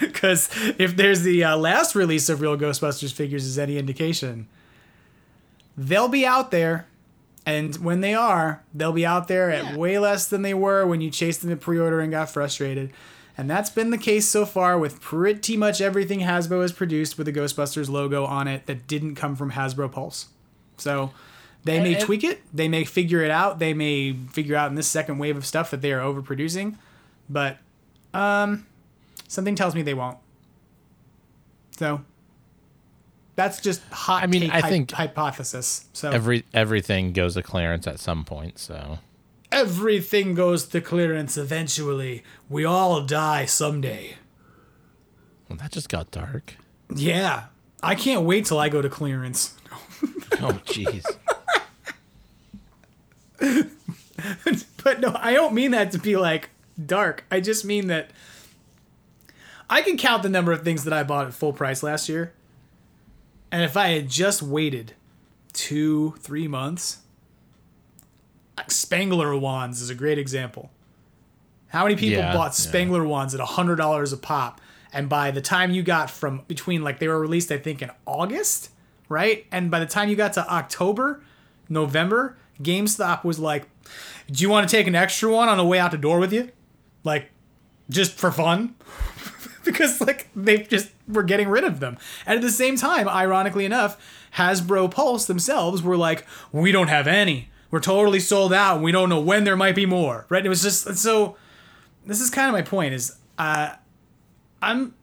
Because 0.00 0.50
if 0.78 0.96
there's 0.96 1.22
the 1.22 1.44
uh, 1.44 1.56
last 1.56 1.94
release 1.94 2.28
of 2.28 2.40
Real 2.40 2.56
Ghostbusters 2.56 3.12
figures 3.12 3.44
is 3.44 3.56
any 3.56 3.78
indication, 3.78 4.48
they'll 5.76 6.08
be 6.08 6.26
out 6.26 6.50
there. 6.50 6.86
And 7.46 7.76
when 7.76 8.00
they 8.00 8.12
are, 8.14 8.64
they'll 8.74 8.92
be 8.92 9.06
out 9.06 9.28
there 9.28 9.48
at 9.50 9.64
Yeah. 9.64 9.76
way 9.76 9.98
less 10.00 10.26
than 10.26 10.42
they 10.42 10.54
were 10.54 10.84
when 10.86 11.00
you 11.00 11.08
chased 11.10 11.40
them 11.42 11.50
to 11.50 11.56
pre 11.56 11.78
order 11.78 12.00
and 12.00 12.10
got 12.10 12.30
frustrated. 12.30 12.92
And 13.40 13.48
that's 13.48 13.70
been 13.70 13.88
the 13.88 13.96
case 13.96 14.28
so 14.28 14.44
far 14.44 14.78
with 14.78 15.00
pretty 15.00 15.56
much 15.56 15.80
everything 15.80 16.20
Hasbro 16.20 16.60
has 16.60 16.72
produced 16.72 17.16
with 17.16 17.24
the 17.24 17.32
Ghostbusters 17.32 17.88
logo 17.88 18.26
on 18.26 18.46
it 18.46 18.66
that 18.66 18.86
didn't 18.86 19.14
come 19.14 19.34
from 19.34 19.52
Hasbro 19.52 19.90
Pulse. 19.90 20.26
So 20.76 21.12
they 21.64 21.80
may 21.80 21.94
And- 21.94 22.04
tweak 22.04 22.22
it, 22.22 22.42
they 22.52 22.68
may 22.68 22.84
figure 22.84 23.22
it 23.22 23.30
out, 23.30 23.58
they 23.58 23.72
may 23.72 24.12
figure 24.12 24.56
out 24.56 24.68
in 24.68 24.74
this 24.74 24.88
second 24.88 25.16
wave 25.16 25.38
of 25.38 25.46
stuff 25.46 25.70
that 25.70 25.80
they 25.80 25.90
are 25.90 26.00
overproducing, 26.00 26.76
but 27.30 27.56
um, 28.12 28.66
something 29.26 29.54
tells 29.54 29.74
me 29.74 29.80
they 29.80 29.94
won't. 29.94 30.18
So 31.78 32.02
that's 33.36 33.58
just 33.62 33.80
hot. 33.90 34.22
I 34.22 34.26
mean, 34.26 34.42
take 34.42 34.52
I 34.52 34.60
hy- 34.60 34.68
think 34.68 34.90
hypothesis. 34.90 35.86
So 35.94 36.10
Every 36.10 36.44
everything 36.52 37.14
goes 37.14 37.34
to 37.36 37.42
clearance 37.42 37.86
at 37.86 38.00
some 38.00 38.22
point, 38.26 38.58
so 38.58 38.98
everything 39.52 40.34
goes 40.34 40.66
to 40.66 40.80
clearance 40.80 41.36
eventually. 41.36 42.22
We 42.48 42.64
all 42.64 43.02
die 43.02 43.44
someday. 43.46 44.16
well, 45.48 45.58
that 45.58 45.72
just 45.72 45.88
got 45.88 46.10
dark. 46.10 46.54
Yeah, 46.94 47.44
I 47.82 47.94
can't 47.94 48.22
wait 48.22 48.46
till 48.46 48.58
I 48.58 48.68
go 48.68 48.82
to 48.82 48.88
clearance. 48.88 49.54
Oh 50.42 50.58
jeez. 50.64 51.04
But 54.82 55.00
no, 55.00 55.14
I 55.18 55.34
don't 55.34 55.52
mean 55.52 55.72
that 55.72 55.92
to 55.92 55.98
be 55.98 56.16
like 56.16 56.48
dark. 56.86 57.24
I 57.30 57.40
just 57.40 57.64
mean 57.66 57.88
that 57.88 58.10
I 59.68 59.82
can 59.82 59.98
count 59.98 60.22
the 60.22 60.28
number 60.30 60.52
of 60.52 60.62
things 60.62 60.84
that 60.84 60.92
I 60.94 61.02
bought 61.02 61.26
at 61.26 61.34
full 61.34 61.52
price 61.52 61.82
last 61.82 62.08
year. 62.08 62.32
And 63.52 63.62
if 63.62 63.76
I 63.76 63.88
had 63.88 64.08
just 64.08 64.42
waited 64.42 64.94
two, 65.52 66.14
three 66.20 66.48
months, 66.48 66.98
like 68.60 68.70
Spengler 68.70 69.36
wands 69.36 69.80
is 69.80 69.90
a 69.90 69.94
great 69.94 70.18
example. 70.18 70.70
How 71.68 71.84
many 71.84 71.96
people 71.96 72.18
Yeah, 72.18 72.32
bought 72.34 72.46
yeah. 72.46 72.50
Spengler 72.50 73.04
wands 73.04 73.34
at 73.34 73.40
hundred 73.40 73.76
dollars 73.76 74.12
a 74.12 74.16
pop? 74.16 74.60
And 74.92 75.08
by 75.08 75.30
the 75.30 75.40
time 75.40 75.70
you 75.70 75.82
got 75.82 76.10
from 76.10 76.42
between 76.48 76.82
like 76.82 76.98
they 76.98 77.08
were 77.08 77.20
released, 77.20 77.52
I 77.52 77.58
think 77.58 77.80
in 77.80 77.90
August, 78.06 78.70
right? 79.08 79.46
And 79.52 79.70
by 79.70 79.78
the 79.78 79.86
time 79.86 80.08
you 80.08 80.16
got 80.16 80.32
to 80.34 80.48
October, 80.52 81.22
November, 81.68 82.36
GameStop 82.60 83.22
was 83.24 83.38
like, 83.38 83.68
"Do 84.30 84.42
you 84.42 84.50
want 84.50 84.68
to 84.68 84.76
take 84.76 84.86
an 84.88 84.96
extra 84.96 85.30
one 85.32 85.48
on 85.48 85.58
the 85.58 85.64
way 85.64 85.78
out 85.78 85.92
the 85.92 85.98
door 85.98 86.18
with 86.18 86.32
you, 86.32 86.50
like, 87.04 87.30
just 87.88 88.12
for 88.12 88.32
fun?" 88.32 88.74
because 89.64 90.00
like 90.00 90.28
they 90.34 90.58
just 90.58 90.90
were 91.06 91.22
getting 91.22 91.48
rid 91.48 91.62
of 91.64 91.78
them. 91.80 91.96
And 92.26 92.36
at 92.36 92.42
the 92.42 92.50
same 92.50 92.76
time, 92.76 93.08
ironically 93.08 93.64
enough, 93.64 93.96
Hasbro 94.36 94.90
Pulse 94.90 95.26
themselves 95.26 95.82
were 95.82 95.96
like, 95.96 96.26
"We 96.50 96.72
don't 96.72 96.88
have 96.88 97.06
any. 97.06 97.48
We're 97.70 97.80
totally 97.80 98.20
sold 98.20 98.52
out. 98.52 98.76
And 98.76 98.84
we 98.84 98.92
don't 98.92 99.08
know 99.08 99.20
when 99.20 99.44
there 99.44 99.56
might 99.56 99.74
be 99.74 99.86
more." 99.86 100.26
Right? 100.28 100.44
It 100.44 100.48
was 100.48 100.62
just 100.62 100.96
so. 100.96 101.36
This 102.06 102.20
is 102.20 102.30
kind 102.30 102.48
of 102.48 102.52
my 102.52 102.62
point. 102.62 102.94
Is 102.94 103.16
uh, 103.38 103.74
I'm 104.62 104.94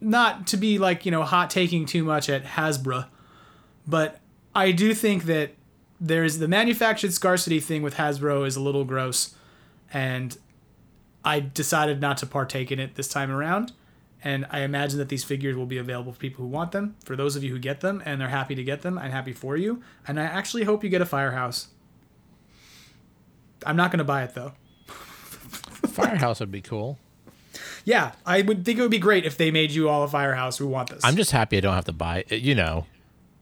not 0.00 0.46
to 0.48 0.56
be 0.56 0.78
like 0.78 1.04
you 1.04 1.10
know 1.10 1.22
hot 1.22 1.50
taking 1.50 1.86
too 1.86 2.04
much 2.04 2.28
at 2.28 2.44
Hasbro, 2.44 3.06
but 3.86 4.20
I 4.54 4.72
do 4.72 4.94
think 4.94 5.24
that 5.24 5.54
there's 6.00 6.38
the 6.38 6.48
manufactured 6.48 7.12
scarcity 7.12 7.60
thing 7.60 7.82
with 7.82 7.94
Hasbro 7.94 8.46
is 8.46 8.56
a 8.56 8.60
little 8.60 8.84
gross, 8.84 9.34
and 9.92 10.36
I 11.24 11.40
decided 11.40 12.00
not 12.00 12.16
to 12.18 12.26
partake 12.26 12.72
in 12.72 12.78
it 12.78 12.94
this 12.94 13.08
time 13.08 13.30
around. 13.30 13.72
And 14.22 14.46
I 14.50 14.60
imagine 14.60 14.98
that 14.98 15.08
these 15.08 15.24
figures 15.24 15.56
will 15.56 15.66
be 15.66 15.78
available 15.78 16.12
for 16.12 16.18
people 16.18 16.44
who 16.44 16.50
want 16.50 16.72
them. 16.72 16.96
For 17.04 17.16
those 17.16 17.36
of 17.36 17.44
you 17.44 17.52
who 17.52 17.58
get 17.58 17.80
them 17.80 18.02
and 18.04 18.20
they're 18.20 18.28
happy 18.28 18.54
to 18.54 18.62
get 18.62 18.82
them, 18.82 18.98
I'm 18.98 19.10
happy 19.10 19.32
for 19.32 19.56
you. 19.56 19.82
And 20.06 20.20
I 20.20 20.24
actually 20.24 20.64
hope 20.64 20.84
you 20.84 20.90
get 20.90 21.00
a 21.00 21.06
firehouse. 21.06 21.68
I'm 23.66 23.76
not 23.76 23.90
going 23.90 23.98
to 23.98 24.04
buy 24.04 24.22
it 24.24 24.34
though. 24.34 24.52
Firehouse 25.88 26.40
would 26.40 26.50
be 26.52 26.60
cool. 26.62 26.98
Yeah, 27.84 28.12
I 28.26 28.42
would 28.42 28.64
think 28.64 28.78
it 28.78 28.82
would 28.82 28.90
be 28.90 28.98
great 28.98 29.24
if 29.24 29.36
they 29.36 29.50
made 29.50 29.70
you 29.72 29.88
all 29.88 30.02
a 30.04 30.08
Firehouse. 30.08 30.60
We 30.60 30.66
want 30.66 30.90
this. 30.90 31.04
I'm 31.04 31.16
just 31.16 31.30
happy 31.32 31.56
I 31.56 31.60
don't 31.60 31.74
have 31.74 31.86
to 31.86 31.92
buy. 31.92 32.24
You 32.28 32.54
know, 32.54 32.86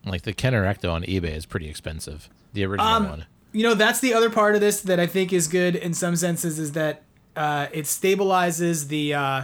like 0.07 0.23
the 0.23 0.33
Kenner 0.33 0.65
Ecto 0.65 0.93
on 0.93 1.03
eBay 1.03 1.35
is 1.37 1.45
pretty 1.47 1.69
expensive. 1.69 2.29
The 2.55 2.65
original 2.65 2.87
Um, 2.87 3.09
one. 3.09 3.27
you 3.53 3.63
know 3.63 3.75
that's 3.75 4.01
the 4.01 4.15
other 4.15 4.31
part 4.31 4.55
of 4.55 4.61
this 4.61 4.81
that 4.83 4.99
I 4.99 5.07
think 5.07 5.33
is 5.33 5.49
good 5.49 5.75
in 5.77 5.93
some 5.93 6.17
senses 6.17 6.59
is 6.59 6.73
that 6.73 7.03
uh, 7.37 7.67
it 7.73 7.85
stabilizes 7.85 8.89
the. 8.89 9.15
Uh, 9.15 9.43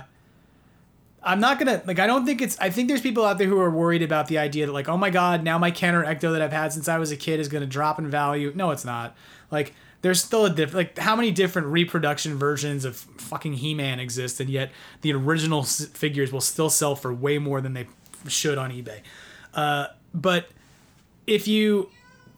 I'm 1.22 1.40
not 1.40 1.58
gonna 1.58 1.82
like. 1.86 1.98
I 1.98 2.06
don't 2.06 2.24
think 2.24 2.40
it's. 2.40 2.58
I 2.60 2.70
think 2.70 2.88
there's 2.88 3.00
people 3.00 3.24
out 3.24 3.36
there 3.38 3.46
who 3.48 3.58
are 3.60 3.70
worried 3.70 4.02
about 4.02 4.28
the 4.28 4.38
idea 4.38 4.66
that 4.66 4.72
like, 4.72 4.88
oh 4.88 4.96
my 4.96 5.10
god, 5.10 5.42
now 5.42 5.58
my 5.58 5.70
Kenner 5.70 6.04
Ecto 6.04 6.32
that 6.32 6.40
I've 6.40 6.52
had 6.52 6.72
since 6.72 6.88
I 6.88 6.98
was 6.98 7.10
a 7.10 7.16
kid 7.16 7.40
is 7.40 7.48
gonna 7.48 7.66
drop 7.66 7.98
in 7.98 8.08
value. 8.10 8.52
No, 8.54 8.70
it's 8.70 8.84
not. 8.84 9.14
Like, 9.50 9.74
there's 10.04 10.22
still 10.22 10.44
a 10.44 10.50
different. 10.50 10.74
Like, 10.74 10.98
how 10.98 11.16
many 11.16 11.30
different 11.30 11.68
reproduction 11.68 12.36
versions 12.36 12.84
of 12.84 12.94
fucking 12.94 13.54
He-Man 13.54 13.98
exist, 13.98 14.38
and 14.38 14.50
yet 14.50 14.70
the 15.00 15.14
original 15.14 15.60
s- 15.60 15.86
figures 15.86 16.30
will 16.30 16.42
still 16.42 16.68
sell 16.68 16.94
for 16.94 17.10
way 17.12 17.38
more 17.38 17.62
than 17.62 17.72
they 17.72 17.86
should 18.28 18.58
on 18.58 18.70
eBay. 18.70 19.00
Uh, 19.54 19.86
but 20.12 20.50
if 21.26 21.48
you 21.48 21.88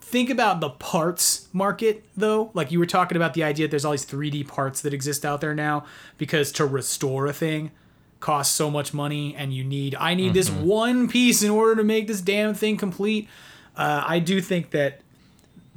think 0.01 0.31
about 0.31 0.61
the 0.61 0.71
parts 0.71 1.49
market 1.53 2.05
though 2.17 2.53
like 2.55 2.71
you 2.71 2.79
were 2.79 2.87
talking 2.87 3.17
about 3.17 3.35
the 3.35 3.43
idea 3.43 3.67
that 3.67 3.73
there's 3.73 3.85
all 3.85 3.91
these 3.91 4.07
3d 4.07 4.47
parts 4.47 4.83
that 4.83 4.95
exist 4.95 5.25
out 5.25 5.41
there 5.41 5.53
now 5.53 5.85
because 6.17 6.53
to 6.53 6.65
restore 6.65 7.27
a 7.27 7.33
thing 7.33 7.73
costs 8.21 8.55
so 8.55 8.71
much 8.71 8.95
money 8.95 9.35
and 9.35 9.53
you 9.53 9.65
need 9.65 9.97
i 9.99 10.15
need 10.15 10.33
this 10.33 10.49
one 10.49 11.09
piece 11.09 11.43
in 11.43 11.51
order 11.51 11.75
to 11.75 11.83
make 11.83 12.07
this 12.07 12.21
damn 12.21 12.55
thing 12.55 12.77
complete 12.77 13.29
uh, 13.77 14.05
i 14.07 14.21
do 14.21 14.41
think 14.41 14.71
that 14.71 15.01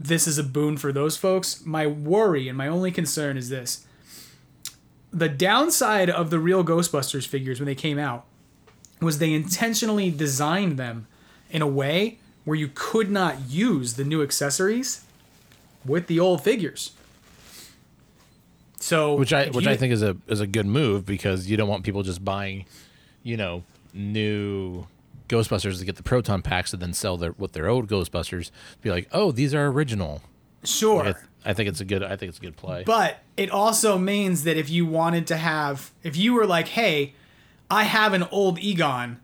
this 0.02 0.26
is 0.28 0.38
a 0.38 0.44
boon 0.44 0.78
for 0.78 0.92
those 0.94 1.18
folks 1.18 1.66
my 1.66 1.86
worry 1.86 2.48
and 2.48 2.58
my 2.58 2.68
only 2.68 2.90
concern 2.92 3.36
is 3.38 3.50
this 3.50 3.86
the 5.12 5.28
downside 5.30 6.10
of 6.10 6.30
the 6.30 6.40
real 6.40 6.64
ghostbusters 6.64 7.28
figures 7.28 7.60
when 7.60 7.66
they 7.66 7.76
came 7.76 8.00
out 8.00 8.26
was 9.02 9.18
they 9.20 9.34
intentionally 9.34 10.10
designed 10.10 10.78
them 10.78 11.06
in 11.52 11.62
a 11.62 11.68
way 11.68 12.18
where 12.46 12.56
you 12.58 12.70
could 12.74 13.10
not 13.12 13.50
use 13.50 13.96
the 13.96 14.04
new 14.04 14.22
accessories 14.24 15.04
with 15.86 16.08
the 16.08 16.20
old 16.20 16.44
figures. 16.44 16.92
So 18.80 19.16
which 19.16 19.34
I 19.34 19.48
which 19.50 19.66
you- 19.66 19.72
I 19.72 19.78
think 19.78 19.94
is 19.94 20.02
a 20.02 20.16
is 20.28 20.40
a 20.40 20.48
good 20.48 20.66
move 20.66 21.06
because 21.06 21.50
you 21.50 21.58
don't 21.58 21.68
want 21.70 21.84
people 21.84 22.04
just 22.04 22.24
buying, 22.24 22.66
you 23.24 23.36
know, 23.38 23.64
new 23.94 24.86
Ghostbusters 25.30 25.80
to 25.80 25.86
get 25.86 25.96
the 25.96 26.04
proton 26.04 26.42
packs 26.42 26.74
and 26.74 26.82
then 26.82 26.94
sell 26.94 27.16
their 27.16 27.32
with 27.34 27.54
their 27.54 27.68
old 27.68 27.88
Ghostbusters. 27.88 28.52
Be 28.82 28.90
like, 28.90 29.08
oh, 29.12 29.32
these 29.32 29.54
are 29.54 29.68
original. 29.68 30.22
sure. 30.64 31.16
I, 31.46 31.52
I 31.52 31.54
think 31.54 31.70
it's 31.70 31.80
a 31.80 31.86
good. 31.86 32.04
I 32.04 32.18
think 32.18 32.30
it's 32.30 32.40
a 32.40 32.42
good 32.42 32.58
play. 32.58 32.84
But 32.86 33.20
it 33.38 33.50
also 33.50 33.98
means 33.98 34.44
that 34.44 34.58
if 34.58 34.70
you 34.70 34.86
wanted 34.86 35.28
to 35.28 35.38
have, 35.38 35.92
if 36.04 36.18
you 36.18 36.34
were 36.34 36.46
like, 36.46 36.68
hey, 36.70 37.14
I 37.72 37.84
have 37.84 38.14
an 38.14 38.24
old 38.32 38.60
Egon 38.60 39.20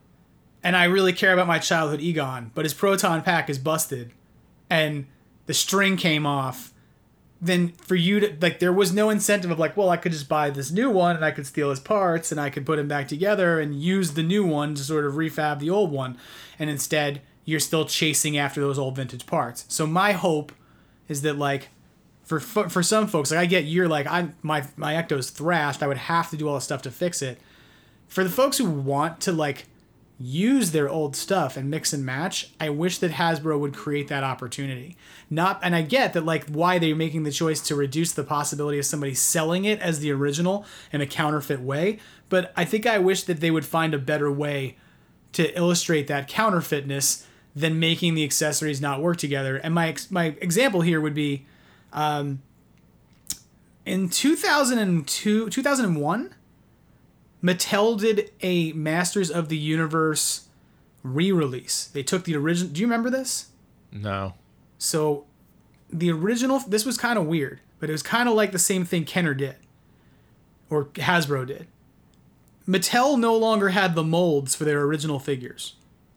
and 0.64 0.78
I 0.78 0.86
really 0.86 1.14
care 1.14 1.34
about 1.34 1.48
my 1.48 1.60
childhood 1.60 2.00
Egon, 2.00 2.52
but 2.56 2.64
his 2.64 2.74
proton 2.74 3.22
pack 3.22 3.50
is 3.50 3.60
busted 3.60 4.12
and 4.70 5.08
the 5.48 5.54
string 5.54 5.98
came 5.98 6.26
off, 6.26 6.74
then 7.42 7.70
for 7.70 7.96
you 7.96 8.20
to, 8.20 8.38
like, 8.42 8.60
there 8.60 8.74
was 8.74 8.94
no 8.94 9.10
incentive 9.10 9.52
of 9.52 9.60
like, 9.60 9.76
well, 9.76 9.90
I 9.90 9.98
could 9.98 10.12
just 10.12 10.30
buy 10.30 10.50
this 10.50 10.72
new 10.72 10.90
one 10.90 11.16
and 11.16 11.26
I 11.26 11.32
could 11.32 11.46
steal 11.46 11.70
his 11.70 11.80
parts 11.80 12.32
and 12.32 12.40
I 12.40 12.50
could 12.50 12.66
put 12.66 12.80
him 12.80 12.88
back 12.88 13.08
together 13.08 13.60
and 13.60 13.82
use 13.82 14.14
the 14.14 14.24
new 14.24 14.46
one 14.46 14.76
to 14.76 14.84
sort 14.84 15.06
of 15.06 15.14
refab 15.14 15.60
the 15.60 15.70
old 15.70 15.92
one. 15.92 16.18
And 16.58 16.70
instead, 16.70 17.22
you're 17.44 17.60
still 17.60 17.86
chasing 17.86 18.38
after 18.38 18.62
those 18.62 18.80
old 18.80 18.96
vintage 18.96 19.26
parts. 19.26 19.66
So 19.68 19.86
my 19.86 20.14
hope 20.14 20.52
is 21.08 21.22
that, 21.22 21.38
like, 21.38 21.70
for 22.26 22.40
for 22.40 22.82
some 22.82 23.08
folks, 23.08 23.32
like 23.32 23.40
I 23.40 23.46
get 23.46 23.66
you're 23.66 23.88
like 23.88 24.08
I 24.08 24.30
my 24.42 24.66
my 24.76 24.96
Ecto's 24.96 25.30
thrashed. 25.30 25.84
I 25.84 25.88
would 25.88 25.98
have 25.98 26.32
to 26.32 26.38
do 26.38 26.48
all 26.48 26.56
the 26.56 26.62
stuff 26.62 26.82
to 26.82 26.92
fix 26.92 27.22
it. 27.22 27.40
For 28.08 28.24
the 28.24 28.30
folks 28.32 28.58
who 28.58 28.70
want 28.70 29.22
to 29.22 29.32
like 29.32 29.68
use 30.18 30.72
their 30.72 30.88
old 30.88 31.16
stuff 31.16 31.58
and 31.58 31.70
mix 31.70 31.92
and 31.92 32.06
match, 32.06 32.52
I 32.60 32.70
wish 32.70 33.00
that 33.00 33.12
Hasbro 33.12 33.60
would 33.60 33.74
create 33.74 34.08
that 34.08 34.24
opportunity. 34.24 34.96
Not 35.30 35.60
and 35.62 35.76
I 35.76 35.82
get 35.82 36.14
that 36.14 36.26
like 36.26 36.48
why 36.48 36.80
they're 36.80 36.96
making 36.96 37.24
the 37.24 37.32
choice 37.32 37.60
to 37.62 37.76
reduce 37.76 38.14
the 38.14 38.24
possibility 38.24 38.80
of 38.80 38.86
somebody 38.86 39.14
selling 39.14 39.66
it 39.66 39.80
as 39.82 40.00
the 40.00 40.12
original 40.12 40.66
in 40.94 41.02
a 41.02 41.08
counterfeit 41.08 41.60
way, 41.60 42.00
but 42.30 42.54
I 42.56 42.64
think 42.64 42.86
I 42.86 42.98
wish 42.98 43.24
that 43.24 43.42
they 43.42 43.52
would 43.52 43.66
find 43.66 43.94
a 43.94 44.00
better 44.00 44.32
way 44.32 44.78
to 45.34 45.56
illustrate 45.58 46.08
that 46.08 46.30
counterfeitness 46.30 47.28
than 47.54 47.80
making 47.80 48.16
the 48.16 48.24
accessories 48.24 48.80
not 48.80 49.02
work 49.02 49.18
together. 49.18 49.58
And 49.58 49.74
my 49.74 49.96
my 50.10 50.36
example 50.42 50.82
here 50.82 51.02
would 51.02 51.14
be 51.14 51.46
um, 51.92 52.42
in 53.86 54.10
2002 54.10 55.50
2001 55.50 56.35
mattel 57.46 58.00
did 58.00 58.32
a 58.42 58.72
masters 58.74 59.30
of 59.30 59.50
the 59.50 59.58
universe 59.58 60.48
re-release. 61.04 61.86
They 61.86 62.04
took 62.04 62.24
the 62.24 62.36
original 62.36 62.74
do 62.74 62.82
you 62.82 62.88
remember 62.88 63.10
this? 63.10 63.50
No, 63.92 64.34
so 64.78 65.26
the 65.90 66.12
original 66.12 66.60
this 66.60 66.86
was 66.86 66.98
kind 66.98 67.20
of 67.20 67.26
weird 67.26 67.60
but 67.80 67.90
it 67.90 67.94
was 67.94 68.04
kind 68.04 68.28
of 68.28 68.36
like 68.36 68.52
the 68.52 68.60
same 68.60 68.86
thing 68.86 69.06
kenner 69.06 69.34
did. 69.34 69.56
Or 70.70 70.86
hasbro 70.86 71.46
did. 71.46 71.68
Mattel 72.68 73.20
no 73.20 73.36
longer 73.36 73.70
had 73.70 73.94
the 73.94 74.04
molds 74.04 74.56
for 74.56 74.66
their 74.66 74.82
original 74.82 75.20
figures. 75.20 75.76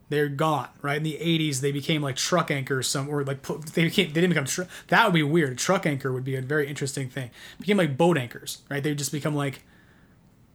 They're 0.09 0.29
gone 0.29 0.69
right? 0.81 0.97
In 0.97 1.03
the 1.03 1.19
80s 1.21 1.59
they 1.59 1.71
became 1.71 2.01
like 2.01 2.15
truck 2.15 2.49
anchors 2.49 2.87
some 2.87 3.07
or 3.07 3.23
like 3.23 3.43
they 3.43 3.83
became 3.83 4.07
they 4.07 4.21
didn't 4.21 4.31
become 4.31 4.45
tr- 4.45 4.63
that 4.87 5.05
would 5.05 5.13
be 5.13 5.21
weird. 5.21 5.51
A 5.51 5.55
truck 5.55 5.85
anchor 5.85 6.11
would 6.11 6.23
be 6.23 6.35
a 6.35 6.41
very 6.41 6.67
interesting 6.67 7.09
thing. 7.09 7.29
Became 7.59 7.77
like 7.77 7.97
boat 7.97 8.17
anchors 8.17 8.63
right? 8.69 8.81
They 8.81 8.95
just 8.95 9.11
become 9.11 9.35
like 9.35 9.61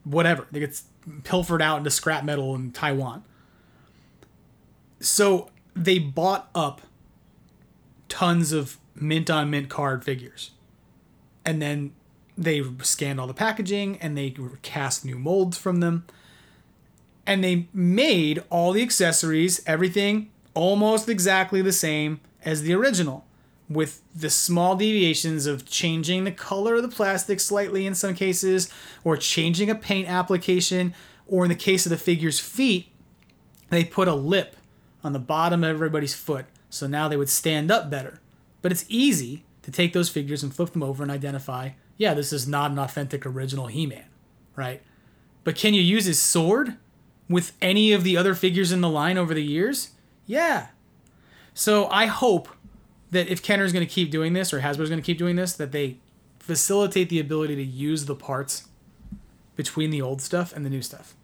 whatever. 0.05 0.47
They 0.51 0.61
get 0.61 0.81
pilfered 1.23 1.61
out 1.61 1.79
into 1.79 1.89
scrap 1.91 2.23
metal 2.23 2.55
in 2.55 2.71
taiwan. 2.71 3.23
So 5.01 5.49
they 5.75 5.99
bought 5.99 6.49
up 6.55 6.81
tons 8.07 8.53
of 8.53 8.77
mint 8.95 9.29
on 9.29 9.49
mint 9.49 9.69
card 9.69 10.05
figures. 10.05 10.51
And 11.43 11.61
then 11.61 11.93
they 12.37 12.63
scanned 12.81 13.19
all 13.19 13.27
the 13.27 13.33
packaging 13.33 13.97
and 14.01 14.17
they 14.17 14.33
cast 14.61 15.03
new 15.03 15.19
molds 15.19 15.57
from 15.57 15.79
them. 15.79 16.05
And 17.27 17.43
they 17.43 17.67
made 17.73 18.43
all 18.49 18.71
the 18.71 18.81
accessories, 18.81 19.61
everything 19.67 20.31
almost 20.55 21.09
exactly 21.09 21.61
the 21.61 21.73
same 21.73 22.21
as 22.43 22.63
the 22.63 22.73
original, 22.73 23.25
with 23.69 24.01
the 24.13 24.29
small 24.29 24.75
deviations 24.75 25.45
of 25.45 25.65
changing 25.65 26.23
the 26.23 26.31
color 26.31 26.75
of 26.75 26.81
the 26.83 26.87
plastic 26.87 27.39
slightly 27.39 27.85
in 27.85 27.95
some 27.95 28.13
cases, 28.13 28.69
or 29.03 29.17
changing 29.17 29.69
a 29.69 29.75
paint 29.75 30.07
application, 30.07 30.93
or 31.27 31.45
in 31.45 31.49
the 31.49 31.55
case 31.55 31.85
of 31.85 31.89
the 31.89 31.97
figure's 31.97 32.39
feet, 32.39 32.87
they 33.69 33.83
put 33.83 34.07
a 34.07 34.15
lip 34.15 34.55
on 35.03 35.13
the 35.13 35.19
bottom 35.19 35.63
of 35.63 35.69
everybody's 35.69 36.13
foot, 36.13 36.45
so 36.69 36.87
now 36.87 37.07
they 37.07 37.17
would 37.17 37.29
stand 37.29 37.71
up 37.71 37.89
better. 37.89 38.19
But 38.61 38.71
it's 38.71 38.85
easy 38.87 39.43
to 39.63 39.71
take 39.71 39.93
those 39.93 40.09
figures 40.09 40.43
and 40.43 40.53
flip 40.53 40.71
them 40.71 40.83
over 40.83 41.01
and 41.01 41.11
identify, 41.11 41.71
yeah, 41.97 42.13
this 42.13 42.31
is 42.31 42.47
not 42.47 42.71
an 42.71 42.79
authentic 42.79 43.25
original 43.25 43.67
He 43.67 43.85
Man, 43.85 44.05
right? 44.55 44.81
But 45.43 45.55
can 45.55 45.73
you 45.73 45.81
use 45.81 46.05
his 46.05 46.19
sword? 46.19 46.77
with 47.29 47.53
any 47.61 47.91
of 47.91 48.03
the 48.03 48.17
other 48.17 48.35
figures 48.35 48.71
in 48.71 48.81
the 48.81 48.89
line 48.89 49.17
over 49.17 49.33
the 49.33 49.43
years? 49.43 49.91
Yeah. 50.25 50.67
So 51.53 51.87
I 51.87 52.05
hope 52.05 52.49
that 53.15 53.27
if 53.27 53.41
Kenner's 53.41 53.73
going 53.73 53.85
to 53.85 53.91
keep 53.91 54.11
doing 54.11 54.33
this 54.33 54.53
or 54.53 54.61
Hasbro's 54.61 54.89
going 54.89 55.01
to 55.01 55.05
keep 55.05 55.17
doing 55.17 55.35
this, 55.35 55.53
that 55.53 55.71
they 55.71 55.97
facilitate 56.39 57.09
the 57.09 57.19
ability 57.19 57.55
to 57.55 57.63
use 57.63 58.05
the 58.05 58.15
parts 58.15 58.67
between 59.55 59.89
the 59.89 60.01
old 60.01 60.21
stuff 60.21 60.53
and 60.53 60.63
the 60.65 60.69
new 60.69 60.81
stuff. 60.81 61.15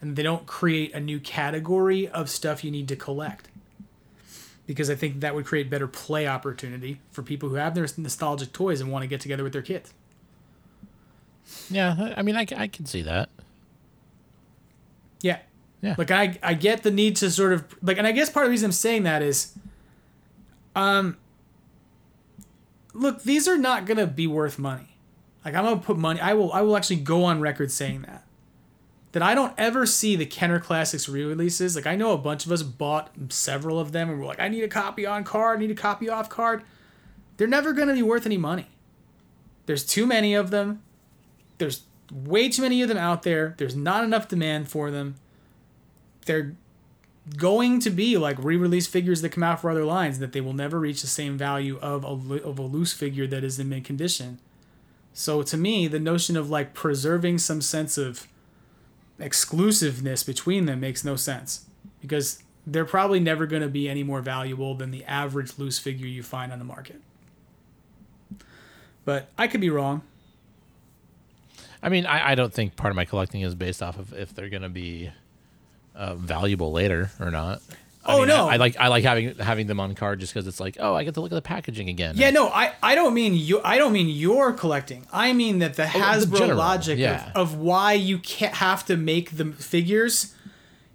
And 0.00 0.16
they 0.16 0.22
don't 0.22 0.46
create 0.46 0.94
a 0.94 1.00
new 1.00 1.20
category 1.20 2.08
of 2.08 2.28
stuff 2.30 2.64
you 2.64 2.70
need 2.70 2.88
to 2.88 2.96
collect. 2.96 3.48
Because 4.66 4.88
I 4.88 4.94
think 4.94 5.20
that 5.20 5.34
would 5.34 5.44
create 5.44 5.68
better 5.68 5.86
play 5.88 6.26
opportunity 6.26 7.00
for 7.10 7.22
people 7.22 7.48
who 7.50 7.56
have 7.56 7.74
their 7.74 7.86
nostalgic 7.96 8.52
toys 8.52 8.80
and 8.80 8.90
want 8.90 9.02
to 9.02 9.06
get 9.08 9.20
together 9.20 9.44
with 9.44 9.52
their 9.52 9.62
kids. 9.62 9.92
yeah. 11.70 11.92
I- 11.98 12.04
mean, 12.04 12.14
I 12.16 12.22
mean, 12.22 12.36
I, 12.36 12.46
c- 12.46 12.56
I 12.56 12.68
can 12.68 12.86
see 12.86 13.02
that. 13.02 13.28
Yeah. 15.20 15.38
Yeah. 15.82 15.94
Like 15.98 16.10
I 16.12 16.38
I 16.42 16.54
get 16.54 16.84
the 16.84 16.90
need 16.92 17.16
to 17.16 17.30
sort 17.30 17.52
of 17.52 17.64
like 17.82 17.98
and 17.98 18.06
I 18.06 18.12
guess 18.12 18.30
part 18.30 18.46
of 18.46 18.48
the 18.48 18.52
reason 18.52 18.66
I'm 18.66 18.72
saying 18.72 19.02
that 19.02 19.20
is 19.22 19.52
um 20.76 21.16
look, 22.92 23.22
these 23.22 23.48
are 23.48 23.58
not 23.58 23.86
gonna 23.86 24.06
be 24.06 24.26
worth 24.26 24.58
money. 24.58 24.96
Like 25.44 25.54
I'm 25.54 25.64
gonna 25.64 25.80
put 25.80 25.98
money 25.98 26.20
I 26.20 26.34
will 26.34 26.52
I 26.52 26.62
will 26.62 26.76
actually 26.76 26.96
go 26.96 27.24
on 27.24 27.40
record 27.40 27.70
saying 27.70 28.02
that. 28.02 28.24
That 29.12 29.22
I 29.22 29.34
don't 29.34 29.52
ever 29.58 29.84
see 29.84 30.16
the 30.16 30.24
Kenner 30.24 30.58
Classics 30.58 31.08
re-releases. 31.08 31.76
Like 31.76 31.86
I 31.86 31.96
know 31.96 32.12
a 32.12 32.18
bunch 32.18 32.46
of 32.46 32.52
us 32.52 32.62
bought 32.62 33.10
several 33.28 33.78
of 33.78 33.92
them 33.92 34.08
and 34.08 34.18
we're 34.18 34.26
like, 34.26 34.40
I 34.40 34.48
need 34.48 34.64
a 34.64 34.68
copy 34.68 35.04
on 35.04 35.24
card, 35.24 35.58
I 35.58 35.62
need 35.62 35.70
a 35.70 35.74
copy 35.74 36.08
off 36.08 36.28
card. 36.28 36.62
They're 37.36 37.46
never 37.46 37.72
gonna 37.72 37.94
be 37.94 38.02
worth 38.02 38.26
any 38.26 38.38
money. 38.38 38.68
There's 39.66 39.84
too 39.84 40.06
many 40.06 40.34
of 40.34 40.50
them. 40.50 40.82
There's 41.58 41.82
way 42.10 42.48
too 42.48 42.62
many 42.62 42.82
of 42.82 42.88
them 42.88 42.98
out 42.98 43.22
there. 43.22 43.54
There's 43.58 43.76
not 43.76 44.04
enough 44.04 44.28
demand 44.28 44.68
for 44.68 44.90
them. 44.90 45.16
They're 46.26 46.56
going 47.36 47.80
to 47.80 47.90
be 47.90 48.18
like 48.18 48.36
re-release 48.42 48.86
figures 48.86 49.22
that 49.22 49.30
come 49.30 49.42
out 49.44 49.60
for 49.60 49.70
other 49.70 49.84
lines 49.84 50.18
that 50.18 50.32
they 50.32 50.40
will 50.40 50.52
never 50.52 50.80
reach 50.80 51.02
the 51.02 51.06
same 51.06 51.38
value 51.38 51.78
of 51.80 52.04
a, 52.04 52.42
of 52.42 52.58
a 52.58 52.62
loose 52.62 52.92
figure 52.92 53.26
that 53.26 53.44
is 53.44 53.58
in 53.58 53.68
mint 53.68 53.84
condition 53.84 54.38
So 55.12 55.42
to 55.42 55.56
me, 55.56 55.88
the 55.88 56.00
notion 56.00 56.36
of 56.36 56.50
like 56.50 56.74
preserving 56.74 57.38
some 57.38 57.60
sense 57.60 57.98
of 57.98 58.26
exclusiveness 59.18 60.22
between 60.24 60.66
them 60.66 60.80
makes 60.80 61.04
no 61.04 61.16
sense 61.16 61.66
because 62.00 62.42
they're 62.66 62.84
probably 62.84 63.20
never 63.20 63.46
going 63.46 63.62
to 63.62 63.68
be 63.68 63.88
any 63.88 64.02
more 64.02 64.20
valuable 64.22 64.74
than 64.74 64.90
the 64.90 65.04
average 65.04 65.58
loose 65.58 65.78
figure 65.78 66.06
you 66.06 66.22
find 66.22 66.52
on 66.52 66.58
the 66.58 66.64
market. 66.64 67.00
But 69.04 69.28
I 69.36 69.48
could 69.48 69.60
be 69.60 69.70
wrong. 69.70 70.02
I 71.82 71.88
mean, 71.88 72.06
I, 72.06 72.32
I 72.32 72.34
don't 72.36 72.52
think 72.52 72.76
part 72.76 72.90
of 72.90 72.96
my 72.96 73.04
collecting 73.04 73.42
is 73.42 73.54
based 73.54 73.82
off 73.82 73.98
of 73.98 74.12
if 74.12 74.34
they're 74.34 74.48
going 74.48 74.62
to 74.62 74.68
be 74.68 75.10
uh, 75.94 76.14
valuable 76.14 76.72
later 76.72 77.10
or 77.20 77.30
not. 77.30 77.60
I 78.04 78.14
Oh, 78.14 78.18
mean, 78.18 78.28
no. 78.28 78.48
I, 78.48 78.54
I 78.54 78.56
like 78.56 78.76
I 78.78 78.88
like 78.88 79.04
having 79.04 79.36
having 79.36 79.68
them 79.68 79.78
on 79.78 79.94
card 79.94 80.18
just 80.18 80.34
because 80.34 80.48
it's 80.48 80.58
like, 80.58 80.76
oh, 80.80 80.92
I 80.94 81.04
get 81.04 81.14
to 81.14 81.20
look 81.20 81.30
at 81.30 81.36
the 81.36 81.40
packaging 81.42 81.88
again. 81.88 82.14
Yeah, 82.16 82.30
no, 82.30 82.48
I, 82.48 82.72
I 82.82 82.96
don't 82.96 83.14
mean 83.14 83.34
you. 83.34 83.60
I 83.62 83.78
don't 83.78 83.92
mean 83.92 84.08
you're 84.08 84.52
collecting. 84.52 85.06
I 85.12 85.32
mean 85.32 85.60
that 85.60 85.74
the 85.74 85.82
the 85.84 85.88
Hasbro 85.88 86.38
general, 86.38 86.58
logic 86.58 86.98
yeah. 86.98 87.30
of, 87.36 87.52
of 87.52 87.58
why 87.58 87.92
you 87.92 88.18
can't 88.18 88.54
have 88.54 88.84
to 88.86 88.96
make 88.96 89.36
the 89.36 89.52
figures 89.52 90.34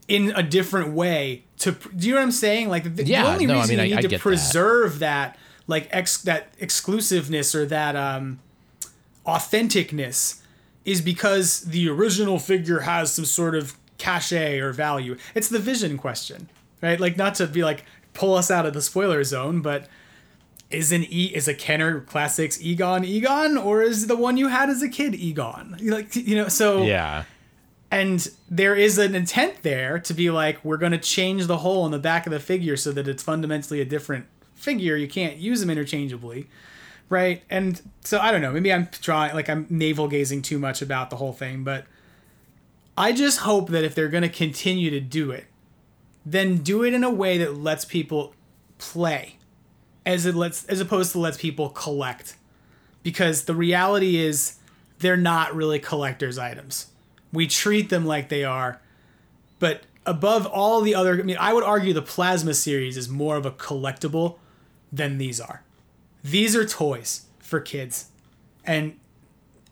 in 0.10 0.32
a 0.36 0.44
different 0.44 0.92
way 0.94 1.44
to. 1.60 1.72
Do 1.72 2.08
you 2.08 2.14
know 2.14 2.20
what 2.20 2.24
I'm 2.26 2.32
saying? 2.32 2.68
Like 2.68 2.94
the, 2.96 3.06
Yeah, 3.06 3.24
the 3.24 3.30
only 3.30 3.46
no, 3.46 3.54
I 3.54 3.62
reason 3.62 3.78
mean, 3.78 3.86
you 3.88 3.96
I- 3.96 3.96
need 3.96 4.00
I 4.00 4.02
to 4.02 4.08
get 4.10 4.18
that. 4.18 4.22
preserve 4.24 5.00
that, 5.00 5.38
like 5.66 5.88
ex 5.92 6.18
that 6.24 6.50
exclusiveness 6.60 7.56
or 7.56 7.66
that 7.68 7.96
um, 7.96 8.40
authenticness 9.26 10.42
is 10.86 11.02
because 11.02 11.62
the 11.62 11.90
original 11.90 12.40
figure 12.40 12.80
has 12.82 13.12
some 13.14 13.26
sort 13.26 13.56
of 13.56 13.78
cachet 13.98 14.60
or 14.60 14.72
value. 14.72 15.18
It's 15.36 15.50
the 15.50 15.60
vision 15.60 15.98
question, 15.98 16.50
right? 16.82 17.00
Like 17.00 17.18
not 17.18 17.36
to 17.36 17.48
be 17.48 17.64
like 17.64 17.86
pull 18.14 18.36
us 18.36 18.50
out 18.50 18.66
of 18.66 18.74
the 18.74 18.82
spoiler 18.82 19.24
zone, 19.24 19.62
but 19.62 19.88
is 20.70 20.92
an 20.92 21.06
E 21.10 21.32
is 21.34 21.48
a 21.48 21.54
Kenner 21.54 22.02
Classics 22.02 22.62
Egon 22.62 23.06
Egon 23.06 23.58
or 23.58 23.82
is 23.82 24.08
the 24.08 24.18
one 24.18 24.38
you 24.38 24.48
had 24.48 24.70
as 24.70 24.82
a 24.82 24.90
kid 24.90 25.16
Egon? 25.16 25.78
Like 25.82 26.16
you 26.16 26.36
know, 26.36 26.48
so 26.48 26.84
yeah, 26.84 27.24
and 27.90 28.30
there 28.50 28.76
is 28.76 28.98
an 28.98 29.16
intent 29.16 29.64
there 29.64 30.00
to 30.00 30.14
be 30.14 30.30
like 30.30 30.64
we're 30.66 30.78
going 30.78 30.92
to 30.92 30.98
change 30.98 31.48
the 31.48 31.58
hole 31.58 31.86
in 31.86 31.92
the 31.92 32.00
back 32.00 32.28
of 32.28 32.34
the 32.34 32.40
figure 32.40 32.76
so 32.76 32.92
that 32.92 33.08
it's 33.08 33.24
fundamentally 33.24 33.80
a 33.80 33.86
different 33.86 34.26
figure. 34.56 34.96
You 34.98 35.08
can't 35.08 35.38
use 35.38 35.62
them 35.62 35.70
interchangeably, 35.70 36.48
right? 37.08 37.44
And 37.50 37.82
so 38.02 38.20
I 38.20 38.32
don't 38.32 38.42
know. 38.42 38.52
Maybe 38.52 38.74
I'm 38.74 38.90
drawing 39.02 39.34
like 39.34 39.50
I'm 39.50 39.68
navel 39.70 40.08
gazing 40.08 40.42
too 40.42 40.60
much 40.60 40.82
about 40.82 41.10
the 41.10 41.16
whole 41.16 41.34
thing, 41.34 41.64
but 41.64 41.86
I 42.98 43.12
just 43.12 43.40
hope 43.40 43.70
that 43.70 43.84
if 43.84 43.94
they're 43.94 44.10
going 44.10 44.24
to 44.24 44.30
continue 44.30 44.90
to 44.90 45.00
do 45.00 45.30
it, 45.30 45.46
then 46.26 46.58
do 46.58 46.84
it 46.84 46.94
in 46.94 47.04
a 47.04 47.12
way 47.12 47.38
that 47.38 47.56
lets 47.56 47.86
people 47.86 48.34
play, 48.80 49.36
as 50.06 50.26
it 50.26 50.36
lets 50.36 50.66
as 50.66 50.82
opposed 50.82 51.12
to 51.12 51.20
lets 51.20 51.38
people 51.38 51.70
collect, 51.70 52.36
because 53.04 53.46
the 53.46 53.56
reality 53.56 54.18
is 54.18 54.56
they're 55.00 55.16
not 55.16 55.56
really 55.56 55.80
collectors' 55.80 56.40
items. 56.40 56.88
We 57.32 57.46
treat 57.46 57.90
them 57.90 58.06
like 58.06 58.30
they 58.30 58.44
are, 58.44 58.82
but 59.60 59.84
above 60.06 60.46
all 60.48 60.82
the 60.82 60.96
other, 60.96 61.20
I 61.20 61.24
mean, 61.24 61.38
I 61.40 61.54
would 61.54 61.64
argue 61.64 61.94
the 61.94 62.02
Plasma 62.02 62.56
series 62.56 62.98
is 62.98 63.08
more 63.08 63.36
of 63.36 63.46
a 63.46 63.52
collectible 63.52 64.38
than 64.92 65.18
these 65.18 65.40
are. 65.40 65.64
These 66.24 66.56
are 66.56 66.66
toys 66.66 67.26
for 67.40 67.60
kids, 67.60 68.08
and 68.66 69.00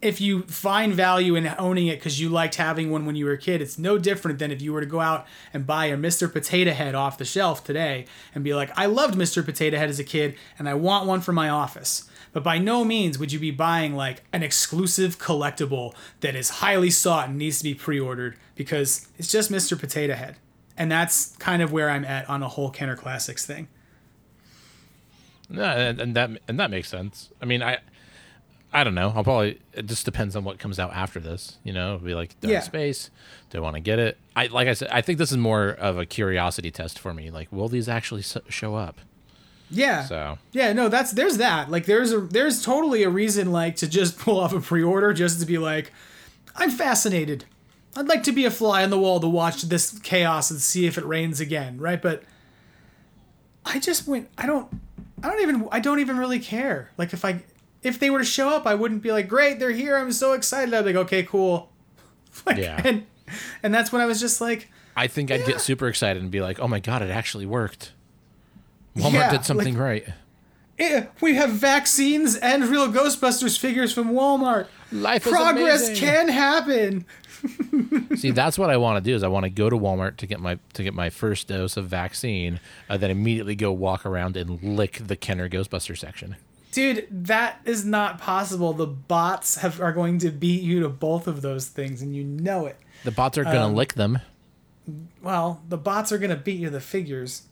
if 0.01 0.19
you 0.19 0.43
find 0.43 0.93
value 0.93 1.35
in 1.35 1.53
owning 1.57 1.87
it 1.87 1.99
because 1.99 2.19
you 2.19 2.29
liked 2.29 2.55
having 2.55 2.91
one 2.91 3.05
when 3.05 3.15
you 3.15 3.25
were 3.25 3.33
a 3.33 3.37
kid, 3.37 3.61
it's 3.61 3.77
no 3.77 3.97
different 3.97 4.39
than 4.39 4.51
if 4.51 4.61
you 4.61 4.73
were 4.73 4.81
to 4.81 4.87
go 4.87 4.99
out 4.99 5.25
and 5.53 5.65
buy 5.65 5.85
a 5.85 5.97
Mr. 5.97 6.31
Potato 6.31 6.71
Head 6.71 6.95
off 6.95 7.17
the 7.17 7.25
shelf 7.25 7.63
today 7.63 8.05
and 8.33 8.43
be 8.43 8.53
like, 8.53 8.71
I 8.77 8.85
loved 8.85 9.15
Mr. 9.15 9.43
Potato 9.43 9.77
Head 9.77 9.89
as 9.89 9.99
a 9.99 10.03
kid 10.03 10.35
and 10.59 10.67
I 10.67 10.73
want 10.73 11.07
one 11.07 11.21
for 11.21 11.31
my 11.31 11.49
office. 11.49 12.09
But 12.33 12.43
by 12.43 12.57
no 12.57 12.83
means 12.83 13.17
would 13.17 13.31
you 13.31 13.39
be 13.39 13.51
buying 13.51 13.95
like 13.95 14.23
an 14.33 14.43
exclusive 14.43 15.17
collectible 15.17 15.93
that 16.19 16.35
is 16.35 16.49
highly 16.49 16.89
sought 16.89 17.29
and 17.29 17.37
needs 17.37 17.59
to 17.59 17.63
be 17.63 17.73
pre 17.73 17.99
ordered 17.99 18.37
because 18.55 19.07
it's 19.17 19.31
just 19.31 19.49
Mr. 19.49 19.79
Potato 19.79 20.15
Head. 20.15 20.35
And 20.77 20.91
that's 20.91 21.35
kind 21.37 21.61
of 21.61 21.71
where 21.71 21.89
I'm 21.89 22.03
at 22.03 22.29
on 22.29 22.43
a 22.43 22.49
whole 22.49 22.69
Kenner 22.69 22.97
Classics 22.97 23.45
thing. 23.45 23.69
no, 25.49 25.63
and, 25.63 26.01
and 26.01 26.15
that 26.15 26.29
and 26.49 26.59
that 26.59 26.69
makes 26.69 26.89
sense. 26.89 27.29
I 27.41 27.45
mean, 27.45 27.63
I 27.63 27.79
I 28.75 28.83
don't 28.83 28.93
know. 28.93 29.11
I'll 29.15 29.23
probably 29.23 29.59
it 29.73 29.85
just 29.85 30.03
depends 30.05 30.35
on 30.35 30.43
what 30.43 30.59
comes 30.59 30.79
out 30.79 30.93
after 30.93 31.19
this. 31.19 31.57
You 31.63 31.71
know, 31.73 31.95
It'll 31.95 32.05
be 32.05 32.13
like 32.13 32.39
Dark 32.41 32.51
Yeah. 32.51 32.59
Space. 32.59 33.09
Do 33.49 33.57
I 33.57 33.61
want 33.61 33.75
to 33.75 33.79
get 33.79 33.99
it? 33.99 34.17
I 34.35 34.47
like 34.47 34.67
I 34.67 34.73
said. 34.73 34.89
I 34.91 35.01
think 35.01 35.17
this 35.17 35.31
is 35.31 35.37
more 35.37 35.69
of 35.69 35.97
a 35.97 36.05
curiosity 36.05 36.71
test 36.71 36.99
for 36.99 37.13
me. 37.13 37.31
Like, 37.31 37.51
will 37.51 37.69
these 37.69 37.87
actually 37.87 38.23
show 38.49 38.75
up? 38.75 38.99
Yeah. 39.71 40.03
So 40.03 40.37
Yeah, 40.51 40.73
no, 40.73 40.89
that's 40.89 41.11
there's 41.13 41.37
that. 41.37 41.71
Like 41.71 41.85
there's 41.85 42.11
a 42.11 42.19
there's 42.19 42.61
totally 42.63 43.03
a 43.03 43.09
reason 43.09 43.51
like 43.51 43.77
to 43.77 43.87
just 43.87 44.19
pull 44.23 44.39
off 44.39 44.53
a 44.53 44.59
pre-order 44.59 45.13
just 45.13 45.39
to 45.39 45.45
be 45.45 45.57
like 45.57 45.93
I'm 46.55 46.69
fascinated. 46.69 47.45
I'd 47.95 48.07
like 48.09 48.23
to 48.23 48.31
be 48.33 48.43
a 48.43 48.51
fly 48.51 48.83
on 48.83 48.89
the 48.89 48.99
wall 48.99 49.21
to 49.21 49.27
watch 49.27 49.61
this 49.61 49.97
chaos 49.99 50.51
and 50.51 50.59
see 50.59 50.85
if 50.85 50.97
it 50.97 51.05
rains 51.05 51.39
again, 51.39 51.77
right? 51.77 52.01
But 52.01 52.23
I 53.65 53.79
just 53.79 54.07
went 54.07 54.29
I 54.37 54.45
don't 54.45 54.67
I 55.23 55.29
don't 55.29 55.41
even 55.41 55.67
I 55.71 55.79
don't 55.79 55.99
even 55.99 56.17
really 56.17 56.39
care. 56.39 56.91
Like 56.97 57.13
if 57.13 57.23
I 57.25 57.43
if 57.85 57.99
they 57.99 58.09
were 58.09 58.19
to 58.19 58.25
show 58.25 58.49
up, 58.49 58.65
I 58.65 58.75
wouldn't 58.75 59.01
be 59.03 59.11
like, 59.11 59.27
"Great, 59.27 59.59
they're 59.59 59.71
here. 59.71 59.95
I'm 59.95 60.11
so 60.11 60.33
excited." 60.33 60.73
I'd 60.73 60.81
be 60.85 60.93
like, 60.93 61.05
"Okay, 61.05 61.23
cool." 61.23 61.71
Like, 62.45 62.57
Yeah. 62.57 62.81
And 62.83 63.05
and 63.63 63.73
that's 63.73 63.91
when 63.93 64.01
I 64.01 64.05
was 64.05 64.19
just 64.19 64.41
like, 64.41 64.69
I 64.95 65.07
think 65.07 65.31
I'd 65.31 65.45
get 65.45 65.61
super 65.61 65.87
excited 65.87 66.21
and 66.21 66.29
be 66.29 66.41
like, 66.41 66.59
"Oh 66.59 66.67
my 66.67 66.79
god, 66.79 67.01
it 67.01 67.09
actually 67.09 67.45
worked! 67.45 67.93
Walmart 68.97 69.13
Yeah, 69.13 69.31
did 69.31 69.45
something 69.45 69.77
right." 69.77 70.05
eh, 70.77 71.05
"We 71.21 71.35
have 71.35 71.51
vaccines 71.51 72.35
and 72.35 72.65
real 72.65 72.91
Ghostbusters 72.91 73.57
figures 73.57 73.93
from 73.93 74.11
Walmart. 74.11 74.67
Life 74.91 75.25
is 75.27 75.31
Progress 75.31 75.97
can 75.97 76.27
happen." 76.27 77.05
See, 78.15 78.31
that's 78.31 78.57
what 78.57 78.69
I 78.69 78.77
want 78.77 79.03
to 79.03 79.09
do. 79.09 79.15
Is 79.15 79.23
I 79.23 79.27
want 79.27 79.43
to 79.45 79.49
go 79.49 79.69
to 79.69 79.77
Walmart 79.77 80.17
to 80.17 80.27
get 80.27 80.39
my 80.39 80.59
to 80.73 80.83
get 80.83 80.93
my 80.93 81.09
first 81.09 81.47
dose 81.47 81.77
of 81.77 81.87
vaccine, 81.87 82.59
and 82.89 83.01
then 83.01 83.11
immediately 83.11 83.55
go 83.55 83.71
walk 83.71 84.05
around 84.05 84.35
and 84.35 84.61
lick 84.61 84.99
the 85.05 85.15
Kenner 85.15 85.47
Ghostbuster 85.47 85.97
section. 85.97 86.35
Dude, 86.75 87.07
that 87.09 87.61
is 87.63 87.85
not 87.85 88.17
possible. 88.19 88.73
The 88.73 88.85
bots 88.85 89.55
have 89.55 89.79
are 89.79 89.93
going 89.93 90.19
to 90.19 90.29
beat 90.29 90.61
you 90.61 90.81
to 90.81 90.89
both 90.89 91.25
of 91.25 91.41
those 91.41 91.67
things, 91.67 92.01
and 92.01 92.13
you 92.13 92.25
know 92.25 92.65
it. 92.65 92.75
The 93.05 93.11
bots 93.11 93.37
are 93.37 93.45
gonna 93.45 93.67
Um, 93.67 93.75
lick 93.75 93.93
them. 93.93 94.19
Well, 95.21 95.61
the 95.69 95.77
bots 95.77 96.11
are 96.11 96.17
going 96.17 96.31
to 96.31 96.35
beat 96.35 96.59
you 96.59 96.65
to 96.65 96.71
the 96.71 96.81
figures. 96.81 97.43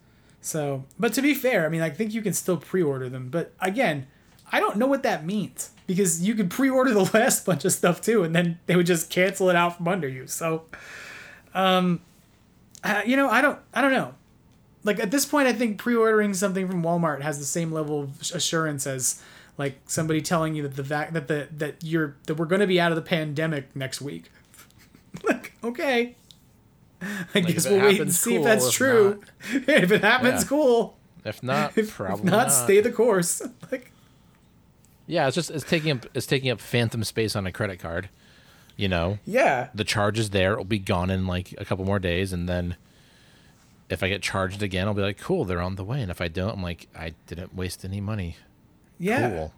So, 0.42 0.84
but 1.00 1.14
to 1.14 1.22
be 1.22 1.34
fair, 1.34 1.66
I 1.66 1.70
mean, 1.70 1.80
I 1.80 1.90
think 1.90 2.14
you 2.14 2.22
can 2.22 2.34
still 2.34 2.58
pre-order 2.58 3.08
them. 3.08 3.30
But 3.30 3.54
again, 3.62 4.08
I 4.52 4.60
don't 4.60 4.76
know 4.76 4.88
what 4.88 5.04
that 5.04 5.26
means 5.26 5.70
because 5.88 6.22
you 6.22 6.36
could 6.36 6.50
pre-order 6.52 6.94
the 6.94 7.10
last 7.14 7.46
bunch 7.46 7.64
of 7.64 7.72
stuff 7.72 8.02
too, 8.02 8.24
and 8.24 8.36
then 8.36 8.60
they 8.66 8.76
would 8.76 8.86
just 8.88 9.10
cancel 9.10 9.50
it 9.50 9.56
out 9.56 9.78
from 9.78 9.88
under 9.88 10.10
you. 10.10 10.28
So, 10.28 10.66
um, 11.54 12.02
uh, 12.84 13.04
you 13.06 13.16
know, 13.16 13.30
I 13.30 13.40
don't, 13.42 13.60
I 13.74 13.80
don't 13.80 13.94
know. 13.94 14.16
Like 14.84 15.00
at 15.00 15.12
this 15.12 15.26
point, 15.26 15.48
I 15.48 15.54
think 15.54 15.78
pre-ordering 15.78 16.34
something 16.34 16.68
from 16.68 16.84
Walmart 16.84 17.22
has 17.22 17.40
the 17.40 17.46
same 17.46 17.72
level 17.72 18.02
of 18.02 18.22
assurance 18.34 18.86
as 18.86 19.22
like 19.58 19.80
somebody 19.86 20.22
telling 20.22 20.56
you 20.56 20.64
that 20.64 20.76
the 20.76 20.84
vac 20.84 21.14
that 21.14 21.28
the 21.28 21.48
that 21.58 21.76
you're 21.84 22.16
that 22.26 22.36
we're 22.36 22.46
going 22.46 22.62
to 22.62 22.68
be 22.68 22.80
out 22.82 22.92
of 22.92 22.96
the 22.96 23.02
pandemic 23.02 23.76
next 23.76 24.02
week. 24.02 24.32
like, 25.24 25.54
okay. 25.64 26.16
I 27.36 27.42
guess 27.42 27.68
we'll 27.68 27.82
wait 27.82 28.00
and 28.02 28.14
see 28.14 28.36
if 28.36 28.44
that's 28.44 28.68
If 28.68 28.74
true. 28.74 29.22
if 29.52 29.92
it 29.92 30.02
happens, 30.02 30.44
Yeah. 30.44 30.48
cool. 30.50 30.98
If 31.26 31.44
not, 31.44 31.78
If 31.78 31.94
probably 31.96 32.26
not, 32.26 32.48
not. 32.48 32.52
stay 32.52 32.80
the 32.82 32.92
course. 32.92 33.42
like, 33.72 33.92
Yeah, 35.08 35.28
it's 35.28 35.36
just 35.36 35.52
it's 35.52 35.64
taking 35.66 35.92
up 35.92 36.06
it's 36.14 36.26
taking 36.26 36.50
up 36.50 36.60
phantom 36.60 37.04
space 37.04 37.36
on 37.36 37.46
a 37.46 37.52
credit 37.52 37.80
card. 37.80 38.10
You 38.76 38.88
know, 38.90 39.20
yeah, 39.26 39.68
the 39.76 39.84
charge 39.84 40.18
is 40.18 40.32
there. 40.32 40.54
It'll 40.54 40.66
be 40.66 40.80
gone 40.80 41.10
in 41.12 41.28
like 41.28 41.54
a 41.60 41.66
couple 41.66 41.86
more 41.86 42.00
days, 42.00 42.34
and 42.34 42.50
then 42.50 42.76
if 43.90 44.04
I 44.04 44.10
get 44.10 44.22
charged 44.22 44.64
again, 44.64 44.88
I'll 44.88 44.94
be 44.94 45.02
like, 45.02 45.18
cool, 45.18 45.46
they're 45.46 45.62
on 45.62 45.76
the 45.76 45.84
way. 45.84 46.02
And 46.02 46.10
if 46.10 46.22
I 46.22 46.28
don't, 46.28 46.54
I'm 46.56 46.64
like, 46.64 46.88
I 46.96 47.14
didn't 47.28 47.56
waste 47.56 47.84
any 47.86 48.02
money. 48.02 48.38
yeah. 49.00 49.30
Cool. 49.30 49.54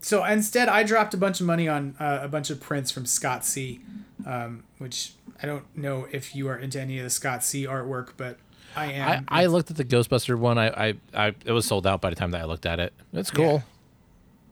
So 0.00 0.24
instead, 0.24 0.68
I 0.68 0.84
dropped 0.84 1.14
a 1.14 1.16
bunch 1.16 1.40
of 1.40 1.46
money 1.46 1.68
on 1.68 1.96
uh, 1.98 2.20
a 2.22 2.28
bunch 2.28 2.50
of 2.50 2.60
prints 2.60 2.90
from 2.90 3.04
Scott 3.04 3.44
C, 3.44 3.80
um, 4.24 4.62
which 4.78 5.12
I 5.42 5.46
don't 5.46 5.64
know 5.76 6.06
if 6.12 6.34
you 6.36 6.48
are 6.48 6.56
into 6.56 6.80
any 6.80 6.98
of 6.98 7.04
the 7.04 7.10
Scott 7.10 7.42
C 7.42 7.66
artwork, 7.66 8.10
but 8.16 8.38
I 8.76 8.84
I, 8.84 8.92
am. 8.92 9.24
I 9.28 9.46
looked 9.46 9.70
at 9.70 9.76
the 9.76 9.84
Ghostbuster 9.84 10.38
one. 10.38 10.56
I, 10.56 10.88
I, 10.88 10.94
I 11.14 11.34
it 11.44 11.52
was 11.52 11.66
sold 11.66 11.86
out 11.86 12.00
by 12.00 12.10
the 12.10 12.16
time 12.16 12.30
that 12.30 12.40
I 12.40 12.44
looked 12.44 12.66
at 12.66 12.78
it. 12.78 12.92
It's 13.12 13.30
cool. 13.30 13.64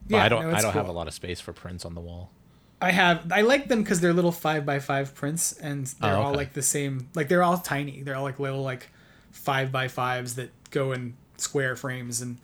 But 0.09 0.17
Yeah, 0.17 0.23
I 0.23 0.29
don't 0.29 0.43
no, 0.43 0.55
I 0.55 0.61
don't 0.61 0.73
have 0.73 0.89
a 0.89 0.91
lot 0.91 1.07
of 1.07 1.13
space 1.13 1.39
for 1.39 1.53
prints 1.53 1.85
on 1.85 1.95
the 1.95 2.01
wall. 2.01 2.29
I 2.81 2.91
have 2.91 3.31
I 3.31 3.41
like 3.41 3.67
them 3.69 3.81
because 3.81 4.01
they're 4.01 4.13
little 4.13 4.31
five 4.31 4.65
by 4.65 4.79
five 4.79 5.15
prints 5.15 5.51
and 5.53 5.87
they're 6.01 6.15
Oh, 6.15 6.21
all 6.21 6.33
like 6.33 6.53
the 6.53 6.61
same 6.61 7.09
like 7.15 7.27
they're 7.27 7.43
all 7.43 7.57
tiny. 7.57 8.01
They're 8.03 8.15
all 8.15 8.23
like 8.23 8.39
little 8.39 8.61
like 8.63 8.89
five 9.31 9.71
by 9.71 9.87
fives 9.87 10.35
that 10.35 10.51
go 10.71 10.91
in 10.91 11.15
square 11.37 11.75
frames 11.75 12.21
and 12.21 12.37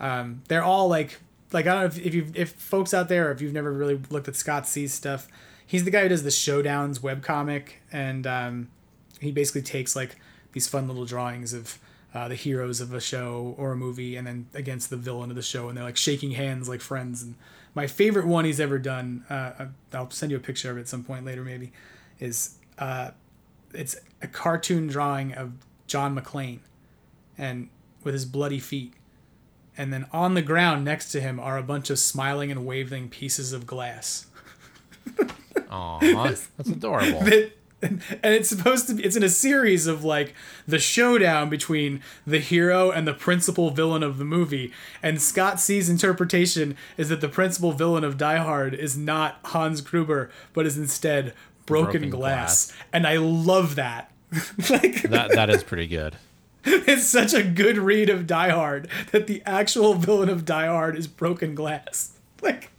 um, 0.00 0.42
they're 0.48 0.62
all 0.62 0.88
like 0.88 1.18
like 1.52 1.66
I 1.66 1.72
don't 1.72 1.80
know 1.80 1.86
if, 1.86 1.98
if 2.06 2.14
you 2.14 2.26
if 2.34 2.52
folks 2.52 2.94
out 2.94 3.08
there 3.08 3.30
if 3.32 3.40
you've 3.40 3.52
never 3.52 3.72
really 3.72 4.00
looked 4.10 4.28
at 4.28 4.36
Scott 4.36 4.66
C's 4.68 4.94
stuff, 4.94 5.26
he's 5.66 5.84
the 5.84 5.90
guy 5.90 6.02
who 6.02 6.08
does 6.08 6.22
the 6.22 6.30
Showdowns 6.30 7.00
webcomic 7.00 7.64
and 7.90 8.26
um, 8.26 8.68
he 9.20 9.32
basically 9.32 9.62
takes 9.62 9.96
like 9.96 10.16
these 10.52 10.68
fun 10.68 10.86
little 10.86 11.04
drawings 11.06 11.52
of 11.52 11.78
uh, 12.14 12.28
the 12.28 12.34
heroes 12.34 12.80
of 12.80 12.92
a 12.94 13.00
show 13.00 13.54
or 13.58 13.72
a 13.72 13.76
movie 13.76 14.16
and 14.16 14.26
then 14.26 14.46
against 14.54 14.90
the 14.90 14.96
villain 14.96 15.30
of 15.30 15.36
the 15.36 15.42
show 15.42 15.68
and 15.68 15.76
they're 15.76 15.84
like 15.84 15.96
shaking 15.96 16.32
hands 16.32 16.68
like 16.68 16.80
friends 16.80 17.22
and 17.22 17.34
my 17.74 17.86
favorite 17.86 18.26
one 18.26 18.44
he's 18.44 18.60
ever 18.60 18.78
done. 18.78 19.24
Uh, 19.28 19.66
I'll 19.92 20.10
send 20.10 20.30
you 20.30 20.36
a 20.36 20.40
picture 20.40 20.70
of 20.70 20.76
it 20.76 20.80
at 20.82 20.88
some 20.88 21.04
point 21.04 21.24
later, 21.24 21.42
maybe. 21.42 21.72
Is 22.18 22.56
uh, 22.78 23.10
it's 23.72 23.96
a 24.20 24.26
cartoon 24.26 24.86
drawing 24.86 25.32
of 25.32 25.52
John 25.86 26.16
McClane, 26.16 26.60
and 27.38 27.68
with 28.04 28.14
his 28.14 28.24
bloody 28.24 28.60
feet, 28.60 28.94
and 29.76 29.92
then 29.92 30.06
on 30.12 30.34
the 30.34 30.42
ground 30.42 30.84
next 30.84 31.10
to 31.12 31.20
him 31.20 31.40
are 31.40 31.56
a 31.58 31.62
bunch 31.62 31.90
of 31.90 31.98
smiling 31.98 32.50
and 32.50 32.66
waving 32.66 33.08
pieces 33.08 33.52
of 33.52 33.66
glass. 33.66 34.26
Aw, 35.70 35.98
that's 35.98 36.68
adorable. 36.68 37.20
that 37.22 37.52
and 38.22 38.34
it's 38.34 38.48
supposed 38.48 38.86
to 38.86 38.94
be 38.94 39.04
it's 39.04 39.16
in 39.16 39.22
a 39.22 39.28
series 39.28 39.86
of 39.86 40.04
like 40.04 40.34
the 40.68 40.78
showdown 40.78 41.50
between 41.50 42.00
the 42.26 42.38
hero 42.38 42.90
and 42.90 43.08
the 43.08 43.14
principal 43.14 43.70
villain 43.70 44.02
of 44.04 44.18
the 44.18 44.24
movie 44.24 44.72
and 45.02 45.20
scott 45.20 45.58
c's 45.58 45.88
interpretation 45.88 46.76
is 46.96 47.08
that 47.08 47.20
the 47.20 47.28
principal 47.28 47.72
villain 47.72 48.04
of 48.04 48.16
die 48.16 48.36
hard 48.38 48.72
is 48.72 48.96
not 48.96 49.38
hans 49.46 49.80
gruber 49.80 50.30
but 50.52 50.64
is 50.64 50.78
instead 50.78 51.34
broken, 51.66 51.92
Broken 52.02 52.10
glass. 52.10 52.66
glass. 52.70 52.78
and 52.92 53.06
i 53.06 53.16
love 53.16 53.74
that 53.74 54.12
like 54.70 55.02
that 55.02 55.30
that 55.32 55.50
is 55.50 55.62
pretty 55.62 55.86
good. 55.86 56.16
it's 56.64 57.04
such 57.04 57.34
a 57.34 57.42
good 57.42 57.76
read 57.76 58.08
of 58.08 58.26
die 58.26 58.50
hard 58.50 58.88
that 59.10 59.26
the 59.26 59.42
actual 59.44 59.94
villain 59.94 60.28
of 60.28 60.44
die 60.44 60.66
hard 60.66 60.96
is 60.96 61.08
broken 61.08 61.54
glass 61.56 62.12
like 62.40 62.70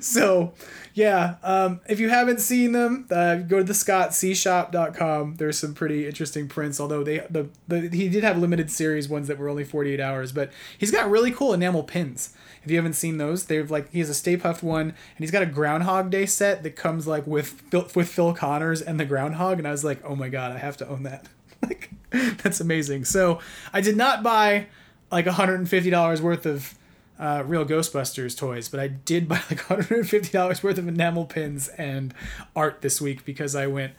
so 0.00 0.52
yeah 0.94 1.34
um, 1.42 1.80
if 1.88 1.98
you 1.98 2.08
haven't 2.08 2.40
seen 2.40 2.72
them 2.72 3.06
uh, 3.10 3.36
go 3.36 3.58
to 3.58 3.64
the 3.64 3.72
scottcshop.com 3.72 5.34
there's 5.34 5.58
some 5.58 5.74
pretty 5.74 6.06
interesting 6.06 6.48
prints 6.48 6.80
although 6.80 7.02
they 7.02 7.18
the, 7.28 7.48
the 7.68 7.88
he 7.88 8.08
did 8.08 8.22
have 8.24 8.38
limited 8.38 8.70
series 8.70 9.08
ones 9.08 9.28
that 9.28 9.36
were 9.36 9.48
only 9.48 9.64
48 9.64 10.00
hours 10.00 10.32
but 10.32 10.50
he's 10.78 10.90
got 10.90 11.10
really 11.10 11.30
cool 11.30 11.52
enamel 11.52 11.82
pins. 11.82 12.34
If 12.62 12.70
you 12.70 12.76
haven't 12.76 12.94
seen 12.94 13.18
those 13.18 13.44
they've 13.44 13.70
like 13.70 13.90
he 13.90 13.98
has 13.98 14.08
a 14.08 14.14
stay 14.14 14.36
puft 14.36 14.62
one 14.62 14.86
and 14.86 15.18
he's 15.18 15.32
got 15.32 15.42
a 15.42 15.46
groundhog 15.46 16.10
day 16.10 16.26
set 16.26 16.62
that 16.62 16.76
comes 16.76 17.06
like 17.06 17.26
with 17.26 17.62
with 17.94 18.08
phil 18.08 18.32
connors 18.32 18.80
and 18.80 18.98
the 18.98 19.04
groundhog 19.04 19.58
and 19.58 19.68
i 19.68 19.70
was 19.70 19.84
like 19.84 20.00
oh 20.04 20.14
my 20.14 20.28
god 20.28 20.52
i 20.52 20.58
have 20.58 20.76
to 20.78 20.88
own 20.88 21.02
that. 21.02 21.26
Like 21.62 21.90
that's 22.42 22.60
amazing. 22.60 23.06
So 23.06 23.40
i 23.72 23.80
did 23.80 23.96
not 23.96 24.22
buy 24.22 24.66
like 25.10 25.26
$150 25.26 26.20
worth 26.20 26.46
of 26.46 26.74
uh, 27.18 27.42
real 27.46 27.64
Ghostbusters 27.64 28.36
toys, 28.36 28.68
but 28.68 28.80
I 28.80 28.88
did 28.88 29.28
buy 29.28 29.36
like 29.50 29.60
$150 29.68 30.62
worth 30.62 30.78
of 30.78 30.88
enamel 30.88 31.26
pins 31.26 31.68
and 31.68 32.14
art 32.54 32.80
this 32.80 33.00
week 33.00 33.24
because 33.24 33.54
I 33.54 33.66
went, 33.66 33.94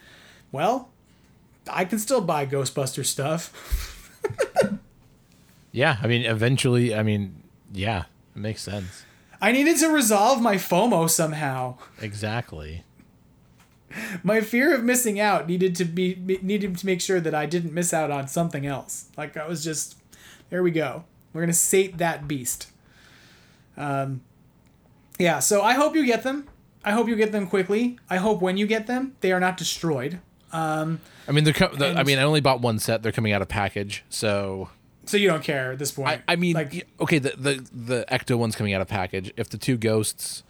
well, 0.51 0.89
I 1.69 1.85
can 1.85 1.99
still 1.99 2.21
buy 2.21 2.45
Ghostbuster 2.45 3.05
stuff. 3.05 3.51
Yeah, 5.75 5.97
I 6.01 6.07
mean, 6.07 6.23
eventually, 6.23 6.95
I 6.95 7.03
mean, 7.03 7.43
yeah, 7.73 8.05
it 8.33 8.39
makes 8.39 8.61
sense. 8.61 9.03
I 9.41 9.51
needed 9.51 9.75
to 9.79 9.89
resolve 9.89 10.41
my 10.41 10.55
FOMO 10.55 11.09
somehow. 11.09 11.79
Exactly. 12.01 12.85
My 14.23 14.39
fear 14.39 14.73
of 14.73 14.85
missing 14.85 15.19
out 15.19 15.49
needed 15.49 15.75
to 15.75 15.83
be 15.83 16.15
needed 16.41 16.77
to 16.77 16.85
make 16.85 17.01
sure 17.01 17.19
that 17.19 17.35
I 17.35 17.45
didn't 17.45 17.73
miss 17.73 17.93
out 17.93 18.09
on 18.09 18.29
something 18.29 18.65
else. 18.65 19.09
Like 19.17 19.35
I 19.35 19.49
was 19.49 19.65
just, 19.65 19.97
there 20.49 20.63
we 20.63 20.71
go. 20.71 21.03
We're 21.33 21.41
gonna 21.41 21.51
sate 21.51 21.97
that 21.97 22.25
beast. 22.25 22.71
Um, 23.77 24.21
yeah. 25.19 25.39
So 25.39 25.61
I 25.61 25.73
hope 25.73 25.95
you 25.95 26.05
get 26.05 26.23
them. 26.23 26.47
I 26.83 26.91
hope 26.91 27.07
you 27.07 27.15
get 27.15 27.31
them 27.31 27.47
quickly. 27.47 27.97
I 28.09 28.17
hope 28.17 28.41
when 28.41 28.57
you 28.57 28.67
get 28.67 28.87
them, 28.87 29.15
they 29.21 29.31
are 29.31 29.39
not 29.39 29.57
destroyed. 29.57 30.19
Um, 30.51 31.01
I 31.27 31.31
mean, 31.31 31.43
they're. 31.43 31.53
The, 31.53 31.95
I 31.97 32.03
mean, 32.03 32.19
I 32.19 32.23
only 32.23 32.41
bought 32.41 32.61
one 32.61 32.79
set. 32.79 33.01
They're 33.03 33.11
coming 33.11 33.33
out 33.33 33.41
of 33.41 33.47
package, 33.47 34.03
so 34.09 34.69
so 35.05 35.17
you 35.17 35.27
don't 35.27 35.43
care 35.43 35.71
at 35.73 35.79
this 35.79 35.91
point. 35.91 36.21
I, 36.27 36.33
I 36.33 36.35
mean, 36.35 36.53
like 36.53 36.87
okay, 36.99 37.19
the, 37.19 37.33
the 37.37 37.67
the 37.73 38.05
Ecto 38.11 38.37
one's 38.37 38.55
coming 38.55 38.73
out 38.73 38.81
of 38.81 38.87
package. 38.87 39.33
If 39.35 39.49
the 39.49 39.57
two 39.57 39.77
ghosts, 39.77 40.43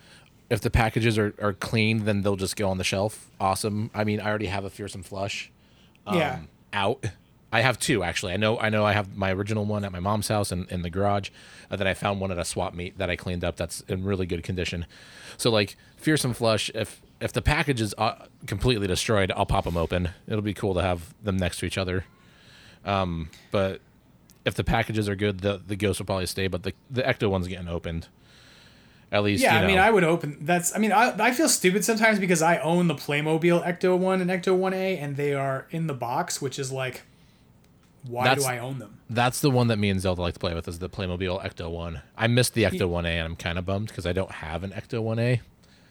if 0.50 0.62
the 0.62 0.70
packages 0.70 1.18
are, 1.18 1.34
are 1.42 1.54
clean, 1.54 2.06
then 2.06 2.22
they'll 2.22 2.36
just 2.36 2.56
go 2.56 2.70
on 2.70 2.78
the 2.78 2.84
shelf. 2.84 3.30
Awesome. 3.40 3.90
I 3.94 4.04
mean, 4.04 4.20
I 4.20 4.30
already 4.30 4.48
have 4.48 4.64
a 4.66 4.70
fearsome 4.70 5.04
flush. 5.04 5.52
Um, 6.06 6.18
Yeah. 6.18 6.40
Out. 6.74 7.06
I 7.56 7.62
have 7.62 7.80
two 7.80 8.04
actually. 8.04 8.34
I 8.34 8.38
know. 8.38 8.60
I 8.60 8.70
know. 8.70 8.86
I 8.86 8.92
have 8.92 9.16
my 9.16 9.32
original 9.32 9.64
one 9.64 9.86
at 9.86 9.92
my 9.94 10.02
mom's 10.02 10.28
house 10.28 10.52
in, 10.52 10.68
in 10.70 10.82
the 10.82 10.90
garage. 10.90 11.30
And 11.70 11.80
then 11.80 11.88
I 11.88 11.94
found 11.94 12.20
one 12.20 12.30
at 12.32 12.38
a 12.38 12.44
swap 12.44 12.74
meet 12.74 12.98
that 12.98 13.10
I 13.10 13.16
cleaned 13.16 13.46
up. 13.46 13.56
That's 13.56 13.80
in 13.88 14.04
really 14.04 14.26
good 14.26 14.44
condition. 14.44 14.86
So 15.38 15.50
like 15.50 15.78
fearsome 15.96 16.34
flush. 16.34 16.70
If 16.76 17.02
if 17.22 17.32
the 17.32 17.42
package 17.42 17.80
is 17.80 17.96
uh, 17.98 18.26
completely 18.46 18.88
destroyed, 18.88 19.32
I'll 19.34 19.46
pop 19.46 19.64
them 19.64 19.78
open. 19.78 20.10
It'll 20.28 20.42
be 20.42 20.54
cool 20.54 20.74
to 20.74 20.82
have 20.82 21.14
them 21.24 21.38
next 21.38 21.60
to 21.60 21.66
each 21.66 21.78
other. 21.78 22.04
Um, 22.84 23.30
but 23.52 23.80
if 24.44 24.54
the 24.56 24.66
packages 24.66 25.08
are 25.08 25.16
good, 25.16 25.40
the 25.40 25.62
the 25.66 25.78
ghost 25.78 26.00
will 26.00 26.06
probably 26.08 26.26
stay. 26.26 26.48
But 26.48 26.64
the 26.64 26.74
the 26.92 27.04
ecto 27.04 27.30
one's 27.30 27.48
getting 27.48 27.70
opened. 27.70 28.10
At 29.14 29.24
least, 29.24 29.44
Yeah, 29.44 29.60
you 29.60 29.64
I 29.64 29.68
mean, 29.68 29.78
I 29.78 29.92
would 29.92 30.04
open. 30.04 30.40
That's. 30.42 30.76
I 30.76 30.80
mean, 30.80 30.92
I, 30.92 31.16
I 31.18 31.32
feel 31.32 31.48
stupid 31.48 31.86
sometimes 31.86 32.20
because 32.20 32.42
I 32.42 32.58
own 32.58 32.88
the 32.88 32.96
Playmobil 32.96 33.64
Ecto 33.66 33.98
One 33.98 34.20
and 34.20 34.30
Ecto 34.30 34.58
One 34.58 34.74
A, 34.74 34.98
and 34.98 35.16
they 35.16 35.34
are 35.34 35.68
in 35.70 35.88
the 35.88 35.94
box, 35.94 36.42
which 36.42 36.60
is 36.60 36.70
like, 36.72 37.04
why 38.08 38.24
That's- 38.26 38.44
do 38.46 38.50
I 38.52 38.60
own 38.60 38.80
them? 38.80 39.00
That's 39.10 39.40
the 39.42 39.52
one 39.52 39.68
that 39.68 39.78
me 39.78 39.90
and 39.90 40.02
Zelda 40.02 40.22
like 40.22 40.34
to 40.34 40.40
play 40.40 40.54
with 40.54 40.68
is 40.68 40.80
the 40.80 40.90
Playmobil 40.90 41.44
Ecto 41.44 41.70
One. 41.70 42.02
I 42.18 42.28
missed 42.28 42.54
the 42.54 42.64
Ecto 42.64 42.88
One 42.88 43.06
A, 43.06 43.10
and 43.10 43.26
I'm 43.26 43.36
kind 43.36 43.58
of 43.60 43.66
bummed 43.66 43.88
because 43.90 44.06
I 44.06 44.14
don't 44.14 44.32
have 44.32 44.64
an 44.64 44.72
Ecto 44.72 45.02
One 45.02 45.20
A. 45.20 45.42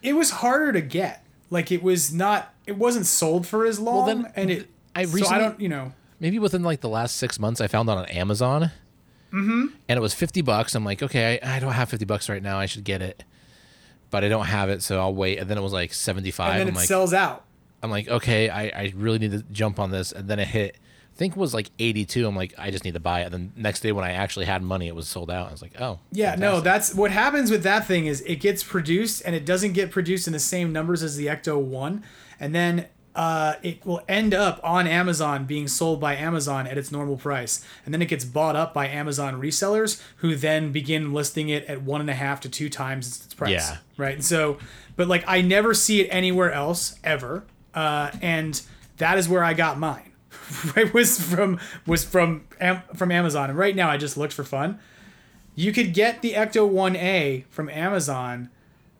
It 0.03 0.13
was 0.13 0.31
harder 0.31 0.71
to 0.73 0.81
get. 0.81 1.23
Like 1.49 1.71
it 1.71 1.81
was 1.83 2.13
not. 2.13 2.53
It 2.65 2.77
wasn't 2.77 3.05
sold 3.05 3.45
for 3.47 3.65
as 3.65 3.79
long, 3.79 4.07
then 4.07 4.31
and 4.35 4.49
it. 4.51 4.69
I 4.95 5.05
so 5.05 5.11
I 5.11 5.13
recently- 5.13 5.39
don't. 5.43 5.59
You 5.61 5.69
know. 5.69 5.93
Maybe 6.19 6.39
within 6.39 6.63
like 6.63 6.81
the 6.81 6.89
last 6.89 7.17
six 7.17 7.39
months, 7.39 7.59
I 7.61 7.67
found 7.67 7.89
it 7.89 7.91
on 7.93 8.05
Amazon. 8.05 8.71
Mm-hmm. 9.33 9.65
And 9.89 9.97
it 9.97 10.01
was 10.01 10.13
fifty 10.13 10.41
bucks. 10.41 10.75
I'm 10.75 10.85
like, 10.85 11.03
okay, 11.03 11.39
I, 11.43 11.57
I 11.57 11.59
don't 11.59 11.73
have 11.73 11.89
fifty 11.89 12.05
bucks 12.05 12.29
right 12.29 12.41
now. 12.41 12.57
I 12.57 12.65
should 12.67 12.83
get 12.85 13.01
it, 13.01 13.23
but 14.09 14.23
I 14.23 14.29
don't 14.29 14.45
have 14.45 14.69
it, 14.69 14.81
so 14.81 14.99
I'll 14.99 15.13
wait. 15.13 15.39
And 15.39 15.49
then 15.49 15.57
it 15.57 15.61
was 15.61 15.73
like 15.73 15.93
seventy 15.93 16.31
five. 16.31 16.51
And 16.51 16.59
then 16.61 16.67
I'm 16.69 16.73
it 16.73 16.77
like, 16.77 16.87
sells 16.87 17.13
out. 17.13 17.43
I'm 17.83 17.91
like, 17.91 18.07
okay, 18.07 18.49
I, 18.49 18.63
I 18.67 18.93
really 18.95 19.19
need 19.19 19.31
to 19.31 19.43
jump 19.51 19.77
on 19.79 19.91
this. 19.91 20.11
And 20.11 20.27
then 20.27 20.39
it 20.39 20.47
hit, 20.47 20.77
think 21.15 21.35
it 21.35 21.39
was 21.39 21.53
like 21.53 21.69
82. 21.79 22.27
I'm 22.27 22.35
like, 22.35 22.53
I 22.57 22.71
just 22.71 22.83
need 22.83 22.93
to 22.93 22.99
buy 22.99 23.21
it. 23.21 23.25
And 23.25 23.33
then 23.33 23.53
next 23.55 23.81
day 23.81 23.91
when 23.91 24.03
I 24.03 24.11
actually 24.11 24.45
had 24.45 24.61
money, 24.61 24.87
it 24.87 24.95
was 24.95 25.07
sold 25.07 25.31
out. 25.31 25.47
I 25.47 25.51
was 25.51 25.61
like, 25.61 25.79
oh. 25.79 25.99
Yeah, 26.11 26.35
no, 26.35 26.59
that's 26.59 26.93
what 26.93 27.11
happens 27.11 27.49
with 27.49 27.63
that 27.63 27.87
thing 27.87 28.05
is 28.05 28.21
it 28.21 28.37
gets 28.37 28.63
produced 28.63 29.21
and 29.25 29.35
it 29.35 29.45
doesn't 29.45 29.73
get 29.73 29.91
produced 29.91 30.27
in 30.27 30.33
the 30.33 30.39
same 30.39 30.73
numbers 30.73 31.03
as 31.03 31.15
the 31.15 31.27
Ecto 31.27 31.59
1 31.61 32.03
and 32.39 32.53
then 32.53 32.87
uh, 33.15 33.53
it 33.63 33.85
will 33.85 34.01
end 34.09 34.33
up 34.33 34.59
on 34.61 34.87
Amazon 34.87 35.45
being 35.45 35.69
sold 35.69 36.01
by 36.01 36.15
Amazon 36.15 36.67
at 36.67 36.77
its 36.77 36.91
normal 36.91 37.15
price. 37.15 37.65
And 37.85 37.93
then 37.93 38.01
it 38.01 38.07
gets 38.07 38.25
bought 38.25 38.57
up 38.57 38.73
by 38.73 38.87
Amazon 38.87 39.39
resellers 39.39 40.01
who 40.17 40.35
then 40.35 40.73
begin 40.73 41.13
listing 41.13 41.47
it 41.47 41.63
at 41.65 41.81
one 41.81 42.01
and 42.01 42.09
a 42.09 42.13
half 42.13 42.41
to 42.41 42.49
two 42.49 42.69
times 42.69 43.23
its 43.25 43.33
price. 43.33 43.51
Yeah. 43.51 43.77
Right. 43.95 44.15
And 44.15 44.25
so, 44.25 44.57
but 44.97 45.07
like 45.07 45.23
I 45.27 45.41
never 45.41 45.73
see 45.73 46.01
it 46.01 46.09
anywhere 46.11 46.51
else 46.51 46.99
ever. 47.05 47.45
Uh, 47.73 48.11
and 48.21 48.61
that 48.97 49.17
is 49.17 49.29
where 49.29 49.43
I 49.43 49.53
got 49.53 49.79
mine. 49.79 50.11
Was 50.93 51.19
from, 51.21 51.59
was 51.85 52.03
from, 52.03 52.45
Am- 52.59 52.81
from 52.95 53.11
Amazon. 53.11 53.49
And 53.49 53.57
right 53.59 53.75
now 53.75 53.89
I 53.89 53.97
just 53.97 54.15
looked 54.17 54.33
for 54.33 54.43
fun. 54.43 54.79
You 55.55 55.71
could 55.71 55.93
get 55.93 56.21
the 56.21 56.33
Ecto 56.33 56.69
1A 56.69 57.45
from 57.49 57.69
Amazon. 57.69 58.49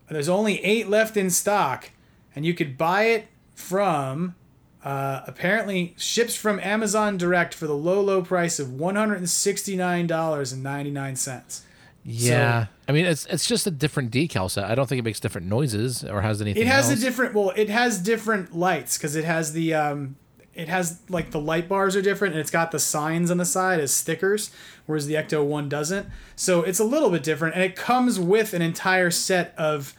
There's 0.09 0.29
only 0.29 0.63
eight 0.63 0.87
left 0.89 1.17
in 1.17 1.29
stock, 1.29 1.89
and 2.35 2.45
you 2.45 2.53
could 2.53 2.77
buy 2.77 3.03
it 3.05 3.27
from. 3.55 4.35
Uh, 4.83 5.21
apparently, 5.25 5.95
ships 5.97 6.35
from 6.35 6.59
Amazon 6.59 7.17
Direct 7.17 7.53
for 7.55 7.65
the 7.65 7.73
low, 7.75 7.99
low 8.01 8.21
price 8.21 8.59
of 8.59 8.71
one 8.71 8.95
hundred 8.95 9.15
and 9.17 9.29
sixty 9.29 9.75
nine 9.75 10.05
dollars 10.05 10.53
and 10.53 10.61
ninety 10.61 10.91
nine 10.91 11.15
cents. 11.15 11.63
Yeah. 12.03 12.67
I 12.87 12.91
mean, 12.91 13.05
it's 13.05 13.25
it's 13.25 13.47
just 13.47 13.65
a 13.65 13.71
different 13.71 14.11
decal 14.11 14.49
set. 14.49 14.65
I 14.65 14.75
don't 14.75 14.87
think 14.87 14.99
it 14.99 15.03
makes 15.03 15.19
different 15.19 15.47
noises 15.47 16.03
or 16.03 16.21
has 16.21 16.39
anything 16.39 16.61
It 16.61 16.67
has 16.67 16.89
else. 16.91 16.99
a 16.99 17.01
different. 17.01 17.33
Well, 17.33 17.51
it 17.55 17.69
has 17.71 17.99
different 17.99 18.55
lights 18.55 18.97
because 18.97 19.15
it 19.15 19.25
has 19.25 19.53
the. 19.53 19.73
Um, 19.73 20.15
it 20.55 20.67
has 20.69 20.99
like 21.09 21.31
the 21.31 21.39
light 21.39 21.67
bars 21.69 21.95
are 21.95 22.01
different, 22.01 22.33
and 22.33 22.41
it's 22.41 22.51
got 22.51 22.71
the 22.71 22.79
signs 22.79 23.29
on 23.29 23.37
the 23.37 23.45
side 23.45 23.79
as 23.79 23.93
stickers, 23.93 24.51
whereas 24.85 25.05
the 25.05 25.13
Ecto 25.15 25.43
One 25.45 25.69
doesn't. 25.69 26.07
So 26.35 26.61
it's 26.63 26.79
a 26.79 26.83
little 26.85 27.09
bit 27.09 27.23
different, 27.23 27.55
and 27.55 27.63
it 27.63 27.75
comes 27.75 28.19
with 28.19 28.53
an 28.53 28.61
entire 28.61 29.11
set 29.11 29.53
of 29.57 29.93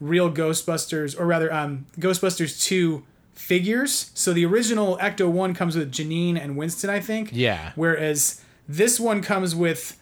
real 0.00 0.30
Ghostbusters, 0.30 1.18
or 1.18 1.26
rather, 1.26 1.52
um, 1.52 1.86
Ghostbusters 1.98 2.62
Two 2.62 3.04
figures. 3.34 4.10
So 4.14 4.32
the 4.32 4.44
original 4.44 4.98
Ecto 4.98 5.30
One 5.30 5.54
comes 5.54 5.76
with 5.76 5.92
Janine 5.92 6.36
and 6.42 6.56
Winston, 6.56 6.90
I 6.90 7.00
think. 7.00 7.30
Yeah. 7.32 7.72
Whereas 7.74 8.42
this 8.68 9.00
one 9.00 9.22
comes 9.22 9.54
with 9.54 9.96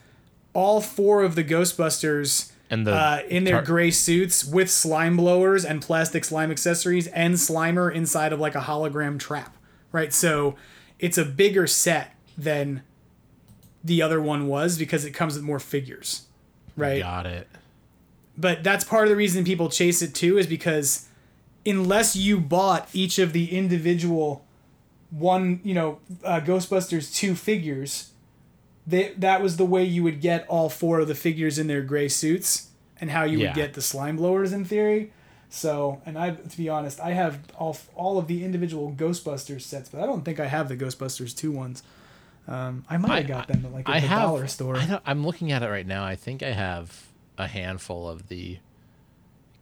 all 0.53 0.81
four 0.81 1.23
of 1.23 1.35
the 1.35 1.43
Ghostbusters 1.43 2.51
And 2.69 2.85
the 2.85 2.93
uh, 2.93 3.21
in 3.29 3.43
their 3.45 3.55
tar- 3.55 3.63
gray 3.63 3.91
suits 3.91 4.43
with 4.43 4.69
slime 4.69 5.15
blowers 5.15 5.63
and 5.63 5.81
plastic 5.81 6.25
slime 6.25 6.51
accessories 6.51 7.07
and 7.07 7.35
Slimer 7.35 7.93
inside 7.93 8.33
of 8.33 8.39
like 8.39 8.55
a 8.55 8.61
hologram 8.61 9.19
trap, 9.19 9.55
right? 9.91 10.13
So 10.13 10.55
it's 10.99 11.17
a 11.17 11.25
bigger 11.25 11.67
set 11.67 12.15
than 12.37 12.83
the 13.83 14.01
other 14.01 14.21
one 14.21 14.47
was 14.47 14.77
because 14.77 15.05
it 15.05 15.11
comes 15.11 15.35
with 15.35 15.43
more 15.43 15.59
figures, 15.59 16.27
right? 16.75 17.01
Got 17.01 17.25
it. 17.25 17.47
But 18.37 18.63
that's 18.63 18.83
part 18.83 19.03
of 19.03 19.09
the 19.09 19.15
reason 19.15 19.43
people 19.43 19.69
chase 19.69 20.01
it 20.01 20.13
too 20.15 20.37
is 20.37 20.47
because 20.47 21.07
unless 21.65 22.15
you 22.15 22.39
bought 22.39 22.87
each 22.93 23.19
of 23.19 23.33
the 23.33 23.55
individual 23.55 24.45
one, 25.11 25.59
you 25.63 25.73
know, 25.73 25.99
uh, 26.23 26.39
Ghostbusters 26.39 27.13
two 27.13 27.35
figures, 27.35 28.11
they, 28.85 29.13
that 29.17 29.41
was 29.41 29.57
the 29.57 29.65
way 29.65 29.83
you 29.83 30.03
would 30.03 30.21
get 30.21 30.47
all 30.47 30.69
four 30.69 30.99
of 30.99 31.07
the 31.07 31.15
figures 31.15 31.57
in 31.59 31.67
their 31.67 31.81
gray 31.81 32.07
suits 32.07 32.69
and 33.01 33.11
how 33.11 33.23
you 33.23 33.39
Yeah. 33.39 33.47
would 33.47 33.55
get 33.55 33.73
the 33.73 33.81
slime 33.81 34.17
blowers 34.17 34.51
in 34.53 34.65
theory. 34.65 35.11
So, 35.51 35.99
and 36.05 36.17
I, 36.17 36.31
to 36.31 36.57
be 36.57 36.69
honest, 36.69 36.99
I 36.99 37.11
have 37.13 37.39
all 37.57 37.75
all 37.95 38.17
of 38.19 38.27
the 38.27 38.43
individual 38.45 38.93
Ghostbusters 38.95 39.61
sets, 39.61 39.89
but 39.89 40.01
I 40.01 40.05
don't 40.05 40.23
think 40.23 40.39
I 40.39 40.45
have 40.47 40.69
the 40.69 40.77
Ghostbusters 40.77 41.35
two 41.35 41.51
ones. 41.51 41.81
Um, 42.47 42.85
I 42.89 42.97
might 42.97 43.19
have 43.19 43.27
got 43.27 43.47
them 43.47 43.65
at 43.65 43.73
like 43.73 43.89
I 43.89 43.99
the 43.99 44.07
have. 44.07 44.21
dollar 44.21 44.47
store. 44.47 44.77
I 44.77 44.99
I'm 45.05 45.25
looking 45.25 45.51
at 45.51 45.63
it 45.63 45.67
right 45.69 45.85
now. 45.87 46.03
I 46.05 46.15
think 46.15 46.43
I 46.43 46.51
have 46.51 47.07
a 47.37 47.47
handful 47.47 48.07
of 48.07 48.27
the 48.27 48.57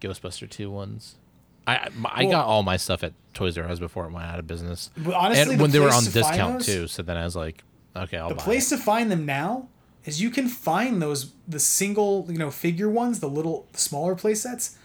Ghostbuster 0.01 0.49
two 0.49 0.69
ones. 0.69 1.15
I 1.65 1.75
I, 1.75 1.89
I 2.05 2.23
Well- 2.23 2.31
got 2.31 2.45
all 2.45 2.63
my 2.63 2.77
stuff 2.77 3.03
at 3.03 3.13
Toys 3.33 3.57
R 3.57 3.65
Us 3.65 3.79
before 3.79 4.05
it 4.05 4.11
went 4.11 4.25
out 4.25 4.39
of 4.39 4.47
business, 4.47 4.89
But 4.97 5.13
honestly, 5.13 5.41
and 5.43 5.59
the 5.59 5.61
when 5.61 5.71
they 5.71 5.79
were 5.79 5.91
on 5.91 6.03
discount 6.03 6.59
those- 6.59 6.65
too. 6.65 6.88
So 6.88 7.01
then 7.03 7.17
I 7.17 7.23
was 7.23 7.35
like, 7.35 7.63
okay, 7.95 8.17
I'll 8.17 8.29
buy. 8.29 8.35
the 8.35 8.41
place 8.41 8.71
it. 8.71 8.77
to 8.77 8.83
find 8.83 9.09
them 9.11 9.25
now 9.25 9.69
is 10.05 10.21
you 10.21 10.29
can 10.29 10.47
find 10.47 11.01
those 11.01 11.31
the 11.47 11.59
single 11.59 12.25
you 12.29 12.38
know 12.38 12.51
figure 12.51 12.89
ones 12.89 13.19
the 13.19 13.29
little 13.29 13.67
smaller 13.73 14.15
play 14.15 14.33
sets 14.35 14.77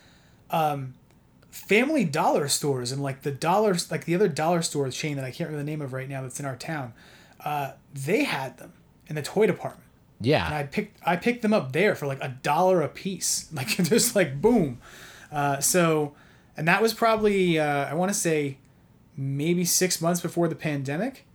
um 0.53 0.95
family 1.51 2.05
dollar 2.05 2.49
stores 2.49 2.93
and 2.93 3.03
like 3.03 3.23
the 3.23 3.31
dollars 3.31 3.91
like 3.91 4.05
the 4.05 4.15
other 4.15 4.29
dollar 4.29 4.63
store 4.63 4.89
chain 4.91 5.17
that 5.17 5.25
i 5.25 5.31
can't 5.31 5.51
remember 5.51 5.59
the 5.65 5.71
name 5.71 5.83
of 5.83 5.93
right 5.93 6.09
now 6.09 6.23
that's 6.23 6.41
in 6.41 6.47
our 6.47 6.57
town 6.57 6.95
uh 7.45 7.73
they 7.93 8.25
had 8.25 8.57
them 8.59 8.73
in 9.09 9.17
the 9.17 9.23
toy 9.23 9.47
department. 9.47 9.85
And 10.19 10.27
Yeah, 10.29 10.49
i 10.57 10.63
picked 10.63 10.99
i 11.05 11.17
picked 11.17 11.43
them 11.43 11.53
up 11.53 11.73
there 11.73 11.95
for 11.95 12.07
like 12.07 12.23
a 12.23 12.29
dollar 12.29 12.81
a 12.83 12.89
piece. 12.89 13.49
Like 13.53 13.69
just 13.69 14.15
like 14.17 14.41
boom. 14.41 14.81
Uh 15.31 15.61
so 15.61 16.15
and 16.57 16.67
that 16.69 16.81
was 16.81 16.95
probably 16.95 17.59
uh 17.59 17.87
i 17.87 17.95
want 17.95 18.11
to 18.11 18.19
say 18.19 18.59
maybe 19.17 19.65
six 19.65 20.01
months 20.01 20.21
before 20.21 20.49
the 20.49 20.55
pandemic. 20.55 21.27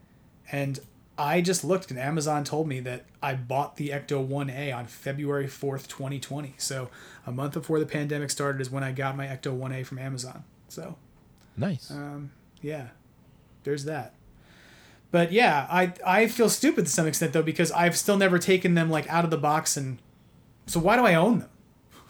And 0.52 0.80
I 1.18 1.42
just 1.42 1.64
looked 1.64 1.90
and 1.90 2.00
Amazon 2.00 2.44
told 2.44 2.68
me 2.68 2.80
that 2.82 3.06
I 3.22 3.34
bought 3.34 3.78
the 3.78 3.90
Ecto 3.90 4.26
1A 4.26 4.76
on 4.76 4.86
February 4.86 5.48
4th, 5.48 5.88
2020. 5.88 6.56
So 6.58 6.90
a 7.26 7.32
month 7.32 7.54
before 7.54 7.80
the 7.80 7.86
pandemic 7.86 8.30
started 8.30 8.62
is 8.62 8.70
when 8.70 8.84
I 8.84 8.92
got 8.92 9.18
my 9.18 9.26
Ecto 9.26 9.58
1A 9.58 9.86
from 9.86 10.00
Amazon. 10.00 10.44
So 10.68 10.98
nice. 11.56 11.90
um, 11.92 12.32
yeah, 12.62 12.88
there's 13.64 13.86
that. 13.86 14.14
But 15.10 15.32
yeah, 15.32 15.68
I 15.72 15.94
I 16.06 16.28
feel 16.28 16.50
stupid 16.50 16.86
to 16.86 16.92
some 16.92 17.08
extent 17.08 17.34
though 17.34 17.42
because 17.42 17.72
I've 17.72 17.98
still 17.98 18.18
never 18.18 18.38
taken 18.38 18.74
them 18.74 18.90
like 18.90 19.08
out 19.08 19.24
of 19.24 19.32
the 19.32 19.38
box 19.38 19.78
and 19.78 20.00
so 20.68 20.82
why 20.82 20.98
do 20.98 21.06
I 21.06 21.16
own 21.16 21.40
them? 21.40 21.50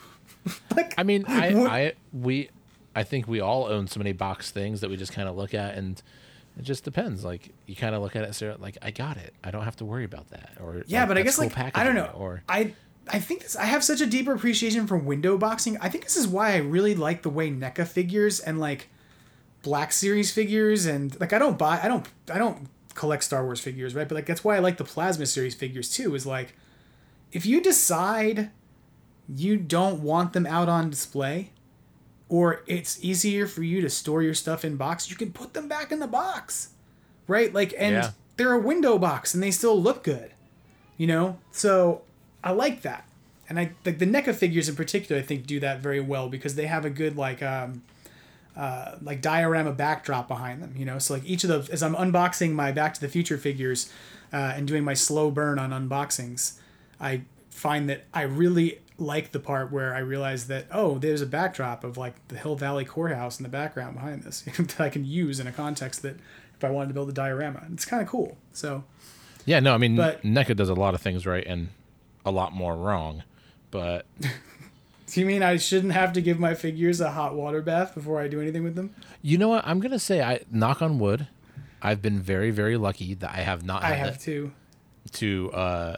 like 0.76 0.94
I 0.98 1.04
mean, 1.04 1.26
I, 1.28 1.54
I, 1.54 1.94
we, 2.12 2.50
I 2.96 3.04
think 3.04 3.28
we 3.28 3.40
all 3.40 3.66
own 3.66 3.88
so 3.88 4.00
many 4.00 4.12
box 4.12 4.52
things 4.52 4.82
that 4.82 4.90
we 4.90 4.98
just 4.98 5.14
kind 5.14 5.30
of 5.30 5.36
look 5.36 5.54
at, 5.54 5.76
and 5.76 6.02
it 6.58 6.64
just 6.64 6.84
depends. 6.84 7.24
Like 7.24 7.54
you 7.66 7.76
kind 7.76 7.94
of 7.94 8.02
look 8.02 8.16
at 8.16 8.24
it, 8.24 8.34
so 8.34 8.56
like 8.60 8.78
I 8.82 8.92
got 8.92 9.18
it. 9.18 9.34
I 9.44 9.52
don't 9.52 9.64
have 9.64 9.76
to 9.78 9.86
worry 9.86 10.04
about 10.04 10.30
that. 10.30 10.54
Or 10.60 10.84
Yeah, 10.88 11.02
like, 11.02 11.08
but 11.10 11.18
I 11.18 11.22
guess 11.22 11.38
cool 11.38 11.50
like 11.50 11.78
I 11.78 11.84
don't 11.84 11.96
know. 11.96 12.12
Or 12.16 12.44
I 12.50 12.74
I 13.10 13.20
think 13.20 13.44
this 13.44 13.56
I 13.56 13.66
have 13.66 13.84
such 13.84 14.02
a 14.02 14.06
deeper 14.06 14.34
appreciation 14.34 14.88
for 14.88 14.98
window 14.98 15.38
boxing. 15.38 15.78
I 15.80 15.90
think 15.90 16.04
this 16.04 16.18
is 16.18 16.28
why 16.28 16.54
I 16.54 16.58
really 16.58 16.96
like 16.96 17.22
the 17.22 17.30
way 17.30 17.50
NECA 17.50 17.88
figures 17.88 18.40
and 18.40 18.60
like 18.60 18.90
Black 19.62 19.92
Series 19.92 20.32
figures 20.32 20.86
and 20.86 21.18
like 21.20 21.34
I 21.34 21.40
don't 21.40 21.58
buy 21.58 21.80
I 21.82 21.88
don't 21.88 22.08
I 22.32 22.38
don't 22.38 22.68
collect 22.96 23.24
Star 23.24 23.44
Wars 23.44 23.60
figures, 23.60 23.94
right? 23.94 24.08
But 24.08 24.16
like 24.16 24.26
that's 24.26 24.44
why 24.44 24.56
I 24.56 24.60
like 24.60 24.78
the 24.78 24.84
Plasma 24.84 25.26
Series 25.26 25.56
figures 25.56 25.90
too. 25.90 26.16
Is 26.16 26.26
like 26.26 26.54
if 27.32 27.46
you 27.46 27.62
decide 27.62 28.50
you 29.30 29.58
don't 29.58 30.02
want 30.02 30.34
them 30.34 30.46
out 30.46 30.70
on 30.70 30.90
display 30.90 31.52
or 32.30 32.64
it's 32.68 33.04
easier 33.04 33.48
for 33.48 33.64
you 33.64 33.82
to 33.82 33.90
store 33.90 34.22
your 34.22 34.34
stuff 34.34 34.66
in 34.66 34.76
box, 34.76 35.10
you 35.10 35.16
can 35.16 35.32
put 35.32 35.54
them 35.54 35.68
back 35.68 35.92
in 35.92 36.00
the 36.00 36.08
box. 36.08 36.70
Right? 37.28 37.54
Like 37.54 37.74
and 37.78 37.94
Yeah. 37.96 38.12
they're 38.38 38.54
a 38.54 38.60
window 38.60 38.98
box 38.98 39.34
and 39.34 39.42
they 39.44 39.52
still 39.52 39.82
look 39.82 40.04
good. 40.04 40.32
You 40.98 41.08
know? 41.08 41.40
So 41.52 42.02
I 42.44 42.52
like 42.52 42.82
that. 42.82 43.06
And 43.50 43.60
I 43.60 43.72
like 43.86 44.00
the 44.00 44.06
NECA 44.06 44.36
figures 44.36 44.68
in 44.68 44.76
particular 44.76 45.22
I 45.22 45.24
think 45.26 45.46
do 45.46 45.60
that 45.62 45.80
very 45.80 46.00
well 46.02 46.28
because 46.30 46.56
they 46.56 46.68
have 46.68 46.84
a 46.86 46.90
good 46.90 47.16
like 47.18 47.42
um 47.42 47.84
uh, 48.56 48.96
like 49.04 49.22
diorama 49.22 49.72
backdrop 49.72 50.28
behind 50.28 50.64
them, 50.64 50.74
you 50.76 50.84
know. 50.84 50.98
So 50.98 51.14
like 51.14 51.24
each 51.26 51.44
of 51.44 51.50
those, 51.50 51.70
as 51.70 51.84
I'm 51.84 51.94
unboxing 51.94 52.54
my 52.54 52.72
Back 52.72 52.96
to 52.96 53.02
the 53.02 53.08
Future 53.08 53.38
figures 53.38 53.92
uh, 54.34 54.54
and 54.56 54.68
doing 54.68 54.84
my 54.84 54.96
slow 54.96 55.30
burn 55.30 55.60
on 55.60 55.70
unboxings, 55.70 56.58
I 57.00 57.22
find 57.52 57.88
that 57.90 58.06
I 58.16 58.24
really 58.24 58.80
like 59.00 59.32
the 59.32 59.40
part 59.40 59.72
where 59.72 59.94
I 59.94 60.00
realize 60.00 60.48
that 60.48 60.66
oh, 60.72 60.98
there's 60.98 61.22
a 61.22 61.26
backdrop 61.28 61.84
of 61.84 61.98
like 61.98 62.16
the 62.30 62.38
Hill 62.38 62.56
Valley 62.56 62.86
Courthouse 62.86 63.40
in 63.40 63.44
the 63.44 63.50
background 63.50 63.96
behind 63.96 64.24
this 64.24 64.42
that 64.58 64.80
I 64.82 64.90
can 64.90 65.06
use 65.06 65.40
in 65.40 65.48
a 65.48 65.52
context 65.52 66.02
that 66.02 66.16
if 66.56 66.64
I 66.64 66.70
wanted 66.72 66.88
to 66.90 66.94
build 66.96 67.10
a 67.10 67.14
diorama, 67.14 67.64
it's 67.74 67.86
kind 67.86 68.02
of 68.02 68.08
cool. 68.08 68.38
So 68.54 68.84
yeah, 69.46 69.60
no, 69.60 69.74
I 69.74 69.78
mean, 69.78 69.96
But- 69.96 70.24
NECA 70.24 70.56
does 70.56 70.70
a 70.70 70.74
lot 70.74 70.94
of 70.96 71.02
things 71.02 71.26
right 71.26 71.46
and 71.46 71.70
a 72.26 72.32
lot 72.32 72.52
more 72.54 72.76
wrong, 72.76 73.24
but 73.72 74.06
do 74.20 75.20
you 75.20 75.26
mean 75.26 75.44
I 75.44 75.58
shouldn't 75.58 75.94
have 75.94 76.12
to 76.14 76.22
give 76.22 76.40
my 76.40 76.54
figures 76.56 77.00
a 77.00 77.12
hot 77.12 77.36
water 77.36 77.62
bath 77.62 77.94
before 77.96 78.20
I 78.20 78.28
do 78.28 78.42
anything 78.42 78.64
with 78.64 78.76
them? 78.76 78.94
you 79.22 79.38
know 79.38 79.50
what? 79.50 79.66
I'm 79.68 79.80
gonna 79.80 80.00
say, 80.00 80.22
I 80.22 80.42
knock 80.52 80.82
on 80.82 81.00
wood. 81.00 81.28
I've 81.82 82.02
been 82.02 82.20
very, 82.20 82.50
very 82.52 82.76
lucky 82.78 83.14
that 83.14 83.30
I 83.30 83.42
have 83.42 83.64
not 83.64 83.84
I 83.84 83.90
had 83.90 84.08
have 84.14 84.22
to. 84.24 84.52
to 85.14 85.52
uh, 85.54 85.98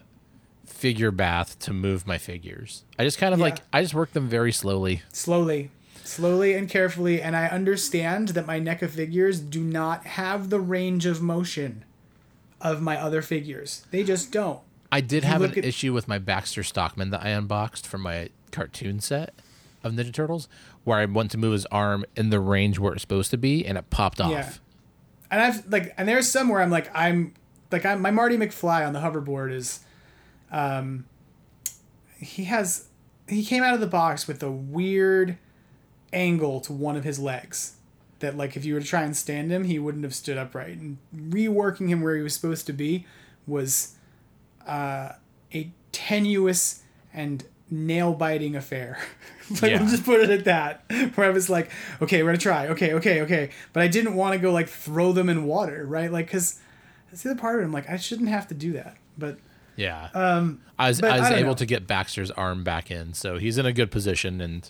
figure 0.70 1.12
bath 1.12 1.60
to 1.60 1.74
move 1.74 2.08
my 2.08 2.18
figures. 2.18 2.84
I 2.98 3.04
just 3.04 3.18
kind 3.18 3.34
of 3.34 3.40
like 3.40 3.60
I 3.74 3.82
just 3.82 3.94
work 3.94 4.14
them 4.14 4.28
very 4.30 4.52
slowly. 4.52 5.02
slowly 5.12 5.72
slowly 6.04 6.56
and 6.56 6.68
carefully 6.68 7.22
and 7.22 7.36
i 7.36 7.46
understand 7.46 8.30
that 8.30 8.48
my 8.48 8.60
NECA 8.60 8.90
figures 8.90 9.40
do 9.40 9.60
not 9.62 10.08
have 10.08 10.50
the 10.50 10.60
range 10.60 11.06
of 11.06 11.22
motion 11.22 11.86
of 12.62 12.82
my 12.82 12.98
other 13.00 13.22
figures 13.22 13.86
they 13.92 14.04
just 14.04 14.32
don't 14.32 14.60
I 14.92 15.02
did 15.02 15.22
you 15.24 15.30
have 15.30 15.44
an 15.44 15.52
at- 15.52 15.64
issue 15.66 15.94
with 15.94 16.08
my 16.08 16.18
Baxter 16.18 16.64
Stockman 16.64 17.12
that 17.12 17.24
I 17.24 17.30
unboxed 17.30 17.86
from 17.86 18.02
my 18.02 18.30
cartoon 18.52 19.00
set 19.02 19.36
of 19.84 19.94
Ninja 19.94 20.12
Turtles, 20.12 20.50
where 20.84 20.98
I 20.98 21.06
went 21.06 21.30
to 21.32 21.38
move 21.38 21.54
his 21.54 21.68
arm 21.68 22.06
in 22.16 22.32
the 22.32 22.40
range 22.40 22.80
where 22.80 22.94
it's 22.94 23.02
supposed 23.04 23.30
to 23.30 23.38
be, 23.38 23.64
and 23.64 23.78
it 23.78 23.92
popped 23.92 24.20
off. 24.20 24.32
Yeah. 24.32 24.52
and 25.30 25.42
i've 25.44 25.72
like 25.72 25.94
and 25.96 26.08
there's 26.10 26.28
some 26.28 26.50
where 26.50 26.60
i'm 26.60 26.72
like 26.72 26.90
i'm 26.96 27.36
like 27.72 27.86
i'm 27.86 28.02
my 28.02 28.10
marty 28.10 28.36
mcfly 28.36 28.84
on 28.88 28.94
the 28.94 29.00
hoverboard 29.00 29.54
is 29.54 29.82
um 30.52 31.06
he 32.20 32.46
has 32.46 32.88
he 33.28 33.44
came 33.46 33.64
out 33.64 33.74
of 33.74 33.80
the 33.80 33.88
box 33.88 34.28
with 34.28 34.42
a 34.44 34.52
weird 34.52 35.38
angle 36.12 36.60
to 36.62 36.74
one 36.74 36.96
of 36.96 37.04
his 37.04 37.20
legs 37.20 37.74
that 38.20 38.36
like 38.36 38.58
if 38.58 38.66
you 38.66 38.74
were 38.74 38.80
to 38.82 38.86
try 38.86 39.04
and 39.04 39.16
stand 39.16 39.52
him 39.52 39.64
he 39.64 39.80
wouldn't 39.80 40.04
have 40.04 40.16
stood 40.16 40.38
upright. 40.38 40.78
And 40.78 40.98
reworking 41.16 41.88
him 41.90 42.02
where 42.02 42.16
he 42.16 42.22
was 42.22 42.34
supposed 42.34 42.66
to 42.68 42.74
be 42.74 43.06
was 43.48 43.96
uh, 44.68 45.14
a 45.54 45.72
tenuous 45.92 46.82
and 47.14 47.44
nail 47.72 48.14
biting 48.14 48.56
affair. 48.56 49.00
Like 49.64 49.72
Yeah. 49.72 49.80
we'll 49.82 49.90
just 49.90 50.06
put 50.06 50.20
it 50.20 50.30
at 50.30 50.46
that 50.46 50.84
where 51.16 51.26
i 51.26 51.32
was 51.32 51.50
like 51.50 51.72
okay 52.04 52.22
we're 52.22 52.30
gonna 52.30 52.38
try. 52.38 52.68
Okay 52.68 52.94
okay 52.94 53.22
okay. 53.22 53.50
But 53.74 53.82
i 53.82 53.88
didn't 53.88 54.14
want 54.14 54.34
to 54.34 54.40
go 54.40 54.52
like 54.52 54.68
throw 54.70 55.12
them 55.12 55.28
in 55.28 55.46
water 55.46 55.86
right? 55.88 56.12
Like 56.12 56.28
because 56.28 56.60
that's 57.10 57.24
the 57.24 57.32
other 57.32 57.40
part 57.40 57.56
of 57.56 57.62
it 57.62 57.66
i'm 57.66 57.72
like 57.74 57.90
i 57.90 57.98
shouldn't 57.98 58.30
have 58.30 58.48
to 58.50 58.54
do 58.54 58.74
that. 58.74 58.98
But 59.18 59.40
Yeah. 59.80 60.10
Um, 60.14 60.62
I 60.78 60.90
was 60.90 61.02
I 61.02 61.20
was 61.20 61.30
I 61.30 61.36
able 61.36 61.50
know. 61.52 61.56
to 61.56 61.66
get 61.66 61.88
Baxter's 61.88 62.32
arm 62.32 62.64
back 62.64 62.92
in, 62.92 63.14
so 63.14 63.38
he's 63.38 63.58
in 63.58 63.66
a 63.66 63.72
good 63.72 63.92
position. 63.92 64.42
And 64.42 64.70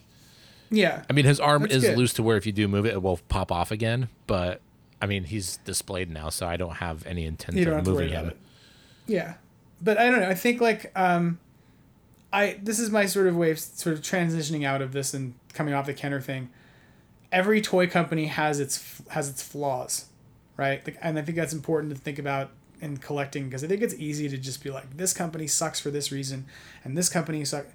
yeah 0.70 1.04
I 1.10 1.14
mean, 1.14 1.26
his 1.26 1.40
arm 1.40 1.66
is 1.66 1.84
good. 1.84 1.98
loose 1.98 2.14
to 2.14 2.24
where 2.24 2.38
if 2.38 2.46
you 2.46 2.52
do 2.52 2.68
move 2.68 2.86
it, 2.86 2.94
it 2.94 3.02
will 3.02 3.20
pop 3.28 3.52
off 3.52 3.72
again. 3.72 4.10
But 4.28 4.62
I 5.02 5.08
mean, 5.08 5.24
he's 5.24 5.58
displayed 5.58 6.12
now, 6.12 6.30
so 6.30 6.48
I 6.48 6.58
don't 6.58 6.76
have 6.76 7.06
any 7.08 7.26
intent 7.26 7.58
of 7.58 7.66
have 7.66 7.84
to 7.84 7.92
worry 7.92 8.06
moving 8.06 8.20
him. 8.20 8.34
Yeah, 9.08 9.34
but 9.82 9.98
I 9.98 10.10
don't 10.10 10.20
know. 10.20 10.30
I 10.30 10.36
think 10.36 10.62
like 10.62 10.92
um, 10.96 11.40
I 12.32 12.60
this 12.62 12.78
is 12.80 12.92
my 12.92 13.08
sort 13.08 13.26
of 13.26 13.36
way 13.36 13.50
of 13.50 13.60
sort 13.60 13.96
of 13.96 14.04
transitioning 14.04 14.64
out 14.64 14.84
of 14.84 14.92
this 14.92 15.16
and 15.16 15.34
coming 15.54 15.74
off 15.74 15.88
the 15.88 15.96
Kenner 15.96 16.22
thing. 16.22 16.50
Every 17.32 17.62
toy 17.62 17.88
company 17.88 18.28
has 18.28 18.60
its 18.60 19.02
has 19.10 19.28
its 19.28 19.42
flaws, 19.42 20.06
right? 20.56 20.86
Like, 20.86 20.98
and 21.02 21.18
I 21.18 21.24
think 21.24 21.36
that's 21.36 21.54
important 21.54 21.96
to 21.96 22.00
think 22.00 22.20
about 22.20 22.52
in 22.82 22.98
collecting 22.98 23.46
because 23.46 23.64
I 23.64 23.68
think 23.68 23.82
it's 23.82 23.96
easy 23.96 24.30
to 24.30 24.38
just 24.38 24.64
be 24.64 24.70
like, 24.70 24.98
this 24.98 25.14
company 25.14 25.48
sucks 25.48 25.80
for 25.80 25.92
this 25.92 26.12
reason, 26.12 26.46
and 26.84 26.98
this 26.98 27.10
company 27.10 27.44
suck. 27.46 27.66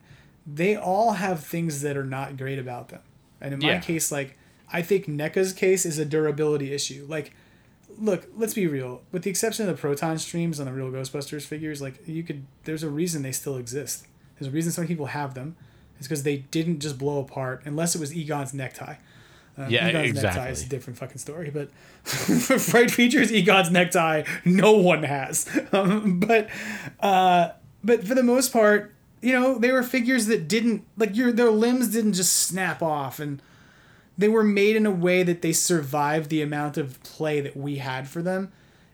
They 0.47 0.77
all 0.77 1.13
have 1.13 1.45
things 1.45 1.81
that 1.83 1.97
are 1.97 2.05
not 2.05 2.37
great 2.37 2.59
about 2.59 2.89
them, 2.89 3.01
and 3.41 3.55
in 3.55 3.61
my 3.61 3.79
case, 3.79 4.13
like 4.13 4.37
I 4.73 4.83
think 4.83 5.07
NECA's 5.07 5.53
case 5.53 5.87
is 5.87 5.99
a 5.99 6.05
durability 6.05 6.73
issue. 6.73 7.07
Like 7.09 7.33
look, 7.99 8.27
let's 8.37 8.55
be 8.55 8.67
real. 8.67 9.03
With 9.13 9.23
the 9.23 9.31
exception 9.31 9.69
of 9.69 9.77
the 9.77 9.81
proton 9.81 10.19
streams 10.19 10.61
on 10.61 10.67
the 10.67 10.73
real 10.73 10.91
Ghostbusters 10.91 11.43
figures, 11.43 11.81
like 11.81 12.07
you 12.07 12.23
could, 12.23 12.45
there's 12.65 12.83
a 12.83 12.89
reason 12.89 13.23
they 13.23 13.33
still 13.33 13.57
exist. 13.57 14.07
There's 14.39 14.49
a 14.49 14.55
reason 14.55 14.73
some 14.73 14.87
people 14.87 15.07
have 15.07 15.35
them. 15.35 15.57
It's 15.99 16.09
because 16.09 16.25
they 16.25 16.39
didn't 16.39 16.81
just 16.81 16.99
blow 16.99 17.21
apart, 17.21 17.63
unless 17.65 17.95
it 17.95 18.01
was 18.01 18.15
Egon's 18.15 18.53
necktie. 18.53 18.97
Uh, 19.59 19.67
Yeah, 19.69 19.89
Egon's 19.89 20.15
necktie 20.15 20.29
exactly. 20.29 20.53
is 20.53 20.63
a 20.65 20.69
different 20.69 20.99
fucking 20.99 21.19
story, 21.19 21.51
but 21.51 21.71
for 22.05 22.59
Fright 22.59 22.91
Features 22.91 23.33
Egon's 23.33 23.71
necktie, 23.71 24.25
no 24.45 24.73
one 24.73 25.03
has. 25.05 25.49
Um, 25.73 26.21
but, 26.21 26.49
uh, 27.01 27.51
but 27.83 28.07
for 28.07 28.15
the 28.15 28.23
most 28.23 28.53
part, 28.53 28.93
you 29.23 29.33
know, 29.33 29.59
they 29.59 29.73
were 29.73 29.83
figures 29.83 30.27
that 30.27 30.47
didn't 30.49 30.85
like 30.97 31.17
your 31.17 31.33
their 31.33 31.51
limbs 31.51 31.89
didn't 31.89 32.13
just 32.15 32.33
snap 32.35 32.83
off 32.83 33.19
and 33.19 33.41
they 34.17 34.29
were 34.29 34.45
made 34.45 34.77
in 34.77 34.87
a 34.87 34.91
way 34.91 35.23
that 35.25 35.43
they 35.43 35.53
survived 35.53 36.31
the 36.31 36.41
amount 36.43 36.77
of 36.77 37.03
play 37.03 37.41
that 37.41 37.57
we 37.57 37.77
had 37.79 38.07
for 38.07 38.23
them 38.23 38.53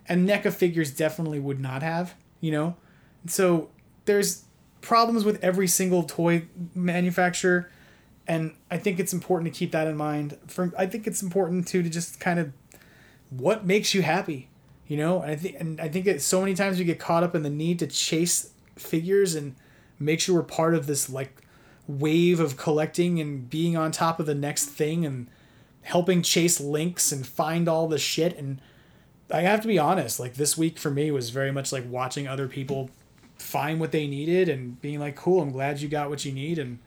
and 0.08 0.26
NECA 0.28 0.52
figures 0.52 0.90
definitely 0.92 1.40
would 1.40 1.60
not 1.60 1.82
have 1.82 2.14
you 2.40 2.50
know 2.52 2.76
So 3.26 3.68
there's 4.04 4.44
problems 4.80 5.24
with 5.24 5.42
every 5.44 5.66
single 5.66 6.04
toy 6.04 6.44
manufacturer, 6.74 7.70
and 8.30 8.54
I 8.70 8.78
think 8.78 9.00
it's 9.00 9.12
important 9.12 9.52
to 9.52 9.58
keep 9.58 9.72
that 9.72 9.88
in 9.88 9.96
mind. 9.96 10.38
For 10.46 10.72
I 10.78 10.86
think 10.86 11.08
it's 11.08 11.20
important 11.20 11.66
too 11.66 11.82
to 11.82 11.90
just 11.90 12.20
kind 12.20 12.38
of 12.38 12.52
what 13.28 13.66
makes 13.66 13.92
you 13.92 14.02
happy, 14.02 14.48
you 14.86 14.96
know. 14.96 15.20
And 15.20 15.32
I 15.32 15.34
think 15.34 15.56
and 15.58 15.80
I 15.80 15.88
think 15.88 16.20
so 16.20 16.40
many 16.40 16.54
times 16.54 16.78
we 16.78 16.84
get 16.84 17.00
caught 17.00 17.24
up 17.24 17.34
in 17.34 17.42
the 17.42 17.50
need 17.50 17.80
to 17.80 17.88
chase 17.88 18.52
figures 18.76 19.34
and 19.34 19.56
make 19.98 20.20
sure 20.20 20.36
we're 20.36 20.44
part 20.44 20.76
of 20.76 20.86
this 20.86 21.10
like 21.10 21.42
wave 21.88 22.38
of 22.38 22.56
collecting 22.56 23.18
and 23.18 23.50
being 23.50 23.76
on 23.76 23.90
top 23.90 24.20
of 24.20 24.26
the 24.26 24.34
next 24.36 24.66
thing 24.66 25.04
and 25.04 25.26
helping 25.82 26.22
chase 26.22 26.60
links 26.60 27.10
and 27.10 27.26
find 27.26 27.68
all 27.68 27.88
the 27.88 27.98
shit 27.98 28.38
and 28.38 28.60
I 29.32 29.40
have 29.40 29.60
to 29.62 29.68
be 29.68 29.78
honest, 29.78 30.20
like 30.20 30.34
this 30.34 30.56
week 30.56 30.78
for 30.78 30.90
me 30.90 31.10
was 31.10 31.30
very 31.30 31.50
much 31.50 31.72
like 31.72 31.84
watching 31.88 32.28
other 32.28 32.46
people 32.46 32.90
find 33.38 33.80
what 33.80 33.90
they 33.90 34.06
needed 34.06 34.48
and 34.48 34.80
being 34.80 35.00
like, 35.00 35.16
"Cool, 35.16 35.40
I'm 35.40 35.50
glad 35.50 35.80
you 35.80 35.88
got 35.88 36.10
what 36.10 36.24
you 36.24 36.32
need." 36.32 36.58
And 36.58 36.78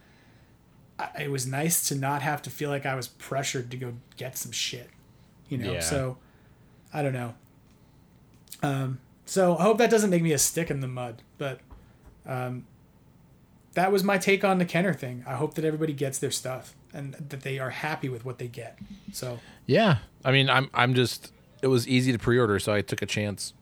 I, 1.15 1.23
it 1.23 1.31
was 1.31 1.45
nice 1.45 1.87
to 1.89 1.95
not 1.95 2.21
have 2.21 2.41
to 2.43 2.49
feel 2.49 2.69
like 2.69 2.85
I 2.85 2.95
was 2.95 3.07
pressured 3.07 3.71
to 3.71 3.77
go 3.77 3.93
get 4.17 4.37
some 4.37 4.51
shit, 4.51 4.89
you 5.49 5.57
know. 5.57 5.73
Yeah. 5.73 5.79
So 5.79 6.17
I 6.93 7.01
don't 7.01 7.13
know. 7.13 7.33
Um, 8.61 8.99
so 9.25 9.57
I 9.57 9.63
hope 9.63 9.77
that 9.79 9.89
doesn't 9.89 10.09
make 10.09 10.21
me 10.21 10.31
a 10.31 10.37
stick 10.37 10.69
in 10.69 10.79
the 10.79 10.87
mud, 10.87 11.21
but 11.37 11.59
um, 12.25 12.65
that 13.73 13.91
was 13.91 14.03
my 14.03 14.17
take 14.17 14.43
on 14.43 14.57
the 14.57 14.65
Kenner 14.65 14.93
thing. 14.93 15.23
I 15.27 15.33
hope 15.33 15.55
that 15.55 15.65
everybody 15.65 15.93
gets 15.93 16.19
their 16.19 16.31
stuff 16.31 16.75
and 16.93 17.13
that 17.13 17.41
they 17.41 17.59
are 17.59 17.71
happy 17.71 18.09
with 18.09 18.23
what 18.23 18.37
they 18.37 18.47
get. 18.47 18.77
So 19.11 19.39
Yeah, 19.65 19.97
I 20.23 20.31
mean, 20.31 20.49
I'm 20.49 20.69
I'm 20.73 20.93
just 20.93 21.31
it 21.61 21.67
was 21.67 21.87
easy 21.87 22.11
to 22.11 22.19
pre-order, 22.19 22.59
so 22.59 22.73
I 22.73 22.81
took 22.81 23.01
a 23.01 23.05
chance. 23.05 23.53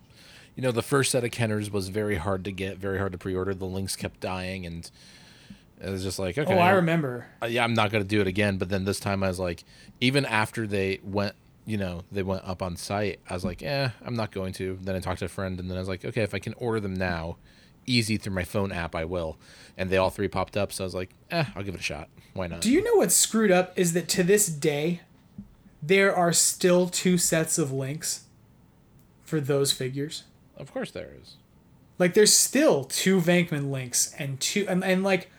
You 0.56 0.64
know, 0.64 0.72
the 0.72 0.82
first 0.82 1.12
set 1.12 1.24
of 1.24 1.32
Kenners 1.32 1.72
was 1.72 1.88
very 1.88 2.18
hard 2.18 2.44
to 2.44 2.52
get, 2.52 2.78
very 2.78 2.98
hard 2.98 3.14
to 3.14 3.18
pre-order. 3.18 3.54
The 3.54 3.66
links 3.66 3.96
kept 3.96 4.20
dying, 4.20 4.66
and 4.66 4.90
it 5.84 5.90
was 5.90 6.04
just 6.04 6.20
like, 6.20 6.38
okay, 6.38 6.54
oh, 6.54 6.60
I 6.60 6.72
remember. 6.72 7.28
uh, 7.42 7.48
yeah, 7.48 7.64
I'm 7.64 7.74
not 7.74 7.92
gonna 7.92 8.04
do 8.04 8.22
it 8.22 8.28
again. 8.28 8.58
But 8.58 8.70
then 8.70 8.86
this 8.86 9.00
time, 9.00 9.24
I 9.24 9.28
was 9.28 9.40
like, 9.40 9.64
even 10.00 10.26
after 10.26 10.68
they 10.68 11.00
went, 11.04 11.36
you 11.66 11.78
know, 11.78 12.04
they 12.12 12.24
went 12.24 12.44
up 12.46 12.62
on 12.62 12.76
site, 12.76 13.20
I 13.30 13.34
was 13.34 13.44
like, 13.46 13.64
eh, 13.64 13.90
I'm 14.06 14.16
not 14.16 14.32
going 14.32 14.54
to. 14.54 14.78
Then 14.82 14.96
I 14.96 15.00
talked 15.00 15.20
to 15.20 15.26
a 15.26 15.30
friend, 15.30 15.60
and 15.60 15.70
then 15.70 15.78
I 15.78 15.80
was 15.80 15.90
like, 15.90 16.06
okay, 16.06 16.22
if 16.22 16.34
I 16.34 16.40
can 16.40 16.54
order 16.56 16.80
them 16.80 16.94
now, 16.94 17.38
easy 17.86 18.18
through 18.18 18.34
my 18.34 18.44
phone 18.44 18.72
app, 18.72 18.96
I 18.96 19.06
will. 19.06 19.38
And 19.78 19.90
they 19.90 19.98
all 19.98 20.10
three 20.10 20.28
popped 20.28 20.56
up, 20.58 20.72
so 20.72 20.84
I 20.84 20.86
was 20.86 20.96
like, 20.96 21.12
eh, 21.32 21.46
I'll 21.56 21.64
give 21.64 21.74
it 21.74 21.80
a 21.80 21.84
shot. 21.84 22.10
Why 22.34 22.48
not? 22.48 22.62
Do 22.62 22.72
you 22.72 22.84
know 22.84 22.96
what's 22.96 23.16
screwed 23.16 23.52
up 23.52 23.74
is 23.78 23.94
that 23.94 24.08
to 24.10 24.24
this 24.24 24.48
day, 24.48 25.02
there 25.82 26.16
are 26.16 26.32
still 26.32 26.88
two 26.88 27.18
sets 27.18 27.58
of 27.58 27.72
links 27.72 28.26
for 29.24 29.40
those 29.40 29.72
figures. 29.72 30.24
of 30.58 30.72
course, 30.74 30.92
there 30.92 31.10
is. 31.22 31.38
Like 31.98 32.14
there's 32.14 32.34
still 32.34 32.84
two 32.84 33.20
Venkman 33.22 33.72
links 33.72 34.14
and 34.18 34.40
two 34.40 34.66
and, 34.68 34.84
and 34.84 35.04
like 35.04 35.30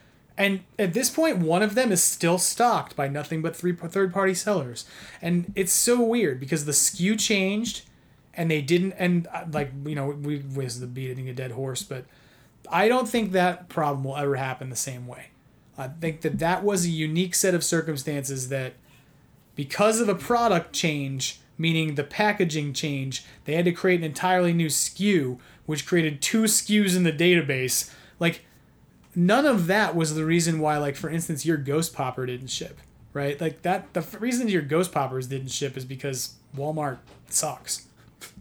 and 0.43 0.61
at 0.78 0.93
this 0.93 1.09
point 1.09 1.38
one 1.38 1.62
of 1.62 1.74
them 1.74 1.93
is 1.93 2.03
still 2.03 2.38
stocked 2.38 2.97
by 2.97 3.07
nothing 3.07 3.43
but 3.43 3.55
three 3.55 3.74
third 3.74 4.12
party 4.12 4.34
sellers. 4.34 4.84
And 5.20 5.53
it's 5.55 5.72
so 5.72 6.03
weird 6.03 6.40
because 6.40 6.64
the 6.64 6.72
SKU 6.72 7.18
changed 7.18 7.82
and 8.34 8.51
they 8.51 8.61
didn't 8.61 8.93
and 8.95 9.28
uh, 9.32 9.45
like 9.53 9.70
you 9.84 9.95
know 9.95 10.09
we 10.09 10.38
was 10.55 10.80
the 10.80 10.86
beating 10.86 11.28
a 11.28 11.34
dead 11.34 11.53
horse 11.53 11.82
but 11.82 12.07
I 12.68 12.88
don't 12.88 13.09
think 13.09 13.32
that 13.32 13.68
problem 13.68 14.05
will 14.05 14.16
ever 14.16 14.36
happen 14.36 14.70
the 14.70 14.76
same 14.76 15.07
way. 15.07 15.26
I 15.78 15.88
think 15.88 16.22
that 16.22 16.38
that 16.38 16.64
was 16.64 16.84
a 16.84 16.90
unique 16.90 17.34
set 17.34 17.55
of 17.55 17.62
circumstances 17.62 18.49
that 18.49 18.74
because 19.55 20.01
of 20.01 20.09
a 20.09 20.14
product 20.14 20.72
change, 20.72 21.40
meaning 21.59 21.95
the 21.95 22.05
packaging 22.05 22.72
change, 22.72 23.24
they 23.45 23.55
had 23.55 23.64
to 23.64 23.72
create 23.72 24.01
an 24.01 24.05
entirely 24.05 24.53
new 24.53 24.68
SKU, 24.68 25.38
which 25.66 25.86
created 25.86 26.22
two 26.22 26.45
SKUs 26.45 26.97
in 26.97 27.03
the 27.03 27.12
database. 27.12 27.93
Like, 28.18 28.45
none 29.15 29.47
of 29.47 29.67
that 29.67 29.95
was 29.95 30.15
the 30.15 30.25
reason 30.25 30.59
why, 30.61 30.79
like, 30.79 30.97
for 30.97 31.11
instance, 31.11 31.45
your 31.47 31.57
Ghost 31.57 31.95
Popper 31.95 32.27
didn't 32.27 32.49
ship, 32.49 32.79
right? 33.13 33.41
Like, 33.41 33.63
that, 33.63 33.93
the 33.95 34.01
f- 34.01 34.21
reason 34.21 34.49
your 34.49 34.63
Ghost 34.63 34.93
Poppers 34.93 35.27
didn't 35.27 35.49
ship 35.51 35.77
is 35.77 35.85
because 35.85 36.35
Walmart 36.57 36.99
sucks. 37.29 37.87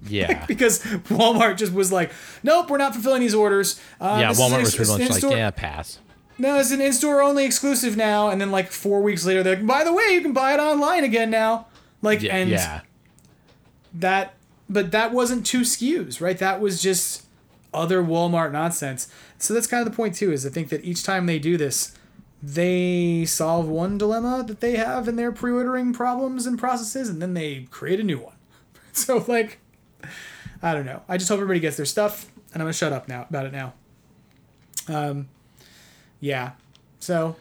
Yeah. 0.07 0.45
Because 0.47 0.79
Walmart 1.09 1.57
just 1.57 1.73
was 1.73 1.91
like, 1.91 2.11
nope, 2.43 2.69
we're 2.69 2.77
not 2.77 2.93
fulfilling 2.93 3.21
these 3.21 3.33
orders. 3.35 3.79
Uh, 3.99 4.17
yeah, 4.21 4.31
Walmart 4.31 4.61
was 4.61 4.75
pretty 4.75 4.91
much 4.91 4.99
like, 5.01 5.09
in-store- 5.11 5.31
yeah, 5.31 5.49
pass. 5.51 5.99
no, 6.37 6.59
it's 6.59 6.71
an 6.71 6.81
in-store 6.81 7.21
only 7.21 7.45
exclusive 7.45 7.97
now. 7.97 8.29
And 8.29 8.39
then 8.39 8.51
like 8.51 8.71
four 8.71 9.01
weeks 9.01 9.25
later, 9.25 9.41
they're 9.43 9.55
like, 9.55 9.65
by 9.67 9.83
the 9.83 9.91
way, 9.93 10.05
you 10.13 10.21
can 10.21 10.33
buy 10.33 10.53
it 10.53 10.59
online 10.59 11.03
again 11.03 11.29
now. 11.31 11.67
Like, 12.01 12.21
Yeah, 12.21 12.35
and 12.35 12.49
yeah. 12.49 12.81
that, 13.93 14.33
but 14.69 14.91
that 14.91 15.11
wasn't 15.11 15.45
two 15.45 15.61
SKUs, 15.61 16.21
right? 16.21 16.37
That 16.37 16.59
was 16.61 16.81
just 16.81 17.25
other 17.73 18.01
Walmart 18.03 18.51
nonsense. 18.51 19.07
So 19.41 19.53
that's 19.55 19.65
kind 19.67 19.85
of 19.85 19.91
the 19.91 19.95
point 19.95 20.15
too. 20.15 20.31
Is 20.31 20.45
I 20.45 20.49
think 20.49 20.69
that 20.69 20.85
each 20.85 21.03
time 21.03 21.25
they 21.25 21.39
do 21.39 21.57
this, 21.57 21.95
they 22.43 23.25
solve 23.25 23.67
one 23.67 23.97
dilemma 23.97 24.43
that 24.47 24.59
they 24.61 24.75
have 24.77 25.07
in 25.07 25.15
their 25.15 25.31
pre-ordering 25.31 25.93
problems 25.93 26.45
and 26.45 26.59
processes, 26.59 27.09
and 27.09 27.21
then 27.21 27.33
they 27.33 27.67
create 27.71 27.99
a 27.99 28.03
new 28.03 28.19
one. 28.19 28.35
So 28.93 29.23
like, 29.27 29.59
I 30.61 30.73
don't 30.73 30.85
know. 30.85 31.01
I 31.07 31.15
just 31.15 31.29
hope 31.29 31.37
everybody 31.37 31.61
gets 31.61 31.77
their 31.77 31.85
stuff, 31.85 32.29
and 32.53 32.61
I'm 32.61 32.65
gonna 32.65 32.73
shut 32.73 32.91
up 32.91 33.07
now 33.07 33.25
about 33.29 33.45
it 33.45 33.53
now. 33.53 33.73
Um, 34.89 35.29
yeah. 36.19 36.51
So 36.99 37.37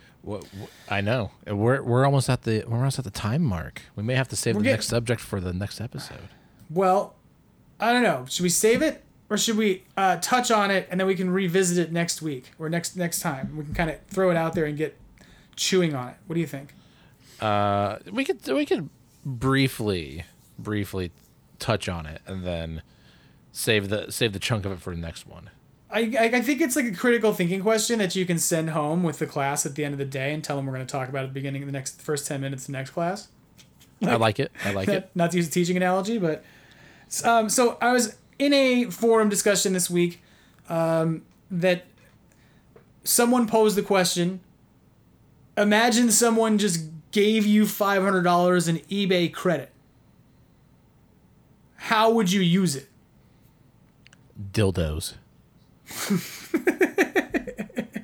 I 0.88 1.00
know. 1.00 1.32
We're 1.46 1.82
we're 1.82 2.04
almost 2.04 2.30
at 2.30 2.42
the 2.42 2.64
we're 2.68 2.76
almost 2.76 2.98
at 3.00 3.04
the 3.04 3.10
time 3.10 3.42
mark. 3.42 3.82
We 3.96 4.04
may 4.04 4.14
have 4.14 4.28
to 4.28 4.36
save 4.36 4.54
the 4.54 4.60
getting- 4.60 4.74
next 4.74 4.86
subject 4.86 5.20
for 5.20 5.40
the 5.40 5.52
next 5.52 5.80
episode. 5.80 6.28
Well, 6.70 7.14
I 7.80 7.92
don't 7.92 8.04
know. 8.04 8.26
Should 8.28 8.44
we 8.44 8.48
save 8.48 8.80
it 8.80 9.02
or 9.30 9.38
should 9.38 9.56
we 9.56 9.84
uh, 9.96 10.16
touch 10.16 10.50
on 10.50 10.70
it 10.72 10.88
and 10.90 10.98
then 10.98 11.06
we 11.06 11.14
can 11.14 11.30
revisit 11.30 11.78
it 11.78 11.92
next 11.92 12.20
week 12.20 12.50
or 12.58 12.68
next 12.68 12.96
next 12.96 13.20
time? 13.20 13.56
We 13.56 13.64
can 13.64 13.74
kind 13.74 13.88
of 13.88 14.04
throw 14.08 14.30
it 14.30 14.36
out 14.36 14.54
there 14.54 14.64
and 14.66 14.76
get 14.76 14.98
chewing 15.54 15.94
on 15.94 16.08
it. 16.08 16.16
What 16.26 16.34
do 16.34 16.40
you 16.40 16.46
think? 16.46 16.74
Uh, 17.40 17.98
we 18.10 18.24
could 18.24 18.46
we 18.48 18.66
could 18.66 18.90
briefly 19.24 20.24
briefly 20.58 21.12
touch 21.58 21.88
on 21.88 22.06
it 22.06 22.20
and 22.26 22.44
then 22.44 22.82
save 23.52 23.88
the 23.88 24.10
save 24.10 24.32
the 24.32 24.40
chunk 24.40 24.66
of 24.66 24.72
it 24.72 24.80
for 24.80 24.94
the 24.94 25.00
next 25.00 25.26
one. 25.26 25.50
I, 25.92 26.30
I 26.32 26.40
think 26.40 26.60
it's 26.60 26.76
like 26.76 26.84
a 26.84 26.92
critical 26.92 27.32
thinking 27.32 27.62
question 27.62 27.98
that 27.98 28.14
you 28.14 28.24
can 28.24 28.38
send 28.38 28.70
home 28.70 29.02
with 29.02 29.18
the 29.18 29.26
class 29.26 29.66
at 29.66 29.74
the 29.74 29.84
end 29.84 29.92
of 29.92 29.98
the 29.98 30.04
day 30.04 30.32
and 30.32 30.42
tell 30.42 30.54
them 30.56 30.66
we're 30.66 30.74
going 30.74 30.86
to 30.86 30.90
talk 30.90 31.08
about 31.08 31.24
at 31.24 31.28
the 31.30 31.34
beginning 31.34 31.62
of 31.62 31.66
the 31.66 31.72
next 31.72 32.00
first 32.00 32.26
ten 32.26 32.40
minutes 32.40 32.62
of 32.62 32.66
the 32.68 32.72
next 32.72 32.90
class. 32.90 33.28
I 34.02 34.16
like 34.16 34.38
it. 34.38 34.52
I 34.64 34.72
like 34.72 34.88
it. 34.88 35.10
not 35.14 35.32
to 35.32 35.36
use 35.36 35.48
a 35.48 35.50
teaching 35.50 35.76
analogy, 35.76 36.18
but 36.18 36.44
um, 37.24 37.48
so 37.48 37.76
I 37.80 37.92
was 37.92 38.16
in 38.40 38.52
a 38.54 38.86
forum 38.86 39.28
discussion 39.28 39.74
this 39.74 39.90
week 39.90 40.22
um, 40.70 41.22
that 41.50 41.84
someone 43.04 43.46
posed 43.46 43.76
the 43.76 43.82
question. 43.82 44.40
Imagine 45.58 46.10
someone 46.10 46.56
just 46.56 46.86
gave 47.12 47.44
you 47.44 47.66
five 47.66 48.02
hundred 48.02 48.22
dollars 48.22 48.66
in 48.66 48.78
eBay 48.90 49.32
credit. 49.32 49.70
How 51.76 52.10
would 52.10 52.32
you 52.32 52.40
use 52.40 52.74
it? 52.74 52.88
Dildos. 54.52 55.14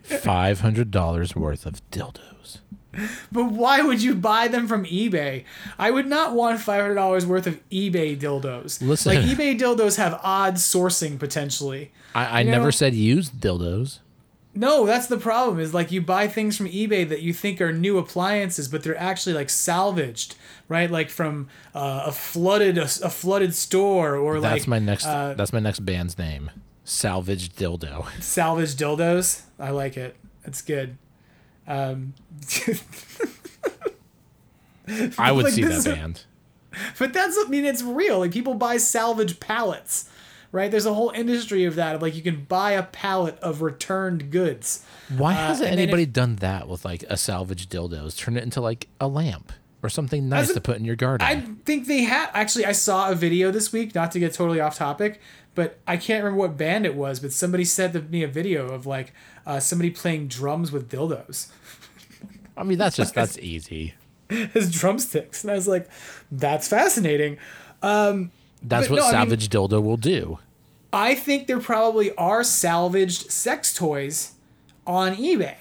Five 0.02 0.60
hundred 0.60 0.90
dollars 0.90 1.34
worth 1.34 1.64
of 1.66 1.88
dildos. 1.90 2.35
But 3.32 3.44
why 3.52 3.82
would 3.82 4.02
you 4.02 4.14
buy 4.14 4.48
them 4.48 4.66
from 4.68 4.84
eBay? 4.84 5.44
I 5.78 5.90
would 5.90 6.06
not 6.06 6.32
want 6.34 6.60
five 6.60 6.80
hundred 6.82 6.94
dollars 6.94 7.26
worth 7.26 7.46
of 7.46 7.60
eBay 7.70 8.18
dildos. 8.18 8.80
Listen. 8.80 9.14
like 9.14 9.24
eBay 9.24 9.58
dildos 9.58 9.96
have 9.96 10.18
odd 10.22 10.54
sourcing 10.54 11.18
potentially. 11.18 11.92
I, 12.14 12.26
I 12.26 12.40
You 12.40 12.50
never 12.50 12.64
know- 12.64 12.70
said 12.70 12.94
used 12.94 13.34
dildos. 13.40 13.98
No, 14.58 14.86
that's 14.86 15.06
the 15.08 15.18
problem. 15.18 15.60
Is 15.60 15.74
like 15.74 15.92
you 15.92 16.00
buy 16.00 16.28
things 16.28 16.56
from 16.56 16.64
eBay 16.66 17.06
that 17.10 17.20
you 17.20 17.34
think 17.34 17.60
are 17.60 17.72
new 17.74 17.98
appliances, 17.98 18.68
but 18.68 18.82
they're 18.82 18.96
actually 18.98 19.34
like 19.34 19.50
salvaged, 19.50 20.34
right? 20.66 20.90
Like 20.90 21.10
from 21.10 21.48
uh, 21.74 22.04
a 22.06 22.12
flooded 22.12 22.78
a, 22.78 22.84
a 22.84 23.10
flooded 23.10 23.54
store, 23.54 24.16
or 24.16 24.40
That's 24.40 24.62
like 24.62 24.68
my 24.68 24.78
next. 24.78 25.04
uh, 25.04 25.34
that's 25.36 25.52
my 25.52 25.60
next 25.60 25.80
band's 25.80 26.16
name. 26.16 26.50
Salvage 26.84 27.50
dildo. 27.50 28.06
salvaged 28.22 28.78
dildos. 28.78 29.42
I 29.58 29.70
like 29.70 29.98
it. 29.98 30.16
It's 30.44 30.62
good. 30.62 30.96
Um, 31.66 32.14
I 35.18 35.32
would 35.32 35.44
Like, 35.46 35.54
see 35.54 35.64
that 35.64 35.84
band. 35.84 36.24
but 36.98 37.12
that's 37.12 37.36
I 37.44 37.48
mean 37.48 37.64
it's 37.64 37.82
real. 37.82 38.20
Like 38.20 38.30
people 38.30 38.54
buy 38.54 38.76
salvage 38.76 39.40
pallets, 39.40 40.08
right? 40.52 40.70
There's 40.70 40.86
a 40.86 40.94
whole 40.94 41.10
industry 41.10 41.64
of 41.64 41.74
that. 41.74 41.96
Of 41.96 42.02
like 42.02 42.14
you 42.14 42.22
can 42.22 42.44
buy 42.44 42.72
a 42.72 42.84
pallet 42.84 43.36
of 43.40 43.62
returned 43.62 44.30
goods. 44.30 44.84
Why 45.16 45.32
Uh, 45.32 45.48
hasn't 45.48 45.70
anybody 45.72 46.04
if- 46.04 46.12
done 46.12 46.36
that 46.36 46.68
with 46.68 46.84
like 46.84 47.02
a 47.08 47.16
salvage 47.16 47.68
dildos? 47.68 48.16
Turn 48.16 48.36
it 48.36 48.44
into 48.44 48.60
like 48.60 48.88
a 49.00 49.08
lamp 49.08 49.52
or 49.82 49.88
something 49.88 50.28
nice 50.28 50.50
a- 50.50 50.54
to 50.54 50.60
put 50.60 50.76
in 50.76 50.84
your 50.84 50.96
garden. 50.96 51.26
I 51.26 51.40
think 51.64 51.88
they 51.88 52.02
had 52.04 52.30
actually. 52.32 52.64
I 52.66 52.72
saw 52.72 53.10
a 53.10 53.14
video 53.16 53.50
this 53.50 53.72
week. 53.72 53.92
Not 53.94 54.12
to 54.12 54.20
get 54.20 54.34
totally 54.34 54.60
off 54.60 54.76
topic, 54.76 55.20
but 55.56 55.80
I 55.88 55.96
can't 55.96 56.22
remember 56.22 56.38
what 56.42 56.56
band 56.56 56.86
it 56.86 56.94
was. 56.94 57.18
But 57.18 57.32
somebody 57.32 57.64
sent 57.64 58.08
me 58.10 58.22
a 58.22 58.28
video 58.28 58.68
of 58.68 58.86
like 58.86 59.12
uh, 59.46 59.60
somebody 59.60 59.90
playing 59.90 60.26
drums 60.28 60.72
with 60.72 60.90
dildos 60.90 61.48
I 62.56 62.62
mean, 62.62 62.78
that's 62.78 62.96
just 62.96 63.14
that's 63.20 63.38
easy. 63.38 63.94
as 64.30 64.72
drumsticks, 64.72 65.44
and 65.44 65.50
I 65.50 65.54
was 65.54 65.68
like, 65.68 65.88
"That's 66.32 66.66
fascinating." 66.68 67.38
Um, 67.82 68.32
That's 68.62 68.88
what 68.88 68.96
no, 68.96 69.06
I 69.06 69.24
mean- 69.24 69.36
dildo 69.36 69.82
will 69.82 69.98
do. 69.98 70.38
I 70.92 71.14
think 71.14 71.46
there 71.46 71.60
probably 71.60 72.14
are 72.16 72.42
salvaged 72.42 73.30
sex 73.30 73.74
toys 73.74 74.32
on 74.86 75.14
eBay. 75.16 75.56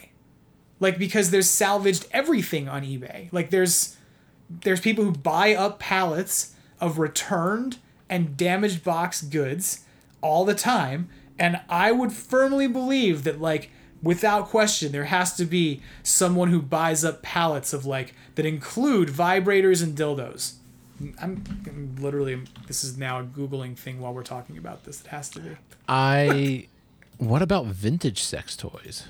Like 0.79 0.97
because 0.97 1.31
there's 1.31 1.49
salvaged 1.49 2.05
everything 2.11 2.69
on 2.69 2.83
eBay. 2.83 3.29
Like 3.31 3.49
there's 3.49 3.97
there's 4.49 4.79
people 4.79 5.03
who 5.03 5.11
buy 5.11 5.53
up 5.55 5.79
pallets 5.79 6.53
of 6.79 6.99
returned 6.99 7.79
and 8.09 8.37
damaged 8.37 8.83
box 8.83 9.21
goods 9.21 9.83
all 10.21 10.45
the 10.45 10.55
time 10.55 11.09
and 11.37 11.61
I 11.69 11.91
would 11.91 12.11
firmly 12.13 12.67
believe 12.67 13.23
that 13.23 13.41
like 13.41 13.69
without 14.01 14.47
question 14.47 14.91
there 14.91 15.05
has 15.05 15.35
to 15.35 15.45
be 15.45 15.81
someone 16.03 16.49
who 16.49 16.61
buys 16.61 17.03
up 17.03 17.21
pallets 17.21 17.73
of 17.73 17.85
like 17.85 18.13
that 18.35 18.45
include 18.45 19.09
vibrators 19.09 19.83
and 19.83 19.97
dildos. 19.97 20.53
I'm, 21.21 21.43
I'm 21.67 21.95
literally 21.99 22.41
this 22.67 22.83
is 22.83 22.97
now 22.97 23.19
a 23.19 23.23
googling 23.23 23.77
thing 23.77 23.99
while 23.99 24.13
we're 24.13 24.23
talking 24.23 24.57
about 24.57 24.85
this. 24.85 25.01
It 25.01 25.07
has 25.07 25.29
to 25.31 25.39
be. 25.41 25.57
I. 25.87 26.67
What 27.17 27.41
about 27.41 27.65
vintage 27.67 28.21
sex 28.21 28.57
toys? 28.57 29.05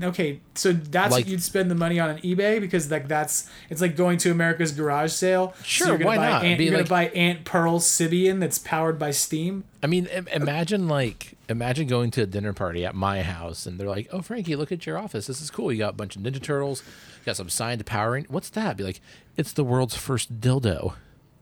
Okay, 0.00 0.38
so 0.54 0.72
that's 0.72 1.10
Like- 1.10 1.24
what 1.24 1.28
you'd 1.30 1.42
spend 1.42 1.68
the 1.70 1.74
money 1.74 1.98
on 1.98 2.10
on 2.10 2.18
eBay 2.18 2.60
because 2.60 2.90
like 2.92 3.08
that's 3.08 3.50
it's 3.70 3.80
like 3.80 3.96
going 3.96 4.18
to 4.18 4.30
America's 4.30 4.70
garage 4.70 5.10
sale. 5.12 5.52
Sure, 5.64 5.88
you're 5.88 5.96
gonna 5.98 6.06
why 6.06 6.16
buy 6.16 6.28
not? 6.30 6.44
Aunt, 6.44 6.60
you're 6.60 6.70
like- 6.78 6.88
gonna 6.88 7.08
buy 7.08 7.08
Aunt 7.18 7.44
Pearl 7.44 7.80
Sybian 7.80 8.38
that's 8.38 8.58
powered 8.60 8.98
by 9.00 9.10
steam. 9.10 9.64
I 9.82 9.88
mean, 9.88 10.06
im- 10.06 10.28
imagine 10.28 10.86
like 10.86 11.36
imagine 11.48 11.88
going 11.88 12.12
to 12.12 12.22
a 12.22 12.26
dinner 12.26 12.52
party 12.52 12.84
at 12.86 12.94
my 12.94 13.22
house 13.22 13.66
and 13.66 13.80
they're 13.80 13.88
like, 13.88 14.08
"Oh, 14.12 14.20
Frankie, 14.20 14.54
look 14.54 14.70
at 14.70 14.86
your 14.86 14.96
office. 14.96 15.26
This 15.26 15.40
is 15.40 15.50
cool. 15.50 15.72
You 15.72 15.78
got 15.78 15.90
a 15.90 15.96
bunch 15.96 16.14
of 16.14 16.22
Ninja 16.22 16.40
Turtles. 16.40 16.84
You 17.20 17.26
got 17.26 17.36
some 17.36 17.48
signed 17.48 17.84
powering. 17.84 18.26
What's 18.28 18.50
that?" 18.50 18.76
Be 18.76 18.84
like, 18.84 19.00
"It's 19.36 19.52
the 19.52 19.64
world's 19.64 19.96
first 19.96 20.40
dildo." 20.40 20.94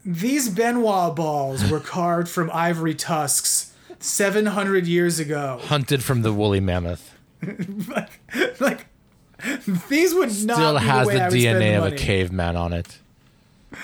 These 0.06 0.48
Ben 0.48 0.80
Wa 0.80 1.10
balls 1.10 1.70
were 1.70 1.80
carved 1.96 2.30
from 2.30 2.50
ivory 2.54 2.94
tusks 2.94 3.72
700 3.98 4.86
years 4.86 5.18
ago. 5.18 5.60
Hunted 5.64 6.02
from 6.02 6.22
the 6.22 6.32
woolly 6.32 6.60
mammoth. 6.60 7.14
like 8.60 8.86
these 9.88 10.14
would 10.14 10.30
not 10.44 10.56
Still 10.56 10.78
be 10.78 10.84
has 10.84 11.06
the, 11.06 11.12
the, 11.12 11.18
way 11.18 11.22
I 11.22 11.28
would 11.28 11.40
spend 11.40 11.56
DNA 11.56 11.80
the 11.80 11.86
of 11.86 11.92
a 11.92 11.96
caveman 11.96 12.56
on 12.56 12.72
it. 12.72 12.98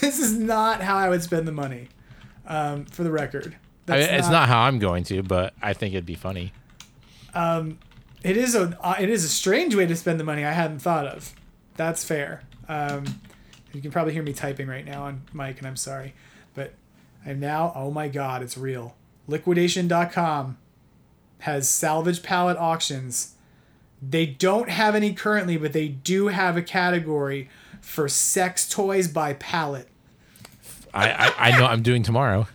This 0.00 0.18
is 0.18 0.36
not 0.36 0.82
how 0.82 0.96
I 0.96 1.08
would 1.08 1.22
spend 1.22 1.48
the 1.48 1.52
money. 1.52 1.88
Um, 2.46 2.84
for 2.84 3.02
the 3.02 3.10
record, 3.10 3.56
I 3.88 3.92
mean, 3.98 4.08
it's 4.10 4.28
not 4.28 4.48
how 4.48 4.60
I'm 4.62 4.78
going 4.78 5.04
to, 5.04 5.22
but 5.22 5.54
I 5.62 5.72
think 5.72 5.94
it'd 5.94 6.04
be 6.04 6.14
funny. 6.16 6.52
it 7.34 8.36
is 8.36 8.54
a 8.54 8.76
uh, 8.80 8.96
it 9.00 9.08
is 9.08 9.24
a 9.24 9.28
strange 9.28 9.74
way 9.74 9.86
to 9.86 9.96
spend 9.96 10.20
the 10.20 10.24
money 10.24 10.44
I 10.44 10.52
hadn't 10.52 10.80
thought 10.80 11.06
of. 11.06 11.32
That's 11.76 12.04
fair. 12.04 12.42
Um, 12.68 13.04
you 13.72 13.80
can 13.80 13.90
probably 13.90 14.12
hear 14.12 14.22
me 14.22 14.32
typing 14.32 14.68
right 14.68 14.84
now 14.84 15.04
on 15.04 15.22
mic, 15.32 15.58
and 15.58 15.66
I'm 15.66 15.76
sorry, 15.76 16.14
but 16.54 16.74
I'm 17.24 17.40
now. 17.40 17.72
Oh 17.74 17.90
my 17.90 18.08
God, 18.08 18.42
it's 18.42 18.58
real. 18.58 18.96
Liquidation.com 19.28 20.58
has 21.40 21.68
salvage 21.68 22.22
pallet 22.22 22.56
auctions. 22.56 23.34
They 24.02 24.26
don't 24.26 24.68
have 24.68 24.94
any 24.94 25.12
currently, 25.12 25.56
but 25.56 25.72
they 25.72 25.88
do 25.88 26.28
have 26.28 26.56
a 26.56 26.62
category 26.62 27.48
for 27.80 28.08
sex 28.08 28.68
toys 28.68 29.08
by 29.08 29.32
pallet. 29.34 29.88
I, 30.92 31.10
I, 31.10 31.48
I 31.48 31.58
know 31.58 31.66
I'm 31.66 31.82
doing 31.82 32.02
tomorrow. 32.02 32.46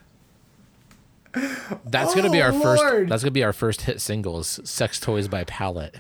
That's 1.85 2.13
gonna 2.13 2.29
be 2.29 2.41
Oh, 2.41 2.45
our 2.45 2.51
Lord. 2.51 2.63
first. 2.79 3.09
That's 3.09 3.23
gonna 3.23 3.31
be 3.31 3.43
our 3.43 3.53
first 3.53 3.81
hit 3.83 4.01
singles. 4.01 4.59
"Sex 4.65 4.99
Toys 4.99 5.27
by 5.29 5.45
Pallet" 5.45 5.95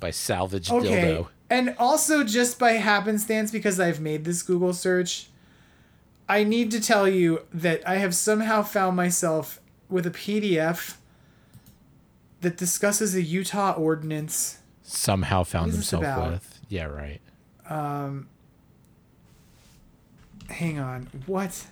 by 0.00 0.10
Salvage 0.10 0.70
Okay. 0.70 0.88
Dildo. 0.88 1.28
And 1.48 1.74
also, 1.78 2.22
just 2.24 2.58
by 2.58 2.72
happenstance, 2.72 3.50
because 3.50 3.78
I've 3.80 4.00
made 4.00 4.24
this 4.24 4.42
Google 4.42 4.72
search, 4.74 5.28
I 6.28 6.44
need 6.44 6.70
to 6.72 6.80
tell 6.80 7.08
you 7.08 7.42
that 7.52 7.86
I 7.88 7.96
have 7.96 8.14
somehow 8.14 8.62
found 8.62 8.96
myself 8.96 9.60
with 9.88 10.06
a 10.06 10.10
PDF 10.10 10.96
that 12.44 12.56
discusses 12.56 13.14
a 13.14 13.22
Utah 13.22 13.72
ordinance. 13.72 14.58
Somehow 14.82 15.42
found 15.42 15.66
What 15.66 15.68
is 15.70 15.76
this 15.76 15.90
himself 15.90 16.32
with. 16.32 16.60
Yeah, 16.68 16.84
right. 16.84 17.20
Um, 17.68 18.28
hang 20.48 20.78
on. 20.78 21.08
What? 21.26 21.66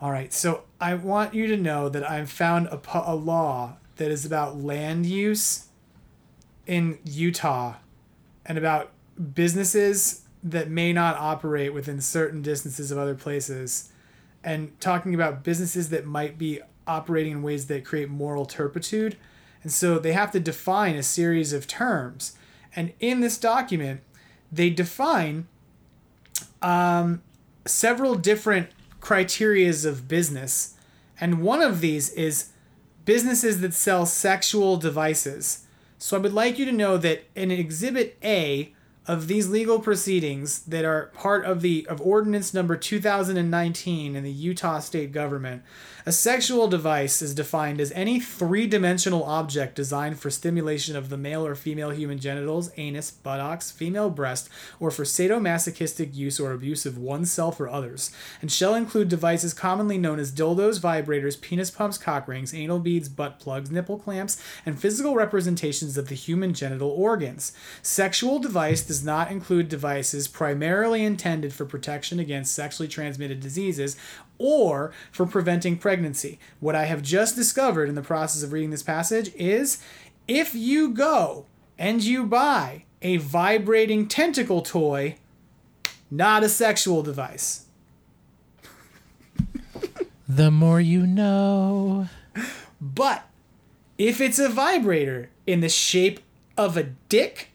All 0.00 0.10
right. 0.10 0.32
So 0.32 0.64
I 0.78 0.94
want 0.94 1.34
you 1.34 1.46
to 1.46 1.56
know 1.56 1.88
that 1.88 2.08
I've 2.08 2.30
found 2.30 2.66
a, 2.66 2.80
a 2.92 3.14
law 3.14 3.76
that 3.96 4.10
is 4.10 4.26
about 4.26 4.58
land 4.58 5.06
use 5.06 5.68
in 6.66 6.98
Utah 7.04 7.76
and 8.44 8.58
about 8.58 8.92
businesses 9.34 10.22
that 10.44 10.68
may 10.68 10.92
not 10.92 11.16
operate 11.16 11.72
within 11.72 12.00
certain 12.02 12.42
distances 12.42 12.90
of 12.90 12.98
other 12.98 13.14
places 13.14 13.90
and 14.44 14.78
talking 14.80 15.14
about 15.14 15.42
businesses 15.42 15.88
that 15.88 16.04
might 16.04 16.36
be 16.36 16.60
operating 16.86 17.32
in 17.32 17.42
ways 17.42 17.66
that 17.66 17.84
create 17.84 18.08
moral 18.08 18.46
turpitude. 18.46 19.16
And 19.62 19.72
so 19.72 19.98
they 19.98 20.12
have 20.12 20.30
to 20.32 20.40
define 20.40 20.94
a 20.96 21.02
series 21.02 21.52
of 21.52 21.66
terms. 21.66 22.36
And 22.74 22.92
in 23.00 23.20
this 23.20 23.38
document, 23.38 24.00
they 24.52 24.70
define 24.70 25.48
um, 26.62 27.22
several 27.64 28.14
different 28.14 28.68
criterias 29.00 29.84
of 29.84 30.08
business. 30.08 30.74
And 31.20 31.42
one 31.42 31.62
of 31.62 31.80
these 31.80 32.10
is 32.10 32.50
businesses 33.04 33.60
that 33.60 33.74
sell 33.74 34.04
sexual 34.04 34.76
devices. 34.76 35.66
So 35.98 36.16
I 36.16 36.20
would 36.20 36.34
like 36.34 36.58
you 36.58 36.64
to 36.66 36.72
know 36.72 36.98
that 36.98 37.24
in 37.34 37.50
Exhibit 37.50 38.18
A 38.22 38.72
of 39.06 39.28
these 39.28 39.48
legal 39.48 39.78
proceedings 39.78 40.60
that 40.60 40.84
are 40.84 41.06
part 41.14 41.44
of 41.44 41.62
the 41.62 41.86
of 41.88 42.00
ordinance 42.00 42.52
number 42.52 42.76
2019 42.76 44.16
in 44.16 44.24
the 44.24 44.30
Utah 44.30 44.80
state 44.80 45.12
government, 45.12 45.62
a 46.08 46.12
sexual 46.12 46.68
device 46.68 47.20
is 47.20 47.34
defined 47.34 47.80
as 47.80 47.90
any 47.90 48.20
three-dimensional 48.20 49.24
object 49.24 49.74
designed 49.74 50.16
for 50.16 50.30
stimulation 50.30 50.94
of 50.94 51.08
the 51.08 51.16
male 51.16 51.44
or 51.44 51.56
female 51.56 51.90
human 51.90 52.20
genitals, 52.20 52.70
anus, 52.76 53.10
buttocks, 53.10 53.72
female 53.72 54.08
breast, 54.08 54.48
or 54.78 54.92
for 54.92 55.02
sadomasochistic 55.02 56.14
use 56.14 56.38
or 56.38 56.52
abuse 56.52 56.86
of 56.86 56.96
oneself 56.96 57.58
or 57.58 57.68
others, 57.68 58.12
and 58.40 58.52
shall 58.52 58.72
include 58.72 59.08
devices 59.08 59.52
commonly 59.52 59.98
known 59.98 60.20
as 60.20 60.30
dildos, 60.30 60.78
vibrators, 60.78 61.40
penis 61.40 61.72
pumps, 61.72 61.98
cock 61.98 62.28
rings, 62.28 62.54
anal 62.54 62.78
beads, 62.78 63.08
butt 63.08 63.40
plugs, 63.40 63.72
nipple 63.72 63.98
clamps, 63.98 64.40
and 64.64 64.78
physical 64.78 65.16
representations 65.16 65.98
of 65.98 66.08
the 66.08 66.14
human 66.14 66.54
genital 66.54 66.90
organs. 66.90 67.50
Sexual 67.82 68.38
device 68.38 68.82
does 68.82 69.04
not 69.04 69.32
include 69.32 69.68
devices 69.68 70.28
primarily 70.28 71.04
intended 71.04 71.52
for 71.52 71.64
protection 71.64 72.20
against 72.20 72.54
sexually 72.54 72.88
transmitted 72.88 73.40
diseases 73.40 73.96
or 74.38 74.92
for 75.10 75.26
preventing 75.26 75.76
pregnancy. 75.78 76.38
What 76.60 76.74
I 76.74 76.84
have 76.84 77.02
just 77.02 77.36
discovered 77.36 77.88
in 77.88 77.94
the 77.94 78.02
process 78.02 78.42
of 78.42 78.52
reading 78.52 78.70
this 78.70 78.82
passage 78.82 79.32
is 79.34 79.82
if 80.28 80.54
you 80.54 80.90
go 80.90 81.46
and 81.78 82.02
you 82.02 82.26
buy 82.26 82.84
a 83.02 83.18
vibrating 83.18 84.08
tentacle 84.08 84.62
toy, 84.62 85.16
not 86.10 86.42
a 86.42 86.48
sexual 86.48 87.02
device. 87.02 87.66
The 90.28 90.50
more 90.50 90.80
you 90.80 91.06
know. 91.06 92.08
But 92.80 93.28
if 93.96 94.20
it's 94.20 94.40
a 94.40 94.48
vibrator 94.48 95.30
in 95.46 95.60
the 95.60 95.68
shape 95.68 96.18
of 96.56 96.76
a 96.76 96.82
dick, 97.08 97.50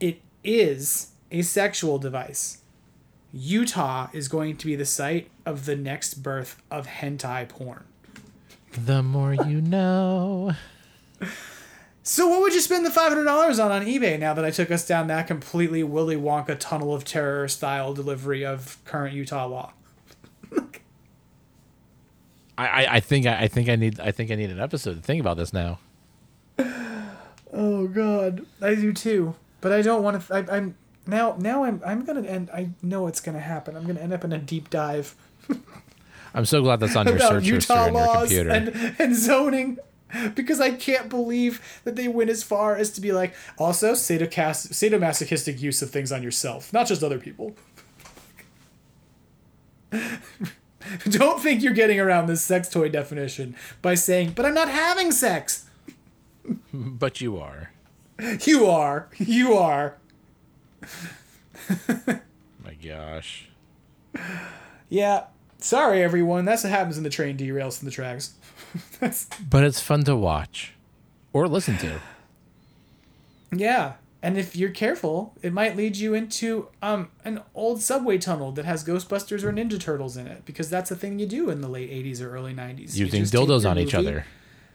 it 0.00 0.20
is 0.42 1.12
a 1.30 1.42
sexual 1.42 1.98
device. 1.98 2.62
Utah 3.32 4.08
is 4.12 4.26
going 4.26 4.56
to 4.56 4.66
be 4.66 4.74
the 4.74 4.84
site 4.84 5.30
of 5.48 5.64
the 5.64 5.76
next 5.76 6.22
birth 6.22 6.62
of 6.70 6.86
hentai 6.86 7.48
porn. 7.48 7.84
The 8.72 9.02
more 9.02 9.34
you 9.34 9.60
know. 9.60 10.52
So, 12.02 12.26
what 12.28 12.40
would 12.40 12.54
you 12.54 12.60
spend 12.60 12.86
the 12.86 12.90
five 12.90 13.08
hundred 13.08 13.24
dollars 13.24 13.58
on 13.58 13.70
on 13.72 13.84
eBay 13.84 14.18
now 14.18 14.32
that 14.34 14.44
I 14.44 14.50
took 14.50 14.70
us 14.70 14.86
down 14.86 15.08
that 15.08 15.26
completely 15.26 15.82
Willy 15.82 16.16
Wonka 16.16 16.56
tunnel 16.58 16.94
of 16.94 17.04
terror 17.04 17.48
style 17.48 17.92
delivery 17.92 18.44
of 18.44 18.78
current 18.84 19.14
Utah 19.14 19.46
law? 19.46 19.72
I, 22.56 22.66
I, 22.66 22.94
I 22.96 23.00
think 23.00 23.26
I, 23.26 23.42
I 23.42 23.48
think 23.48 23.68
I 23.68 23.76
need 23.76 24.00
I 24.00 24.10
think 24.10 24.30
I 24.30 24.34
need 24.34 24.50
an 24.50 24.60
episode 24.60 24.94
to 24.94 25.00
think 25.00 25.20
about 25.20 25.36
this 25.36 25.52
now. 25.52 25.78
Oh 27.50 27.86
God, 27.88 28.44
I 28.60 28.74
do 28.74 28.92
too. 28.92 29.34
But 29.62 29.72
I 29.72 29.80
don't 29.80 30.02
want 30.02 30.22
to. 30.22 30.34
I, 30.34 30.56
I'm 30.56 30.76
now. 31.06 31.34
Now 31.38 31.64
I'm. 31.64 31.80
I'm 31.84 32.04
gonna 32.04 32.22
end. 32.22 32.50
I 32.52 32.68
know 32.82 33.06
it's 33.06 33.20
gonna 33.20 33.40
happen. 33.40 33.74
I'm 33.74 33.86
gonna 33.86 34.00
end 34.00 34.12
up 34.12 34.22
in 34.22 34.32
a 34.34 34.38
deep 34.38 34.68
dive 34.68 35.14
I'm 36.34 36.44
so 36.44 36.62
glad 36.62 36.80
that's 36.80 36.94
on 36.94 37.06
your 37.06 37.18
search 37.18 37.44
history 37.44 37.76
Utah 37.76 37.86
on 37.86 37.94
your 37.94 38.16
computer. 38.20 38.50
and 38.50 38.96
and 38.98 39.16
zoning. 39.16 39.78
Because 40.34 40.58
I 40.58 40.70
can't 40.70 41.10
believe 41.10 41.60
that 41.84 41.94
they 41.94 42.08
went 42.08 42.30
as 42.30 42.42
far 42.42 42.74
as 42.74 42.90
to 42.92 43.00
be 43.02 43.12
like, 43.12 43.34
also 43.58 43.92
sadocast, 43.92 44.70
sadomasochistic 44.70 45.60
use 45.60 45.82
of 45.82 45.90
things 45.90 46.10
on 46.10 46.22
yourself, 46.22 46.72
not 46.72 46.86
just 46.86 47.02
other 47.02 47.18
people. 47.18 47.54
Don't 51.10 51.42
think 51.42 51.62
you're 51.62 51.74
getting 51.74 52.00
around 52.00 52.26
this 52.26 52.40
sex 52.42 52.68
toy 52.70 52.88
definition 52.88 53.54
by 53.82 53.94
saying, 53.94 54.32
but 54.34 54.46
I'm 54.46 54.54
not 54.54 54.68
having 54.70 55.12
sex. 55.12 55.68
but 56.72 57.20
you 57.20 57.36
are. 57.36 57.72
You 58.46 58.66
are. 58.66 59.08
You 59.18 59.54
are. 59.54 59.98
My 61.78 62.74
gosh. 62.82 63.48
Yeah. 64.88 65.24
Sorry, 65.58 66.02
everyone. 66.02 66.44
That's 66.44 66.64
what 66.64 66.70
happens 66.70 66.96
when 66.96 67.04
the 67.04 67.10
train 67.10 67.36
derails 67.36 67.78
from 67.78 67.86
the 67.86 67.92
tracks. 67.92 68.34
But 69.50 69.64
it's 69.64 69.80
fun 69.80 70.04
to 70.04 70.14
watch 70.14 70.74
or 71.32 71.48
listen 71.48 71.78
to. 71.78 72.00
Yeah, 73.50 73.94
and 74.22 74.36
if 74.36 74.54
you're 74.56 74.70
careful, 74.70 75.32
it 75.42 75.52
might 75.52 75.76
lead 75.76 75.96
you 75.96 76.12
into 76.14 76.68
um 76.82 77.08
an 77.24 77.40
old 77.54 77.80
subway 77.80 78.18
tunnel 78.18 78.52
that 78.52 78.64
has 78.64 78.84
Ghostbusters 78.84 79.42
or 79.42 79.52
Ninja 79.52 79.80
Turtles 79.80 80.16
in 80.16 80.26
it 80.26 80.44
because 80.44 80.68
that's 80.68 80.90
a 80.90 80.96
thing 80.96 81.18
you 81.18 81.26
do 81.26 81.48
in 81.48 81.60
the 81.60 81.68
late 81.68 81.90
'80s 81.90 82.20
or 82.20 82.30
early 82.34 82.52
'90s. 82.52 82.96
Using 82.96 83.22
dildos 83.22 83.68
on 83.68 83.78
each 83.78 83.94
other. 83.94 84.26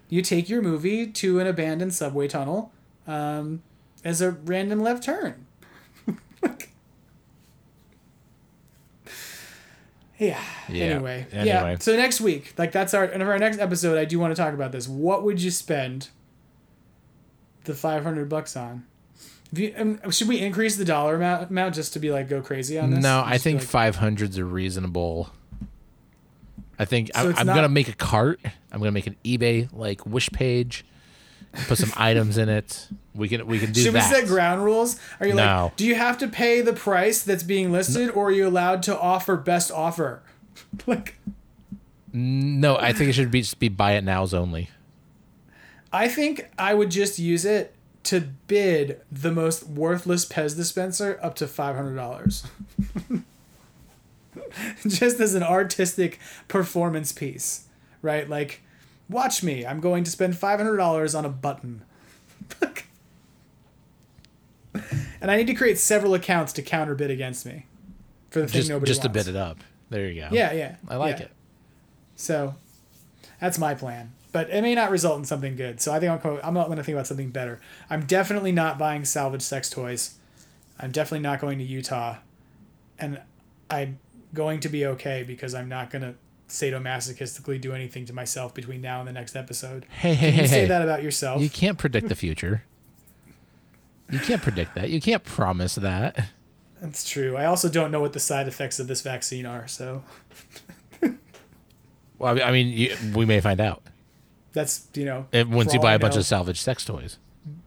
You 0.09 0.21
take 0.21 0.49
your 0.49 0.61
movie 0.61 1.07
to 1.07 1.39
an 1.39 1.47
abandoned 1.47 1.93
subway 1.93 2.27
tunnel, 2.27 2.71
um, 3.07 3.61
as 4.03 4.21
a 4.21 4.31
random 4.31 4.81
left 4.81 5.03
turn. 5.03 5.45
yeah. 10.17 10.39
Yeah. 10.69 10.83
Anyway. 10.85 11.27
Yeah. 11.33 11.77
So 11.79 11.95
next 11.95 12.21
week, 12.21 12.53
like 12.57 12.71
that's 12.71 12.93
our 12.93 13.05
in 13.05 13.21
our 13.21 13.37
next 13.39 13.59
episode, 13.59 13.97
I 13.97 14.05
do 14.05 14.19
want 14.19 14.35
to 14.35 14.41
talk 14.41 14.53
about 14.53 14.71
this. 14.71 14.87
What 14.87 15.23
would 15.23 15.41
you 15.41 15.51
spend 15.51 16.09
the 17.65 17.73
five 17.73 18.03
hundred 18.03 18.29
bucks 18.29 18.55
on? 18.55 18.85
You, 19.55 19.71
um, 19.77 20.11
should 20.11 20.27
we 20.27 20.39
increase 20.39 20.77
the 20.77 20.85
dollar 20.85 21.15
amount, 21.15 21.51
amount 21.51 21.75
just 21.75 21.93
to 21.93 21.99
be 21.99 22.09
like 22.09 22.27
go 22.27 22.41
crazy 22.41 22.79
on 22.79 22.89
this? 22.89 23.03
No, 23.03 23.21
Just 23.21 23.33
I 23.33 23.37
think 23.37 23.59
like- 23.73 23.93
500's 23.95 24.37
a 24.39 24.45
reasonable. 24.45 25.29
I 26.79 26.85
think 26.85 27.11
So 27.15 27.29
I, 27.29 27.33
I'm 27.39 27.45
not- 27.45 27.53
gonna 27.55 27.69
make 27.69 27.87
a 27.87 27.93
cart. 27.93 28.39
I'm 28.71 28.79
gonna 28.79 28.91
make 28.91 29.05
an 29.05 29.15
eBay 29.23 29.69
like 29.71 30.05
wish 30.07 30.29
page, 30.31 30.83
put 31.67 31.77
some 31.77 31.91
items 31.95 32.37
in 32.37 32.49
it. 32.49 32.87
We 33.15 33.27
can 33.29 33.45
we 33.45 33.59
can 33.59 33.71
do 33.71 33.81
Should 33.81 33.93
that. 33.93 34.09
we 34.11 34.15
set 34.15 34.27
ground 34.27 34.63
rules? 34.63 34.99
Are 35.19 35.27
you 35.27 35.33
No. 35.35 35.65
like, 35.65 35.75
do 35.75 35.85
you 35.85 35.95
have 35.95 36.17
to 36.19 36.27
pay 36.27 36.61
the 36.61 36.73
price 36.73 37.23
that's 37.23 37.43
being 37.43 37.71
listed, 37.71 38.09
or 38.09 38.27
are 38.27 38.31
you 38.31 38.47
allowed 38.47 38.83
to 38.83 38.99
offer 38.99 39.35
best 39.37 39.71
offer? 39.71 40.21
like, 40.87 41.15
no, 42.11 42.75
I 42.77 42.93
think 42.93 43.09
it 43.09 43.13
should 43.13 43.31
be 43.31 43.41
just 43.41 43.59
be 43.59 43.69
buy 43.69 43.93
it 43.93 44.03
nows 44.03 44.33
only. 44.33 44.69
I 45.91 46.07
think 46.07 46.49
I 46.57 46.73
would 46.73 46.89
just 46.91 47.19
use 47.19 47.45
it 47.45 47.75
to 48.05 48.19
bid 48.47 48.99
the 49.11 49.31
most 49.31 49.65
worthless 49.67 50.25
Pez 50.25 50.55
dispenser 50.55 51.19
up 51.21 51.35
to 51.35 51.47
five 51.47 51.75
hundred 51.75 51.95
dollars, 51.95 52.45
just 54.87 55.19
as 55.19 55.35
an 55.35 55.43
artistic 55.43 56.19
performance 56.47 57.11
piece, 57.11 57.65
right? 58.01 58.27
Like, 58.29 58.61
watch 59.09 59.43
me. 59.43 59.65
I'm 59.65 59.79
going 59.79 60.03
to 60.03 60.11
spend 60.11 60.37
five 60.37 60.59
hundred 60.59 60.77
dollars 60.77 61.15
on 61.15 61.25
a 61.25 61.29
button. 61.29 61.83
And 65.23 65.31
I 65.31 65.37
need 65.37 65.47
to 65.47 65.53
create 65.53 65.79
several 65.79 66.13
accounts 66.15 66.51
to 66.53 66.61
counter 66.61 66.95
bid 66.95 67.09
against 67.09 67.45
me 67.45 67.65
for 68.29 68.41
the 68.41 68.47
thing 68.47 68.59
Just 68.59 68.69
nobody 68.69 68.89
just 68.89 69.03
to 69.03 69.09
bid 69.09 69.29
it 69.29 69.37
up. 69.37 69.57
There 69.89 70.09
you 70.09 70.21
go. 70.21 70.27
Yeah, 70.33 70.51
yeah. 70.51 70.75
I 70.89 70.97
like 70.97 71.19
yeah. 71.19 71.25
it. 71.25 71.31
So 72.17 72.55
that's 73.39 73.57
my 73.57 73.73
plan. 73.73 74.11
But 74.33 74.49
it 74.49 74.61
may 74.61 74.75
not 74.75 74.91
result 74.91 75.19
in 75.19 75.23
something 75.23 75.55
good. 75.55 75.79
So 75.79 75.93
I 75.93 76.01
think 76.01 76.25
I'm, 76.25 76.39
I'm 76.43 76.53
not 76.53 76.65
going 76.65 76.77
to 76.77 76.83
think 76.83 76.95
about 76.95 77.07
something 77.07 77.29
better. 77.29 77.61
I'm 77.89 78.05
definitely 78.05 78.51
not 78.51 78.77
buying 78.77 79.05
salvage 79.05 79.43
sex 79.43 79.69
toys. 79.69 80.15
I'm 80.77 80.91
definitely 80.91 81.23
not 81.23 81.39
going 81.39 81.57
to 81.59 81.63
Utah. 81.63 82.17
And 82.99 83.21
I'm 83.69 83.99
going 84.33 84.59
to 84.59 84.67
be 84.67 84.85
okay 84.87 85.23
because 85.23 85.55
I'm 85.55 85.69
not 85.69 85.89
going 85.89 86.01
to 86.01 86.15
sadomasochistically 86.53 87.59
do 87.59 87.73
anything 87.73 88.05
to 88.05 88.13
myself 88.13 88.53
between 88.53 88.79
now 88.79 88.99
and 88.99 89.07
the 89.07 89.11
next 89.13 89.35
episode. 89.35 89.85
Hey 89.89 90.13
hey 90.13 90.27
Can 90.29 90.33
hey 90.35 90.41
you 90.43 90.47
say 90.47 90.59
hey! 90.61 90.65
that 90.67 90.81
about 90.83 91.01
yourself? 91.03 91.41
You 91.41 91.49
can't 91.49 91.77
predict 91.77 92.07
the 92.09 92.15
future. 92.15 92.63
You 94.11 94.19
can't 94.19 94.41
predict 94.41 94.75
that. 94.75 94.89
You 94.91 95.01
can't 95.01 95.23
promise 95.23 95.75
that. 95.75 96.29
That's 96.81 97.09
true. 97.09 97.35
I 97.35 97.45
also 97.45 97.69
don't 97.69 97.89
know 97.91 97.99
what 98.01 98.13
the 98.13 98.19
side 98.19 98.47
effects 98.47 98.79
of 98.79 98.87
this 98.87 99.01
vaccine 99.01 99.45
are. 99.45 99.67
So 99.67 100.03
Well, 102.19 102.41
I 102.41 102.51
mean- 102.51 102.67
you, 102.69 102.95
we 103.15 103.25
may 103.25 103.41
find 103.41 103.59
out 103.59 103.81
that's, 104.53 104.87
you 104.93 105.05
know. 105.05 105.25
If- 105.31 105.47
once 105.47 105.73
you 105.73 105.79
buy 105.79 105.93
I 105.93 105.95
a 105.95 105.99
bunch 105.99 106.13
know. 106.13 106.19
of 106.19 106.25
salvage 106.27 106.61
sex 106.61 106.85
toys. 106.85 107.17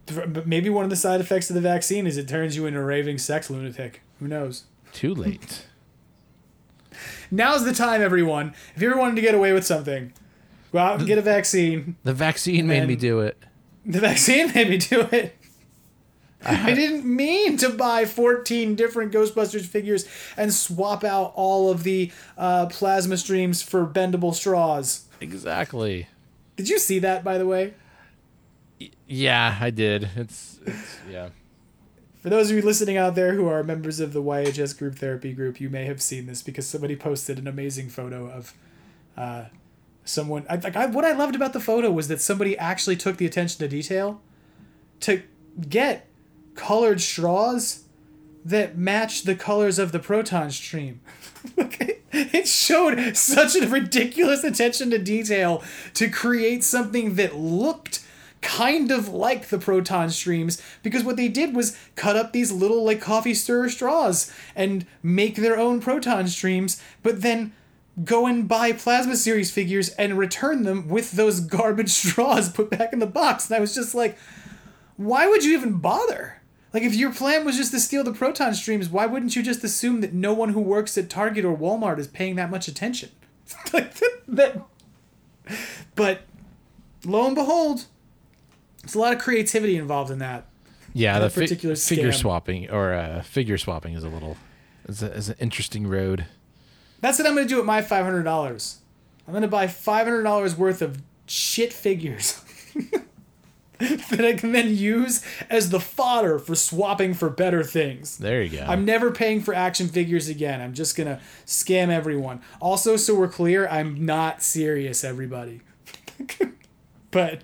But 0.07 0.47
maybe 0.47 0.70
one 0.70 0.84
of 0.84 0.91
the 0.91 0.97
side 0.97 1.20
effects 1.20 1.51
of 1.51 1.55
the 1.55 1.61
vaccine 1.61 2.07
is 2.07 2.16
it 2.16 2.28
turns 2.28 2.55
you 2.57 2.64
into 2.66 2.78
a 2.78 2.84
raving 2.84 3.18
sex 3.18 3.51
lunatic. 3.51 4.03
Who 4.20 4.28
knows? 4.28 4.64
Too 4.93 5.12
late. 5.12 5.66
Now's 7.31 7.65
the 7.65 7.73
time, 7.73 8.03
everyone. 8.03 8.55
If 8.75 8.83
you 8.83 8.91
ever 8.91 8.99
wanted 8.99 9.17
to 9.17 9.23
get 9.23 9.35
away 9.35 9.53
with 9.53 9.67
something, 9.67 10.13
go 10.73 10.79
out 10.79 10.99
and 10.99 11.07
get 11.07 11.19
a 11.19 11.23
vaccine. 11.23 11.97
The 12.05 12.15
vaccine 12.15 12.67
made 12.67 12.87
me 12.87 12.97
do 12.97 13.21
it. 13.21 13.37
The 13.85 14.01
vaccine 14.01 14.53
made 14.55 14.69
me 14.69 14.79
do 14.79 15.01
it. 15.13 15.37
I 16.45 16.75
didn't 16.75 17.05
mean 17.05 17.57
to 17.59 17.71
buy 17.71 18.05
14 18.05 18.77
different 18.77 19.13
Ghostbusters 19.13 19.67
figures 19.67 20.07
and 20.37 20.53
swap 20.53 21.03
out 21.03 21.33
all 21.35 21.71
of 21.71 21.83
the 21.83 22.13
uh, 22.39 22.67
plasma 22.67 23.17
streams 23.17 23.63
for 23.63 23.87
bendable 23.87 24.35
straws. 24.35 25.07
Exactly. 25.21 26.09
Did 26.57 26.69
you 26.69 26.79
see 26.79 26.99
that, 27.01 27.25
by 27.25 27.39
the 27.39 27.47
way? 27.47 27.75
Yeah, 29.07 29.57
I 29.61 29.71
did. 29.71 30.11
It's, 30.17 30.61
it's 30.65 30.99
yeah. 31.11 31.31
For 32.27 32.31
those 32.31 32.51
of 32.51 32.57
you 32.57 32.62
listening 32.62 32.97
out 32.97 33.14
there 33.14 33.35
who 33.35 33.47
are 33.47 33.62
members 33.62 34.01
of 34.01 34.12
the 34.12 34.20
YHS 34.20 34.77
group 34.77 34.97
therapy 34.97 35.33
group, 35.33 35.61
you 35.61 35.70
may 35.70 35.85
have 35.85 36.03
seen 36.03 36.27
this 36.27 36.43
because 36.43 36.66
somebody 36.66 36.97
posted 36.97 37.39
an 37.39 37.47
amazing 37.47 37.89
photo 37.89 38.29
of 38.29 38.53
uh, 39.16 39.45
someone. 40.05 40.45
I, 40.51 40.57
like 40.57 40.74
I, 40.74 40.87
what 40.87 41.05
I 41.05 41.12
loved 41.12 41.37
about 41.37 41.53
the 41.53 41.61
photo 41.61 41.89
was 41.89 42.09
that 42.09 42.20
somebody 42.20 42.59
actually 42.59 42.97
took 42.97 43.18
the 43.18 43.27
attention 43.27 43.61
to 43.61 43.68
detail 43.68 44.20
to 45.03 45.22
get 45.70 46.09
colored 46.57 47.01
straws 47.01 47.85
that 48.45 48.77
match 48.77 49.22
the 49.22 49.37
colors 49.37 49.79
of 49.79 49.93
the 49.93 50.01
proton 50.01 50.51
stream. 50.51 51.01
it 51.57 52.49
showed 52.49 53.16
such 53.16 53.55
a 53.55 53.68
ridiculous 53.68 54.43
attention 54.43 54.91
to 54.91 54.99
detail 54.99 55.62
to 55.95 56.11
create 56.11 56.64
something 56.64 57.14
that 57.14 57.37
looked 57.37 58.03
kind 58.43 58.91
of 58.91 59.09
like 59.09 59.49
the 59.49 59.59
proton 59.59 60.11
streams 60.11 60.61
because 60.82 61.03
what 61.03 61.16
they 61.16 61.28
did 61.28 61.55
was 61.55 61.76
cut 61.97 62.16
up 62.16 62.32
these 62.32 62.53
little 62.53 62.84
like 62.84 63.01
coffee 63.01 63.34
stirrer 63.34 63.68
straws 63.68 64.32
and 64.55 64.87
make 65.03 65.37
their 65.37 65.59
own 65.59 65.80
proton 65.80 66.28
streams 66.28 66.80
but 67.03 67.22
then 67.22 67.53
go 68.05 68.26
and 68.26 68.47
buy 68.47 68.72
plasma 68.72 69.16
series 69.16 69.51
figures 69.51 69.89
and 69.91 70.18
return 70.18 70.64
them 70.64 70.89
with 70.89 71.12
those 71.12 71.41
garbage 71.57 71.91
straws 71.91 72.51
put 72.51 72.70
back 72.70 72.93
in 72.93 72.99
the 72.99 73.07
box. 73.07 73.49
And 73.49 73.57
i 73.57 73.61
was 73.61 73.74
just 73.74 73.95
like 73.95 74.18
why 74.97 75.26
would 75.26 75.45
you 75.45 75.53
even 75.53 75.74
bother? 75.74 76.41
Like 76.72 76.82
if 76.82 76.95
your 76.95 77.12
plan 77.12 77.45
was 77.45 77.59
just 77.59 77.70
to 77.72 77.80
steal 77.80 78.05
the 78.05 78.12
proton 78.12 78.55
streams 78.55 78.89
why 78.89 79.07
wouldn't 79.07 79.34
you 79.34 79.43
just 79.43 79.64
assume 79.64 80.03
that 80.03 80.12
no 80.12 80.34
one 80.34 80.51
who 80.51 80.61
works 80.61 80.97
at 80.99 81.09
target 81.09 81.45
or 81.45 81.57
walmart 81.57 81.99
is 81.99 82.07
paying 82.07 82.37
that 82.37 82.51
much 82.51 82.68
attention? 82.68 83.11
Like 83.72 83.95
that 84.28 84.62
but 85.95 86.22
lo 87.05 87.26
and 87.26 87.34
behold 87.34 87.87
there's 88.87 88.95
a 88.95 88.99
lot 88.99 89.12
of 89.12 89.18
creativity 89.18 89.76
involved 89.76 90.11
in 90.11 90.18
that. 90.20 90.47
Yeah, 90.93 91.18
That 91.18 91.24
the 91.26 91.30
fi- 91.30 91.41
particular 91.43 91.76
figure 91.76 92.11
scam. 92.11 92.14
swapping 92.14 92.70
or 92.70 92.95
uh, 92.95 93.22
figure 93.22 93.59
swapping 93.59 93.95
is 93.95 94.03
a 94.05 94.09
little 94.09 94.37
is, 94.89 95.03
a, 95.03 95.12
is 95.12 95.28
an 95.28 95.37
interesting 95.41 95.87
road. 95.87 96.24
That's 97.01 97.18
what 97.18 97.28
I'm 97.28 97.34
gonna 97.34 97.47
do 97.47 97.57
with 97.57 97.66
my 97.66 97.82
five 97.82 98.05
hundred 98.05 98.22
dollars. 98.22 98.78
I'm 99.28 99.34
gonna 99.34 99.49
buy 99.49 99.66
five 99.66 100.07
hundred 100.07 100.22
dollars 100.22 100.57
worth 100.57 100.80
of 100.80 101.03
shit 101.26 101.72
figures 101.72 102.41
that 103.78 104.24
I 104.24 104.32
can 104.34 104.53
then 104.53 104.74
use 104.74 105.22
as 105.51 105.68
the 105.68 105.80
fodder 105.80 106.39
for 106.39 106.55
swapping 106.55 107.12
for 107.12 107.28
better 107.28 107.62
things. 107.62 108.16
There 108.16 108.43
you 108.43 108.59
go. 108.59 108.64
I'm 108.64 108.87
never 108.87 109.11
paying 109.11 109.43
for 109.43 109.53
action 109.53 109.89
figures 109.89 110.28
again. 110.28 110.62
I'm 110.62 110.72
just 110.72 110.97
gonna 110.97 111.20
scam 111.45 111.89
everyone. 111.91 112.41
Also, 112.61 112.97
so 112.97 113.14
we're 113.14 113.28
clear, 113.28 113.68
I'm 113.68 114.07
not 114.07 114.43
serious, 114.43 115.05
everybody. 115.05 115.61
but 117.11 117.43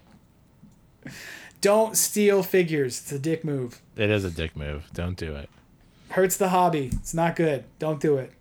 don't 1.63 1.97
steal 1.97 2.43
figures. 2.43 3.01
It's 3.01 3.13
a 3.13 3.19
dick 3.19 3.43
move. 3.45 3.81
it 3.97 4.11
is 4.11 4.25
a 4.25 4.31
dick 4.31 4.55
move. 4.55 4.91
Don't 4.93 5.17
do 5.17 5.35
it. 5.35 5.49
hurts 6.11 6.37
the 6.37 6.51
hobby. 6.51 6.91
It's 6.93 7.15
not 7.15 7.35
good. 7.37 7.65
Don't 7.79 8.01
do 8.01 8.19
it. 8.19 8.33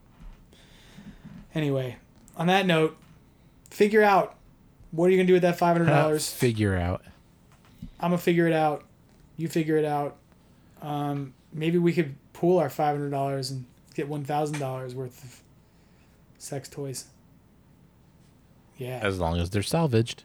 Anyway, 1.55 1.95
on 2.36 2.47
that 2.47 2.65
note, 2.65 2.97
figure 3.69 4.03
out 4.03 4.36
what 4.91 5.07
are 5.07 5.11
you 5.11 5.17
gonna 5.17 5.28
do 5.28 5.34
with 5.34 5.43
that 5.43 5.57
five 5.57 5.78
hundred 5.78 5.89
dollars. 5.89 6.32
Figure 6.32 6.76
out. 6.76 7.01
I'm 7.99 8.09
gonna 8.09 8.17
figure 8.17 8.47
it 8.47 8.53
out. 8.53 8.84
You 9.38 9.47
figure 9.47 9.78
it 9.78 9.86
out. 9.86 10.17
Um, 10.82 11.34
maybe 11.53 11.78
we 11.78 11.93
could 11.93 12.15
pool 12.34 12.57
our 12.57 12.69
five 12.69 12.95
hundred 12.97 13.11
dollars 13.11 13.51
and 13.51 13.65
get 13.95 14.07
one 14.07 14.24
thousand 14.24 14.59
dollars 14.59 14.95
worth 14.95 15.24
of 15.24 15.41
sex 16.38 16.67
toys. 16.67 17.05
Yeah. 18.78 18.99
As 19.03 19.19
long 19.19 19.39
as 19.39 19.51
they're 19.51 19.61
salvaged. 19.61 20.24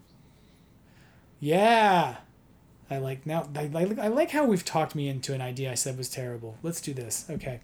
Yeah. 1.41 2.17
I 2.91 2.99
like 2.99 3.27
now. 3.27 3.49
I 3.55 3.67
like, 3.67 3.99
I 3.99 4.09
like 4.09 4.31
how 4.31 4.45
we've 4.45 4.65
talked 4.65 4.95
me 4.95 5.09
into 5.09 5.35
an 5.35 5.41
idea 5.41 5.71
I 5.71 5.75
said 5.75 5.99
was 5.99 6.09
terrible. 6.09 6.57
Let's 6.63 6.81
do 6.81 6.95
this. 6.95 7.27
Okay. 7.29 7.61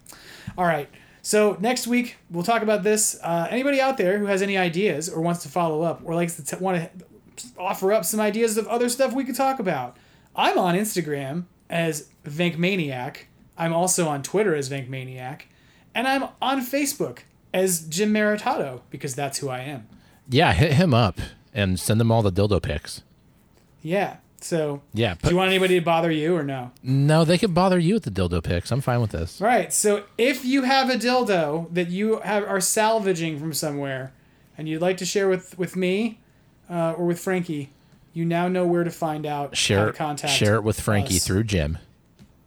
All 0.57 0.65
right. 0.65 0.89
So 1.21 1.57
next 1.61 1.87
week 1.87 2.17
we'll 2.29 2.43
talk 2.43 2.61
about 2.61 2.83
this. 2.83 3.17
Uh, 3.23 3.47
anybody 3.49 3.79
out 3.79 3.97
there 3.97 4.19
who 4.19 4.25
has 4.25 4.41
any 4.41 4.57
ideas 4.57 5.07
or 5.07 5.21
wants 5.21 5.41
to 5.43 5.49
follow 5.49 5.81
up 5.81 6.01
or 6.03 6.15
likes 6.15 6.35
to 6.35 6.43
t- 6.43 6.57
want 6.57 6.89
to 7.37 7.47
offer 7.57 7.93
up 7.93 8.05
some 8.05 8.19
ideas 8.19 8.57
of 8.57 8.67
other 8.67 8.89
stuff 8.89 9.13
we 9.13 9.23
could 9.23 9.35
talk 9.35 9.59
about, 9.59 9.97
I'm 10.35 10.57
on 10.57 10.75
Instagram 10.75 11.45
as 11.69 12.09
Venkmaniac. 12.25 13.17
I'm 13.57 13.73
also 13.73 14.07
on 14.07 14.23
Twitter 14.23 14.55
as 14.55 14.69
Venkmaniac, 14.69 15.43
and 15.93 16.07
I'm 16.07 16.29
on 16.41 16.61
Facebook 16.61 17.19
as 17.53 17.81
Jim 17.87 18.11
Maritato 18.11 18.81
because 18.89 19.13
that's 19.13 19.37
who 19.39 19.49
I 19.49 19.59
am. 19.59 19.87
Yeah, 20.27 20.53
hit 20.53 20.73
him 20.73 20.93
up 20.93 21.19
and 21.53 21.79
send 21.79 21.99
them 21.99 22.11
all 22.11 22.21
the 22.21 22.31
dildo 22.31 22.61
pics. 22.61 23.03
Yeah. 23.81 24.17
So 24.43 24.81
Yeah. 24.93 25.15
do 25.21 25.29
you 25.29 25.35
want 25.37 25.49
anybody 25.49 25.79
to 25.79 25.85
bother 25.85 26.11
you 26.11 26.35
or 26.35 26.43
no? 26.43 26.71
no, 26.83 27.23
they 27.23 27.37
can 27.37 27.53
bother 27.53 27.79
you 27.79 27.93
with 27.95 28.03
the 28.03 28.11
dildo 28.11 28.43
pics. 28.43 28.71
I'm 28.71 28.81
fine 28.81 28.99
with 29.01 29.11
this. 29.11 29.41
All 29.41 29.47
right. 29.47 29.71
So 29.71 30.03
if 30.17 30.43
you 30.43 30.63
have 30.63 30.89
a 30.89 30.95
dildo 30.95 31.73
that 31.73 31.89
you 31.89 32.19
have 32.19 32.43
are 32.43 32.59
salvaging 32.59 33.39
from 33.39 33.53
somewhere, 33.53 34.11
and 34.57 34.67
you'd 34.67 34.81
like 34.81 34.97
to 34.97 35.05
share 35.05 35.27
with 35.29 35.57
with 35.57 35.75
me, 35.75 36.19
uh, 36.69 36.93
or 36.97 37.05
with 37.05 37.19
Frankie, 37.19 37.69
you 38.13 38.25
now 38.25 38.47
know 38.47 38.65
where 38.67 38.83
to 38.83 38.91
find 38.91 39.25
out 39.25 39.49
how 39.49 39.53
Share 39.55 39.85
to 39.87 39.93
contact. 39.93 40.33
share 40.33 40.55
it 40.55 40.63
with 40.63 40.79
Frankie 40.79 41.15
us. 41.17 41.25
through 41.25 41.45
Jim. 41.45 41.77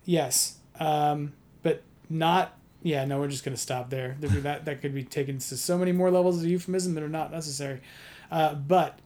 Yes. 0.05 0.57
Um, 0.79 1.33
but 1.63 1.83
not. 2.11 2.53
Yeah. 2.83 3.05
No, 3.07 3.19
we're 3.19 3.29
just 3.29 3.45
gonna 3.45 3.57
stop 3.57 3.91
there. 3.91 4.17
That 4.21 4.65
that 4.67 4.81
could 4.83 4.95
be 4.95 5.03
taken 5.03 5.39
to 5.39 5.57
so 5.57 5.79
many 5.79 5.93
more 5.93 6.11
levels 6.11 6.43
of 6.43 6.47
euphemism 6.49 6.95
that 6.95 7.03
are 7.03 7.09
not 7.09 7.33
necessary. 7.33 7.81
Uh, 8.31 8.55
but. 8.55 8.99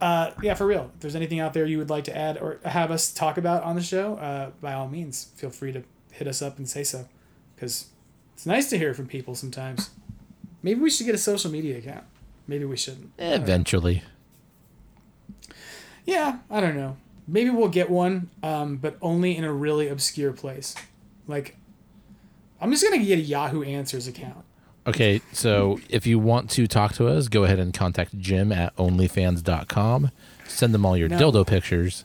Uh, 0.00 0.30
yeah, 0.42 0.54
for 0.54 0.66
real. 0.66 0.90
If 0.94 1.00
there's 1.00 1.16
anything 1.16 1.40
out 1.40 1.54
there 1.54 1.64
you 1.64 1.78
would 1.78 1.90
like 1.90 2.04
to 2.04 2.16
add 2.16 2.36
or 2.38 2.58
have 2.64 2.90
us 2.90 3.10
talk 3.12 3.38
about 3.38 3.62
on 3.62 3.76
the 3.76 3.82
show, 3.82 4.16
uh, 4.16 4.50
by 4.60 4.74
all 4.74 4.88
means, 4.88 5.28
feel 5.36 5.50
free 5.50 5.72
to 5.72 5.82
hit 6.12 6.26
us 6.26 6.42
up 6.42 6.58
and 6.58 6.68
say 6.68 6.84
so. 6.84 7.08
Because 7.54 7.86
it's 8.34 8.46
nice 8.46 8.68
to 8.70 8.78
hear 8.78 8.92
from 8.92 9.06
people 9.06 9.34
sometimes. 9.34 9.90
Maybe 10.62 10.80
we 10.80 10.90
should 10.90 11.06
get 11.06 11.14
a 11.14 11.18
social 11.18 11.50
media 11.50 11.78
account. 11.78 12.04
Maybe 12.46 12.64
we 12.64 12.76
shouldn't. 12.76 13.12
I. 13.18 13.22
Eventually. 13.22 14.02
Yeah, 16.04 16.38
I 16.50 16.60
don't 16.60 16.76
know. 16.76 16.96
Maybe 17.28 17.50
we'll 17.50 17.68
get 17.68 17.90
one, 17.90 18.30
um, 18.42 18.76
but 18.76 18.96
only 19.02 19.36
in 19.36 19.44
a 19.44 19.52
really 19.52 19.88
obscure 19.88 20.32
place. 20.32 20.76
Like, 21.26 21.56
I'm 22.60 22.70
just 22.70 22.84
gonna 22.84 23.02
get 23.02 23.18
a 23.18 23.22
Yahoo 23.22 23.62
Answers 23.62 24.06
account. 24.06 24.44
Okay, 24.86 25.20
so 25.32 25.80
if 25.88 26.06
you 26.06 26.18
want 26.18 26.48
to 26.52 26.66
talk 26.68 26.94
to 26.94 27.08
us, 27.08 27.26
go 27.28 27.42
ahead 27.44 27.58
and 27.58 27.74
contact 27.74 28.16
Jim 28.18 28.52
at 28.52 28.74
onlyfans.com. 28.76 30.10
Send 30.46 30.72
them 30.74 30.86
all 30.86 30.96
your 30.96 31.08
No. 31.08 31.18
dildo 31.18 31.46
pictures. 31.46 32.04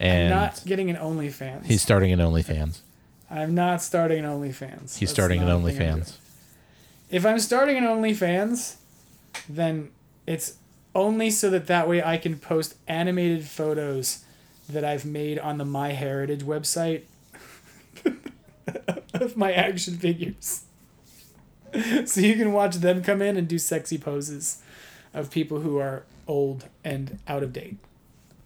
And 0.00 0.30
not 0.30 0.62
getting 0.66 0.90
an 0.90 0.96
OnlyFans. 0.96 1.66
he's 1.66 1.80
starting 1.80 2.12
an 2.12 2.18
OnlyFans. 2.18 2.78
I'm 3.30 3.54
not 3.54 3.82
starting 3.82 4.18
an 4.18 4.24
OnlyFans. 4.24 4.98
He's 4.98 5.08
That's 5.08 5.12
starting 5.12 5.40
an 5.42 5.46
not 5.46 5.60
a 5.60 5.72
thing 5.72 5.88
I'm 5.90 6.00
OnlyFans. 6.00 6.16
If 7.10 7.24
I'm 7.24 7.38
starting 7.38 7.76
an 7.76 7.84
OnlyFans, 7.84 8.76
then 9.48 9.90
it's 10.26 10.54
only 10.94 11.30
so 11.30 11.50
that 11.50 11.68
that 11.68 11.88
way 11.88 12.02
I 12.02 12.16
can 12.16 12.36
post 12.38 12.74
animated 12.88 13.44
photos 13.44 14.24
that 14.68 14.84
I've 14.84 15.04
made 15.04 15.38
on 15.38 15.58
the 15.58 15.64
My 15.64 15.92
Heritage 15.92 16.42
website 16.42 17.02
of 19.14 19.36
my 19.36 19.52
action 19.52 19.96
figures. 19.98 20.64
so 22.04 22.20
you 22.20 22.34
can 22.34 22.52
watch 22.52 22.76
them 22.76 23.02
come 23.02 23.22
in 23.22 23.36
and 23.36 23.48
do 23.48 23.58
sexy 23.58 23.98
poses 23.98 24.62
of 25.14 25.30
people 25.30 25.60
who 25.60 25.78
are 25.78 26.04
old 26.26 26.66
and 26.84 27.18
out 27.28 27.42
of 27.42 27.52
date. 27.52 27.76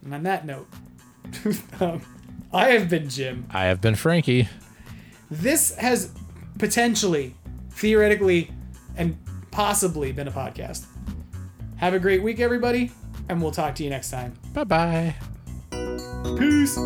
And 0.05 0.15
on 0.15 0.23
that 0.25 0.47
note, 0.47 0.69
um, 1.81 2.03
I 2.53 2.71
have 2.71 2.89
been 2.89 3.09
Jim. 3.09 3.47
I 3.51 3.65
have 3.65 3.81
been 3.81 3.95
Frankie. 3.95 4.49
This 5.31 5.75
has 5.77 6.13
potentially, 6.59 7.35
theoretically, 7.71 8.53
and 8.97 9.17
possibly 9.51 10.13
been 10.13 10.29
a 10.29 10.33
podcast. 10.33 10.87
Have 11.77 11.95
a 11.95 11.99
great 11.99 12.23
week, 12.23 12.41
everybody, 12.41 12.93
and 13.29 13.43
we'll 13.43 13.51
talk 13.51 13.75
to 13.77 13.85
you 13.85 13.91
next 13.91 14.11
time. 14.11 14.35
Bye 14.53 14.65
bye. 14.65 15.15
Peace. 16.39 16.77